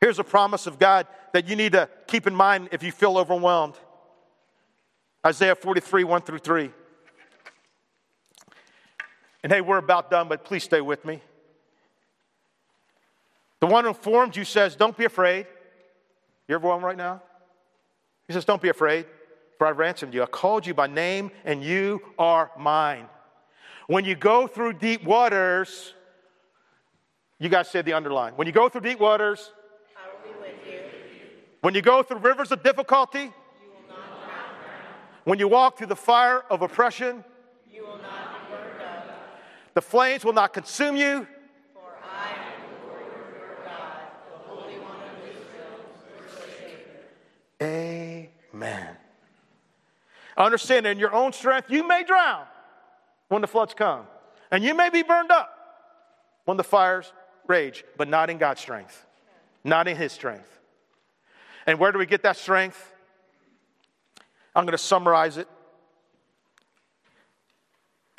here's 0.00 0.18
a 0.18 0.24
promise 0.24 0.66
of 0.66 0.78
God 0.78 1.06
that 1.32 1.48
you 1.48 1.56
need 1.56 1.72
to 1.72 1.88
keep 2.06 2.26
in 2.26 2.34
mind 2.34 2.68
if 2.72 2.82
you 2.82 2.92
feel 2.92 3.18
overwhelmed 3.18 3.74
Isaiah 5.26 5.54
43, 5.54 6.04
1 6.04 6.22
through 6.22 6.38
3. 6.38 6.70
And 9.44 9.52
hey, 9.52 9.60
we're 9.60 9.78
about 9.78 10.10
done, 10.10 10.26
but 10.26 10.42
please 10.44 10.64
stay 10.64 10.80
with 10.80 11.04
me. 11.04 11.20
The 13.60 13.66
one 13.66 13.84
who 13.84 13.88
informed 13.88 14.36
you 14.36 14.44
says, 14.44 14.74
Don't 14.74 14.96
be 14.96 15.04
afraid. 15.04 15.46
You're 16.48 16.58
overwhelmed 16.58 16.82
right 16.82 16.96
now? 16.96 17.22
He 18.26 18.32
says, 18.32 18.44
Don't 18.44 18.60
be 18.60 18.70
afraid, 18.70 19.06
for 19.58 19.66
I 19.66 19.70
ransomed 19.70 20.14
you. 20.14 20.22
I 20.22 20.26
called 20.26 20.66
you 20.66 20.74
by 20.74 20.86
name, 20.86 21.30
and 21.44 21.62
you 21.62 22.00
are 22.18 22.50
mine. 22.58 23.06
When 23.86 24.04
you 24.06 24.14
go 24.14 24.46
through 24.46 24.74
deep 24.74 25.04
waters, 25.04 25.92
you 27.38 27.50
guys 27.50 27.68
say 27.68 27.82
the 27.82 27.92
underline. 27.92 28.32
When 28.36 28.46
you 28.46 28.52
go 28.52 28.70
through 28.70 28.80
deep 28.80 28.98
waters, 28.98 29.52
I 29.94 30.08
will 30.08 30.32
be 30.32 30.40
with 30.40 30.66
you. 30.66 30.80
When 31.60 31.74
you 31.74 31.82
go 31.82 32.02
through 32.02 32.18
rivers 32.18 32.50
of 32.50 32.62
difficulty, 32.62 33.24
you 33.24 33.30
will 33.68 33.88
not 33.88 34.08
drown. 34.08 34.94
When 35.24 35.38
you 35.38 35.48
walk 35.48 35.76
through 35.76 35.88
the 35.88 35.96
fire 35.96 36.44
of 36.50 36.62
oppression, 36.62 37.22
you 37.70 37.82
will 37.82 37.98
not 37.98 38.48
be 38.48 38.54
burned 38.54 38.80
up. 38.80 38.94
The 39.74 39.82
flames 39.82 40.24
will 40.24 40.32
not 40.32 40.52
consume 40.52 40.96
you. 40.96 41.26
For 41.74 41.80
I 42.02 42.30
am 42.30 42.62
the 42.70 42.86
Lord 42.86 43.02
your 43.36 43.56
God, 43.64 43.98
the 44.30 44.38
Holy 44.48 44.78
One 44.78 44.96
of 44.96 45.18
Israel, 45.28 45.80
Savior. 47.60 48.30
Amen. 48.52 48.96
Understand 50.36 50.86
in 50.86 50.98
your 50.98 51.12
own 51.12 51.32
strength, 51.32 51.70
you 51.70 51.86
may 51.86 52.04
drown 52.04 52.44
when 53.28 53.40
the 53.40 53.48
floods 53.48 53.74
come, 53.74 54.06
and 54.50 54.62
you 54.62 54.74
may 54.74 54.90
be 54.90 55.02
burned 55.02 55.30
up 55.30 55.50
when 56.44 56.56
the 56.56 56.64
fires 56.64 57.12
rage, 57.46 57.84
but 57.96 58.08
not 58.08 58.30
in 58.30 58.38
God's 58.38 58.60
strength, 58.60 59.06
not 59.64 59.88
in 59.88 59.96
His 59.96 60.12
strength. 60.12 60.48
And 61.66 61.78
where 61.78 61.92
do 61.92 61.98
we 61.98 62.06
get 62.06 62.22
that 62.22 62.36
strength? 62.36 62.92
I'm 64.54 64.64
going 64.64 64.72
to 64.72 64.78
summarize 64.78 65.36
it. 65.36 65.48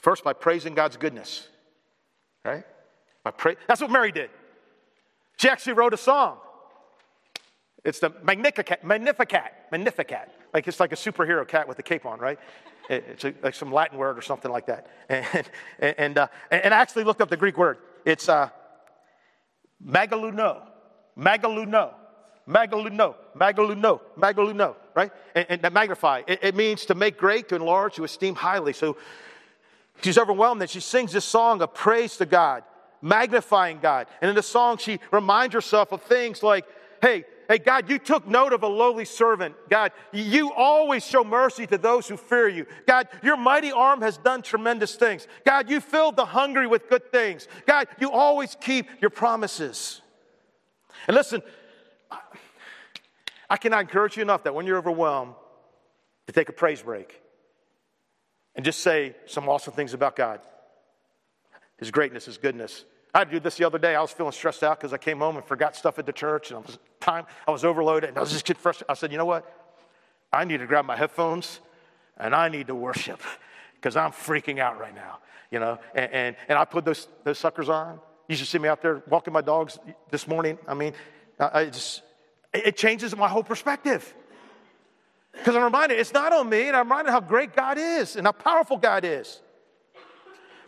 First, 0.06 0.24
by 0.24 0.34
praising 0.34 0.76
God's 0.76 0.98
goodness, 0.98 1.48
right? 2.44 2.64
By 3.24 3.32
pray- 3.32 3.56
That's 3.68 3.82
what 3.82 3.90
Mary 3.90 4.12
did. 4.12 4.30
She 5.38 5.50
actually 5.50 5.74
wrote 5.74 5.96
a 5.96 5.98
song. 5.98 6.38
It's 7.84 7.98
the 7.98 8.14
Magnificat, 8.22 8.84
Magnificat, 8.84 9.52
Magnificat. 9.72 10.30
Like 10.54 10.68
it's 10.68 10.80
like 10.80 10.92
a 10.92 10.96
superhero 10.96 11.48
cat 11.48 11.68
with 11.68 11.80
a 11.80 11.82
cape 11.82 12.06
on, 12.06 12.20
right? 12.20 12.38
It's 12.88 13.24
like 13.42 13.56
some 13.56 13.72
Latin 13.72 13.98
word 13.98 14.16
or 14.16 14.22
something 14.22 14.52
like 14.52 14.68
that. 14.68 14.86
And, 15.80 15.96
and, 15.98 16.18
uh, 16.20 16.28
and 16.52 16.72
I 16.72 16.78
actually 16.78 17.04
looked 17.04 17.22
up 17.22 17.30
the 17.30 17.38
Greek 17.38 17.58
word. 17.58 17.80
It's 18.06 18.30
uh, 18.30 18.50
magaluno, 19.84 20.68
magaluno, 21.18 21.96
magaluno, 22.48 23.16
magaluno, 23.36 24.02
magaluno, 24.16 24.76
right? 24.94 25.12
And, 25.34 25.46
and 25.50 25.62
that 25.64 25.74
magnify. 25.74 26.22
It, 26.28 26.44
it 26.44 26.56
means 26.56 26.86
to 26.86 26.94
make 26.94 27.18
great, 27.18 27.50
to 27.50 27.56
enlarge, 27.56 27.96
to 27.96 28.04
esteem 28.04 28.36
highly. 28.36 28.74
So 28.74 28.98
she's 30.02 30.18
overwhelmed 30.18 30.62
and 30.62 30.70
she 30.70 30.80
sings 30.80 31.12
this 31.12 31.26
song 31.26 31.62
of 31.62 31.74
praise 31.74 32.18
to 32.18 32.26
God, 32.26 32.64
magnifying 33.02 33.80
God. 33.80 34.08
And 34.22 34.30
in 34.30 34.36
the 34.36 34.44
song, 34.44 34.78
she 34.78 35.00
reminds 35.12 35.54
herself 35.54 35.92
of 35.92 36.02
things 36.04 36.44
like, 36.44 36.66
hey, 37.02 37.26
Hey, 37.48 37.60
God, 37.60 37.90
you 37.90 38.00
took 38.00 38.28
note 38.28 38.54
of 38.54 38.64
a 38.64 38.68
lowly 38.68 39.06
servant. 39.06 39.56
God, 39.70 39.92
you 40.12 40.52
always 40.54 41.06
show 41.06 41.24
mercy 41.24 41.68
to 41.68 41.78
those 41.78 42.08
who 42.08 42.18
fear 42.18 42.48
you. 42.48 42.66
God, 42.88 43.08
your 43.22 43.38
mighty 43.38 43.72
arm 43.72 44.02
has 44.02 44.18
done 44.18 44.42
tremendous 44.42 44.96
things. 44.96 45.28
God, 45.46 45.70
you 45.70 45.80
filled 45.80 46.16
the 46.16 46.26
hungry 46.26 46.66
with 46.66 46.90
good 46.90 47.12
things. 47.12 47.48
God, 47.68 47.88
you 48.00 48.10
always 48.10 48.58
keep 48.60 48.88
your 49.00 49.12
promises. 49.12 50.02
And 51.08 51.16
listen, 51.16 51.44
I 53.50 53.58
cannot 53.58 53.82
encourage 53.82 54.18
you 54.18 54.24
enough 54.24 54.44
that 54.44 54.56
when 54.56 54.66
you're 54.66 54.78
overwhelmed, 54.78 55.36
to 56.28 56.34
take 56.34 56.50
a 56.50 56.54
praise 56.54 56.82
break 56.82 57.22
and 58.56 58.64
just 58.64 58.80
say 58.80 59.16
some 59.26 59.50
awesome 59.50 59.74
things 59.74 59.94
about 59.94 60.16
God 60.16 60.40
His 61.78 61.92
greatness, 61.92 62.26
His 62.26 62.38
goodness. 62.38 62.86
I 63.14 63.24
do 63.24 63.40
this 63.40 63.56
the 63.56 63.64
other 63.64 63.80
day. 63.80 63.96
I 63.96 64.02
was 64.02 64.12
feeling 64.12 64.34
stressed 64.34 64.62
out 64.62 64.78
because 64.78 64.92
I 64.92 64.98
came 64.98 65.20
home 65.20 65.38
and 65.38 65.46
forgot 65.46 65.76
stuff 65.76 65.98
at 66.00 66.06
the 66.06 66.12
church, 66.12 66.52
and 66.52 66.58
I 66.58 66.62
was 66.62 66.78
time 67.00 67.26
I 67.48 67.52
was 67.52 67.64
overloaded, 67.64 68.10
and 68.10 68.18
I 68.18 68.22
was 68.22 68.32
just 68.32 68.46
getting 68.46 68.62
frustrated. 68.62 68.92
I 68.92 68.96
said, 68.96 69.12
you 69.12 69.18
know 69.18 69.26
what? 69.26 69.50
I 70.34 70.44
need 70.44 70.58
to 70.58 70.68
grab 70.68 70.86
my 70.86 70.98
headphones, 70.98 71.62
and 72.18 72.36
I 72.36 72.50
need 72.50 72.68
to 72.68 72.76
worship 72.76 73.22
because 73.76 73.96
I'm 73.96 74.12
freaking 74.12 74.60
out 74.60 74.80
right 74.80 74.94
now. 74.94 75.20
You 75.52 75.60
know, 75.60 75.80
and, 75.94 76.12
and, 76.12 76.36
and 76.50 76.60
I 76.60 76.66
put 76.66 76.84
those 76.84 77.08
those 77.24 77.40
suckers 77.40 77.70
on. 77.70 78.00
You 78.28 78.36
should 78.36 78.48
see 78.48 78.58
me 78.58 78.68
out 78.68 78.82
there 78.82 79.02
walking 79.08 79.32
my 79.32 79.42
dogs 79.42 79.78
this 80.10 80.28
morning. 80.28 80.58
I 80.68 80.74
mean, 80.74 80.94
I 81.40 81.66
just 81.66 82.02
it 82.54 82.76
changes 82.76 83.16
my 83.16 83.30
whole 83.30 83.44
perspective. 83.44 84.14
Because 85.36 85.56
I'm 85.56 85.64
reminded 85.64 86.00
it's 86.00 86.14
not 86.14 86.34
on 86.34 86.50
me, 86.50 86.68
and 86.68 86.76
I'm 86.76 86.86
reminded 86.86 87.12
how 87.12 87.22
great 87.22 87.56
God 87.56 87.78
is 87.78 88.16
and 88.16 88.26
how 88.26 88.32
powerful 88.32 88.78
God 88.78 89.04
is. 89.06 89.42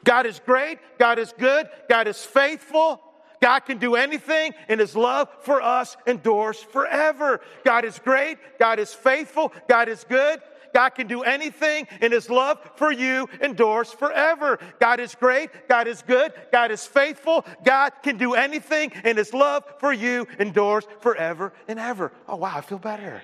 God 0.03 0.26
is 0.26 0.39
great, 0.45 0.80
God 0.97 1.20
is 1.20 1.34
good, 1.38 1.68
God 1.89 2.07
is 2.07 2.24
faithful. 2.24 3.01
God 3.41 3.59
can 3.61 3.78
do 3.78 3.95
anything, 3.95 4.53
and 4.68 4.80
His 4.80 4.95
love 4.95 5.30
for 5.41 5.61
us 5.61 5.95
endures 6.07 6.61
forever. 6.61 7.41
God 7.63 7.86
is 7.86 7.99
great, 7.99 8.38
God 8.57 8.80
is 8.80 8.93
faithful, 8.93 9.53
God 9.68 9.89
is 9.89 10.03
good. 10.03 10.41
God 10.74 10.89
can 10.91 11.07
do 11.07 11.24
anything, 11.24 11.88
and 12.01 12.13
His 12.13 12.30
love 12.30 12.59
for 12.76 12.91
you 12.91 13.28
endures 13.41 13.91
forever. 13.91 14.59
God 14.80 14.99
is 14.99 15.15
great, 15.15 15.49
God 15.68 15.88
is 15.88 16.01
good, 16.01 16.34
God 16.51 16.72
is 16.72 16.86
faithful. 16.86 17.45
God 17.63 17.93
can 18.03 18.18
do 18.18 18.34
anything, 18.34 18.91
and 19.03 19.18
His 19.18 19.34
love 19.34 19.63
for 19.80 19.93
you 19.93 20.28
endures 20.39 20.86
forever 20.99 21.53
and 21.68 21.80
ever. 21.80 22.11
Oh, 22.28 22.36
wow, 22.36 22.53
I 22.55 22.61
feel 22.61 22.80
better. 22.80 23.22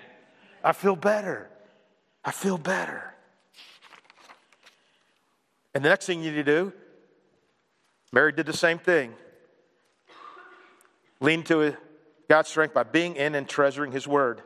I 0.63 0.71
feel 0.71 0.95
better. 0.95 1.49
I 2.23 2.31
feel 2.31 2.57
better. 2.57 3.13
And 5.73 5.83
the 5.83 5.89
next 5.89 6.05
thing 6.05 6.23
you 6.23 6.31
need 6.31 6.37
to 6.37 6.43
do, 6.43 6.73
Mary 8.11 8.31
did 8.31 8.45
the 8.45 8.53
same 8.53 8.77
thing. 8.77 9.13
Lean 11.19 11.43
to 11.43 11.75
God's 12.29 12.49
strength 12.49 12.73
by 12.73 12.83
being 12.83 13.15
in 13.15 13.35
and 13.35 13.47
treasuring 13.47 13.91
His 13.91 14.07
word. 14.07 14.41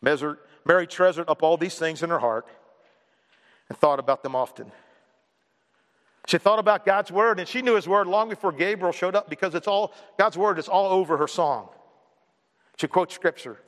Mary 0.00 0.86
treasured 0.86 1.28
up 1.28 1.42
all 1.42 1.56
these 1.56 1.78
things 1.78 2.02
in 2.02 2.10
her 2.10 2.18
heart 2.18 2.46
and 3.68 3.76
thought 3.76 3.98
about 3.98 4.22
them 4.22 4.36
often. 4.36 4.70
She 6.26 6.38
thought 6.38 6.60
about 6.60 6.86
God's 6.86 7.10
word, 7.10 7.40
and 7.40 7.48
she 7.48 7.62
knew 7.62 7.74
His 7.74 7.88
word 7.88 8.06
long 8.06 8.28
before 8.28 8.52
Gabriel 8.52 8.92
showed 8.92 9.16
up 9.16 9.28
because 9.28 9.54
it's 9.54 9.66
all 9.66 9.92
God's 10.18 10.38
word 10.38 10.58
is 10.58 10.68
all 10.68 10.92
over 10.92 11.16
her 11.16 11.26
song. 11.26 11.68
She 12.78 12.86
quotes 12.86 13.14
scripture 13.14 13.58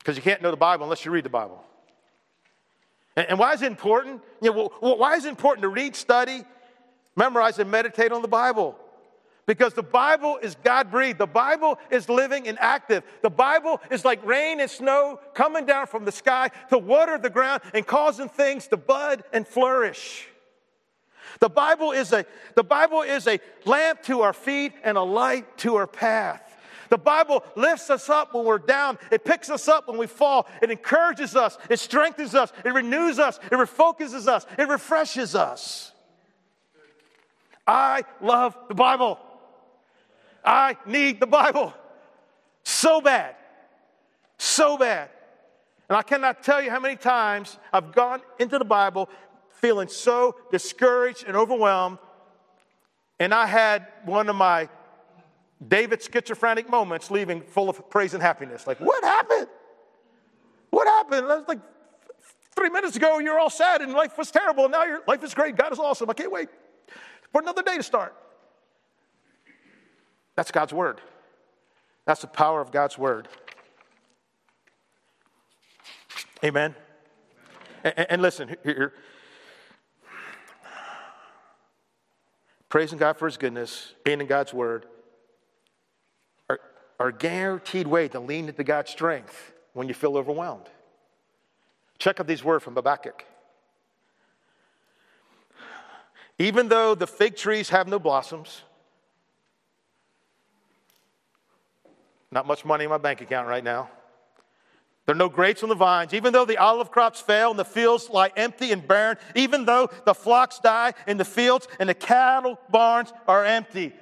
because 0.00 0.16
you 0.16 0.22
can't 0.22 0.42
know 0.42 0.50
the 0.50 0.56
Bible 0.56 0.84
unless 0.84 1.04
you 1.04 1.12
read 1.12 1.24
the 1.24 1.30
Bible. 1.30 1.62
And, 3.16 3.38
why 3.38 3.52
is 3.52 3.62
it 3.62 3.66
important? 3.66 4.22
You 4.40 4.52
know, 4.52 4.70
why 4.80 5.16
is 5.16 5.24
it 5.24 5.28
important 5.28 5.62
to 5.62 5.68
read, 5.68 5.94
study, 5.94 6.42
memorize, 7.16 7.58
and 7.58 7.70
meditate 7.70 8.12
on 8.12 8.22
the 8.22 8.28
Bible? 8.28 8.76
Because 9.46 9.74
the 9.74 9.82
Bible 9.82 10.38
is 10.40 10.56
God 10.62 10.90
breathed. 10.90 11.18
The 11.18 11.26
Bible 11.26 11.78
is 11.90 12.08
living 12.08 12.46
and 12.46 12.58
active. 12.60 13.02
The 13.20 13.30
Bible 13.30 13.80
is 13.90 14.04
like 14.04 14.24
rain 14.24 14.60
and 14.60 14.70
snow 14.70 15.18
coming 15.34 15.66
down 15.66 15.86
from 15.86 16.04
the 16.04 16.12
sky 16.12 16.50
to 16.70 16.78
water 16.78 17.18
the 17.18 17.30
ground 17.30 17.62
and 17.74 17.86
causing 17.86 18.28
things 18.28 18.68
to 18.68 18.76
bud 18.76 19.24
and 19.32 19.46
flourish. 19.46 20.28
The 21.40 21.48
Bible 21.48 21.92
is 21.92 22.12
a, 22.12 22.24
the 22.54 22.64
Bible 22.64 23.02
is 23.02 23.26
a 23.26 23.40
lamp 23.64 24.02
to 24.04 24.22
our 24.22 24.32
feet 24.32 24.72
and 24.84 24.96
a 24.96 25.02
light 25.02 25.58
to 25.58 25.76
our 25.76 25.86
path. 25.86 26.49
The 26.90 26.98
Bible 26.98 27.42
lifts 27.56 27.88
us 27.88 28.08
up 28.10 28.34
when 28.34 28.44
we're 28.44 28.58
down. 28.58 28.98
It 29.10 29.24
picks 29.24 29.48
us 29.48 29.68
up 29.68 29.88
when 29.88 29.96
we 29.96 30.06
fall. 30.06 30.46
It 30.60 30.70
encourages 30.70 31.34
us. 31.36 31.56
It 31.70 31.78
strengthens 31.78 32.34
us. 32.34 32.52
It 32.64 32.74
renews 32.74 33.18
us. 33.18 33.38
It 33.44 33.52
refocuses 33.52 34.28
us. 34.28 34.44
It 34.58 34.68
refreshes 34.68 35.34
us. 35.34 35.92
I 37.66 38.02
love 38.20 38.56
the 38.68 38.74
Bible. 38.74 39.18
I 40.44 40.76
need 40.84 41.20
the 41.20 41.26
Bible 41.26 41.72
so 42.64 43.00
bad. 43.00 43.36
So 44.38 44.76
bad. 44.76 45.10
And 45.88 45.96
I 45.96 46.02
cannot 46.02 46.42
tell 46.42 46.60
you 46.60 46.70
how 46.70 46.80
many 46.80 46.96
times 46.96 47.56
I've 47.72 47.92
gone 47.92 48.20
into 48.38 48.58
the 48.58 48.64
Bible 48.64 49.08
feeling 49.60 49.88
so 49.88 50.36
discouraged 50.50 51.24
and 51.26 51.36
overwhelmed 51.36 51.98
and 53.20 53.34
I 53.34 53.44
had 53.46 53.86
one 54.06 54.30
of 54.30 54.34
my 54.34 54.68
David 55.66 56.02
schizophrenic 56.02 56.68
moments 56.70 57.10
leaving 57.10 57.42
full 57.42 57.68
of 57.68 57.90
praise 57.90 58.14
and 58.14 58.22
happiness. 58.22 58.66
Like, 58.66 58.80
what 58.80 59.04
happened? 59.04 59.46
What 60.70 60.86
happened? 60.86 61.26
I 61.30 61.36
was 61.36 61.48
like, 61.48 61.60
three 62.54 62.70
minutes 62.70 62.96
ago, 62.96 63.18
you're 63.18 63.38
all 63.38 63.50
sad 63.50 63.82
and 63.82 63.92
life 63.92 64.16
was 64.16 64.30
terrible. 64.30 64.64
And 64.64 64.72
now 64.72 64.84
your 64.84 65.02
life 65.06 65.22
is 65.22 65.34
great. 65.34 65.56
God 65.56 65.72
is 65.72 65.78
awesome. 65.78 66.08
I 66.08 66.14
can't 66.14 66.32
wait 66.32 66.48
for 67.32 67.40
another 67.42 67.62
day 67.62 67.76
to 67.76 67.82
start. 67.82 68.14
That's 70.36 70.50
God's 70.50 70.72
word. 70.72 71.00
That's 72.06 72.22
the 72.22 72.26
power 72.26 72.60
of 72.60 72.72
God's 72.72 72.96
word. 72.96 73.28
Amen. 76.42 76.74
And, 77.84 78.06
and 78.10 78.22
listen, 78.22 78.56
here, 78.64 78.94
praising 82.70 82.98
God 82.98 83.18
for 83.18 83.26
his 83.26 83.36
goodness, 83.36 83.94
being 84.04 84.20
in 84.20 84.26
God's 84.26 84.54
word, 84.54 84.86
are, 87.00 87.08
a 87.08 87.12
guaranteed 87.12 87.86
way 87.86 88.06
to 88.08 88.20
lean 88.20 88.48
into 88.48 88.62
God's 88.62 88.90
strength 88.90 89.52
when 89.72 89.88
you 89.88 89.94
feel 89.94 90.16
overwhelmed. 90.16 90.68
Check 91.98 92.20
out 92.20 92.26
these 92.26 92.44
words 92.44 92.62
from 92.62 92.74
Habakkuk. 92.74 93.24
Even 96.38 96.68
though 96.68 96.94
the 96.94 97.06
fig 97.06 97.36
trees 97.36 97.70
have 97.70 97.88
no 97.88 97.98
blossoms, 97.98 98.62
not 102.30 102.46
much 102.46 102.64
money 102.64 102.84
in 102.84 102.90
my 102.90 102.98
bank 102.98 103.20
account 103.20 103.48
right 103.48 103.64
now. 103.64 103.90
There 105.06 105.14
are 105.14 105.18
no 105.18 105.28
grapes 105.28 105.62
on 105.62 105.68
the 105.68 105.74
vines. 105.74 106.14
Even 106.14 106.32
though 106.32 106.44
the 106.44 106.58
olive 106.58 106.90
crops 106.90 107.20
fail 107.20 107.50
and 107.50 107.58
the 107.58 107.64
fields 107.64 108.08
lie 108.08 108.30
empty 108.36 108.70
and 108.70 108.86
barren, 108.86 109.16
even 109.34 109.64
though 109.64 109.90
the 110.04 110.14
flocks 110.14 110.60
die 110.60 110.94
in 111.08 111.16
the 111.16 111.24
fields 111.24 111.66
and 111.80 111.88
the 111.88 111.94
cattle 111.94 112.58
barns 112.70 113.12
are 113.26 113.44
empty, 113.44 113.92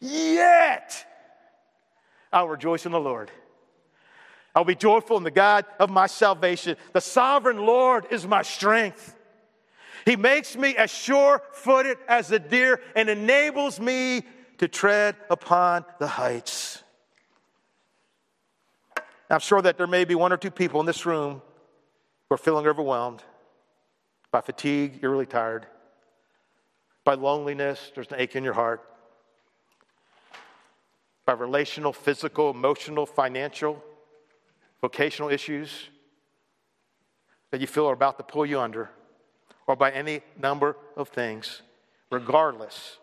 yet 0.00 1.04
I'll 2.32 2.48
rejoice 2.48 2.86
in 2.86 2.92
the 2.92 3.00
Lord. 3.00 3.30
I'll 4.54 4.64
be 4.64 4.74
joyful 4.74 5.16
in 5.16 5.22
the 5.22 5.30
God 5.30 5.64
of 5.78 5.90
my 5.90 6.06
salvation. 6.06 6.76
The 6.92 7.00
sovereign 7.00 7.58
Lord 7.58 8.06
is 8.10 8.26
my 8.26 8.42
strength. 8.42 9.16
He 10.04 10.16
makes 10.16 10.56
me 10.56 10.76
as 10.76 10.90
sure 10.90 11.42
footed 11.52 11.98
as 12.08 12.30
a 12.32 12.38
deer 12.38 12.80
and 12.96 13.08
enables 13.08 13.80
me 13.80 14.22
to 14.58 14.68
tread 14.68 15.16
upon 15.30 15.84
the 15.98 16.06
heights. 16.06 16.82
I'm 19.30 19.40
sure 19.40 19.62
that 19.62 19.78
there 19.78 19.86
may 19.86 20.04
be 20.04 20.14
one 20.14 20.32
or 20.32 20.36
two 20.36 20.50
people 20.50 20.80
in 20.80 20.86
this 20.86 21.06
room 21.06 21.40
who 22.28 22.34
are 22.34 22.38
feeling 22.38 22.66
overwhelmed 22.66 23.22
by 24.30 24.40
fatigue, 24.40 24.98
you're 25.00 25.10
really 25.10 25.26
tired, 25.26 25.66
by 27.04 27.14
loneliness, 27.14 27.92
there's 27.94 28.08
an 28.08 28.16
ache 28.18 28.36
in 28.36 28.44
your 28.44 28.52
heart, 28.52 28.82
by 31.24 31.32
relational, 31.32 31.92
physical, 31.92 32.50
emotional, 32.50 33.06
financial, 33.06 33.82
vocational 34.80 35.30
issues 35.30 35.88
that 37.50 37.60
you 37.60 37.66
feel 37.66 37.88
are 37.88 37.92
about 37.92 38.16
to 38.18 38.24
pull 38.24 38.44
you 38.46 38.58
under, 38.58 38.90
or 39.66 39.76
by 39.76 39.90
any 39.90 40.22
number 40.40 40.76
of 40.96 41.08
things. 41.08 41.62
Regardless, 42.10 42.98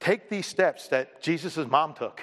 take 0.00 0.28
these 0.28 0.46
steps 0.46 0.88
that 0.88 1.20
Jesus' 1.20 1.58
mom 1.68 1.94
took. 1.94 2.22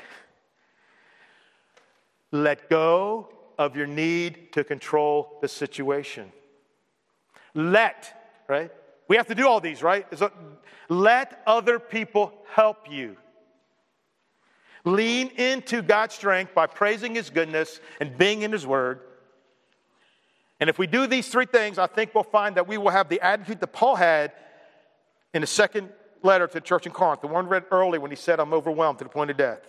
Let 2.32 2.70
go 2.70 3.30
of 3.58 3.76
your 3.76 3.88
need 3.88 4.52
to 4.54 4.64
control 4.64 5.38
the 5.42 5.48
situation. 5.48 6.32
Let, 7.54 8.44
right? 8.50 8.72
We 9.08 9.16
have 9.18 9.28
to 9.28 9.36
do 9.36 9.48
all 9.48 9.62
these, 9.62 9.84
right? 9.84 10.06
Let 10.90 11.42
other 11.46 11.80
people 11.80 12.34
help 12.54 12.92
you. 12.92 13.16
Lean 14.86 15.28
into 15.30 15.82
God's 15.82 16.16
strength 16.16 16.54
by 16.54 16.68
praising 16.68 17.16
His 17.16 17.30
goodness 17.30 17.80
and 18.00 18.18
being 18.18 18.44
in 18.44 18.52
His 18.52 18.66
Word. 18.66 19.02
And 20.60 20.70
if 20.70 20.80
we 20.80 20.88
do 20.88 21.08
these 21.08 21.28
three 21.28 21.46
things, 21.46 21.78
I 21.78 21.88
think 21.88 22.16
we'll 22.16 22.24
find 22.24 22.56
that 22.56 22.68
we 22.68 22.78
will 22.78 22.92
have 22.92 23.10
the 23.10 23.20
attitude 23.20 23.60
that 23.60 23.74
Paul 23.74 23.96
had 23.96 24.32
in 25.34 25.42
the 25.42 25.48
second 25.48 25.90
letter 26.24 26.48
to 26.48 26.54
the 26.54 26.62
church 26.62 26.86
in 26.86 26.92
Corinth, 26.92 27.22
the 27.22 27.28
one 27.28 27.48
read 27.48 27.66
early 27.72 28.00
when 28.00 28.12
he 28.12 28.16
said, 28.16 28.40
I'm 28.40 28.54
overwhelmed 28.54 29.00
to 29.00 29.04
the 29.04 29.10
point 29.10 29.32
of 29.32 29.38
death. 29.38 29.60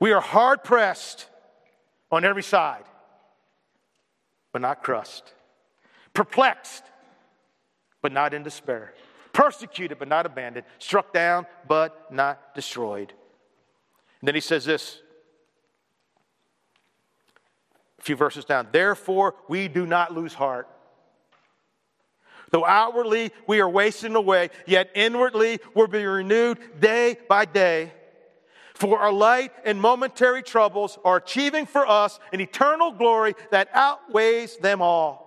We 0.00 0.12
are 0.12 0.20
hard 0.20 0.64
pressed 0.64 1.28
on 2.10 2.24
every 2.24 2.42
side, 2.42 2.84
but 4.52 4.60
not 4.60 4.82
crushed. 4.82 5.32
Perplexed, 6.14 6.82
but 8.02 8.12
not 8.12 8.34
in 8.34 8.42
despair. 8.42 8.92
Persecuted, 9.32 9.98
but 9.98 10.08
not 10.08 10.26
abandoned. 10.26 10.66
Struck 10.78 11.12
down, 11.12 11.46
but 11.68 12.12
not 12.12 12.54
destroyed. 12.54 13.12
And 14.20 14.28
then 14.28 14.34
he 14.34 14.40
says 14.40 14.64
this 14.64 15.00
a 17.98 18.02
few 18.02 18.16
verses 18.16 18.44
down. 18.44 18.68
Therefore, 18.72 19.34
we 19.48 19.68
do 19.68 19.86
not 19.86 20.14
lose 20.14 20.34
heart. 20.34 20.68
Though 22.50 22.64
outwardly 22.64 23.32
we 23.46 23.60
are 23.60 23.68
wasting 23.68 24.14
away, 24.14 24.50
yet 24.66 24.90
inwardly 24.94 25.58
we're 25.74 25.88
being 25.88 26.06
renewed 26.06 26.58
day 26.80 27.18
by 27.28 27.44
day. 27.44 27.92
For 28.74 28.98
our 28.98 29.12
light 29.12 29.52
and 29.64 29.80
momentary 29.80 30.42
troubles 30.42 30.98
are 31.04 31.16
achieving 31.16 31.66
for 31.66 31.86
us 31.88 32.20
an 32.32 32.40
eternal 32.40 32.92
glory 32.92 33.34
that 33.50 33.68
outweighs 33.72 34.58
them 34.58 34.82
all. 34.82 35.24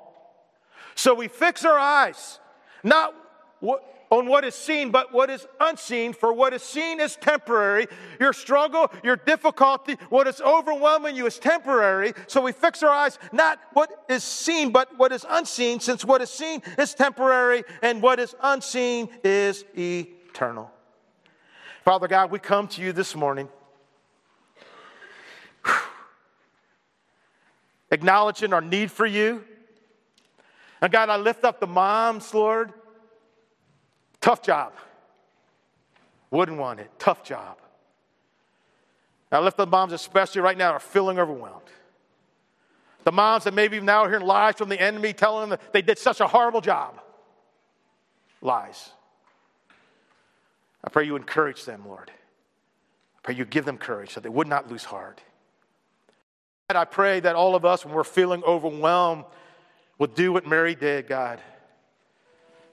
So 0.96 1.14
we 1.14 1.28
fix 1.28 1.66
our 1.66 1.78
eyes 1.78 2.40
not 2.84 3.14
on 4.12 4.28
what 4.28 4.44
is 4.44 4.56
seen, 4.56 4.92
but 4.92 5.14
what 5.14 5.30
is 5.30 5.46
unseen. 5.60 6.14
For 6.14 6.34
what 6.34 6.54
is 6.54 6.64
seen 6.64 7.00
is 7.00 7.16
temporary. 7.16 7.88
Your 8.20 8.34
struggle, 8.34 8.92
your 9.04 9.16
difficulty, 9.16 9.98
what 10.10 10.28
is 10.28 10.42
overwhelming 10.42 11.16
you 11.16 11.26
is 11.28 11.38
temporary. 11.38 12.14
So 12.28 12.42
we 12.42 12.52
fix 12.52 12.82
our 12.84 12.90
eyes 12.90 13.20
not 13.32 13.60
what 13.74 14.06
is 14.10 14.24
seen, 14.24 14.72
but 14.72 14.98
what 14.98 15.12
is 15.12 15.26
unseen, 15.30 15.80
since 15.80 16.04
what 16.04 16.22
is 16.22 16.30
seen 16.30 16.62
is 16.78 16.94
temporary 16.94 17.64
and 17.82 18.02
what 18.02 18.20
is 18.20 18.36
unseen 18.42 19.10
is 19.24 19.64
eternal. 19.78 20.72
Father 21.86 22.08
God, 22.08 22.32
we 22.32 22.40
come 22.40 22.68
to 22.70 22.82
you 22.82 22.92
this 22.92 23.16
morning. 23.16 23.48
Acknowledging 27.92 28.54
our 28.54 28.62
need 28.62 28.92
for 28.92 29.06
you. 29.06 29.44
And 30.82 30.92
God, 30.92 31.10
I 31.10 31.18
lift 31.18 31.44
up 31.44 31.60
the 31.60 31.68
moms, 31.68 32.34
Lord. 32.34 32.74
Tough 34.22 34.42
job. 34.42 34.74
Wouldn't 36.32 36.58
want 36.58 36.80
it. 36.80 36.92
Tough 37.00 37.24
job. 37.24 37.58
I 39.32 39.40
lift 39.40 39.60
up 39.60 39.70
moms, 39.70 39.94
especially 39.94 40.42
right 40.42 40.58
now, 40.58 40.72
are 40.72 40.80
feeling 40.80 41.20
overwhelmed. 41.20 41.62
The 43.04 43.12
moms 43.12 43.44
that 43.46 43.54
maybe 43.54 43.80
now 43.80 44.04
are 44.04 44.10
hearing 44.10 44.26
lies 44.26 44.56
from 44.56 44.70
the 44.70 44.80
enemy 44.80 45.14
telling 45.14 45.50
them 45.50 45.60
that 45.60 45.74
they 45.74 45.82
did 45.82 45.98
such 45.98 46.20
a 46.20 46.28
horrible 46.28 46.62
job. 46.62 47.00
Lies. 48.42 48.92
I 50.84 50.90
pray 50.90 51.06
you 51.06 51.16
encourage 51.16 51.66
them, 51.66 51.84
Lord. 51.88 52.10
I 52.10 53.20
pray 53.24 53.36
you 53.36 53.46
give 53.46 53.66
them 53.66 53.78
courage 53.78 54.14
so 54.14 54.20
they 54.20 54.30
would 54.30 54.48
not 54.48 54.70
lose 54.70 54.84
heart. 54.84 55.22
And 56.70 56.78
I 56.78 56.86
pray 56.86 57.20
that 57.20 57.36
all 57.36 57.56
of 57.56 57.66
us, 57.66 57.86
when 57.86 57.94
we're 57.94 58.04
feeling 58.04 58.44
overwhelmed, 58.44 59.26
will 59.98 60.08
do 60.08 60.32
what 60.32 60.48
Mary 60.48 60.76
did, 60.76 61.08
God. 61.08 61.40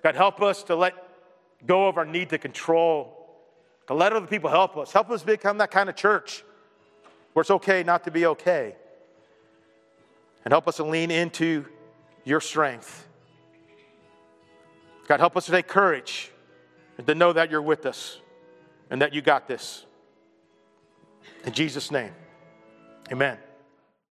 God, 0.02 0.14
help 0.14 0.40
us 0.40 0.62
to 0.64 0.76
let 0.76 0.94
go 1.64 1.88
of 1.88 1.96
our 1.96 2.04
need 2.04 2.30
to 2.30 2.38
control, 2.38 3.12
to 3.86 3.94
let 3.94 4.12
other 4.12 4.26
people 4.26 4.50
help 4.50 4.76
us. 4.76 4.92
Help 4.92 5.10
us 5.10 5.22
become 5.22 5.58
that 5.58 5.70
kind 5.70 5.88
of 5.88 5.96
church 5.96 6.44
where 7.32 7.42
it's 7.42 7.50
okay 7.50 7.82
not 7.82 8.04
to 8.04 8.10
be 8.10 8.26
okay. 8.26 8.74
And 10.44 10.52
help 10.52 10.68
us 10.68 10.76
to 10.76 10.84
lean 10.84 11.10
into 11.10 11.64
your 12.24 12.40
strength. 12.40 13.08
God, 15.08 15.20
help 15.20 15.36
us 15.36 15.46
to 15.46 15.52
take 15.52 15.68
courage 15.68 16.30
and 16.98 17.06
to 17.06 17.14
know 17.14 17.32
that 17.32 17.50
you're 17.50 17.62
with 17.62 17.86
us 17.86 18.20
and 18.90 19.02
that 19.02 19.14
you 19.14 19.22
got 19.22 19.46
this. 19.46 19.84
In 21.44 21.52
Jesus' 21.52 21.90
name, 21.90 22.12
amen. 23.10 23.38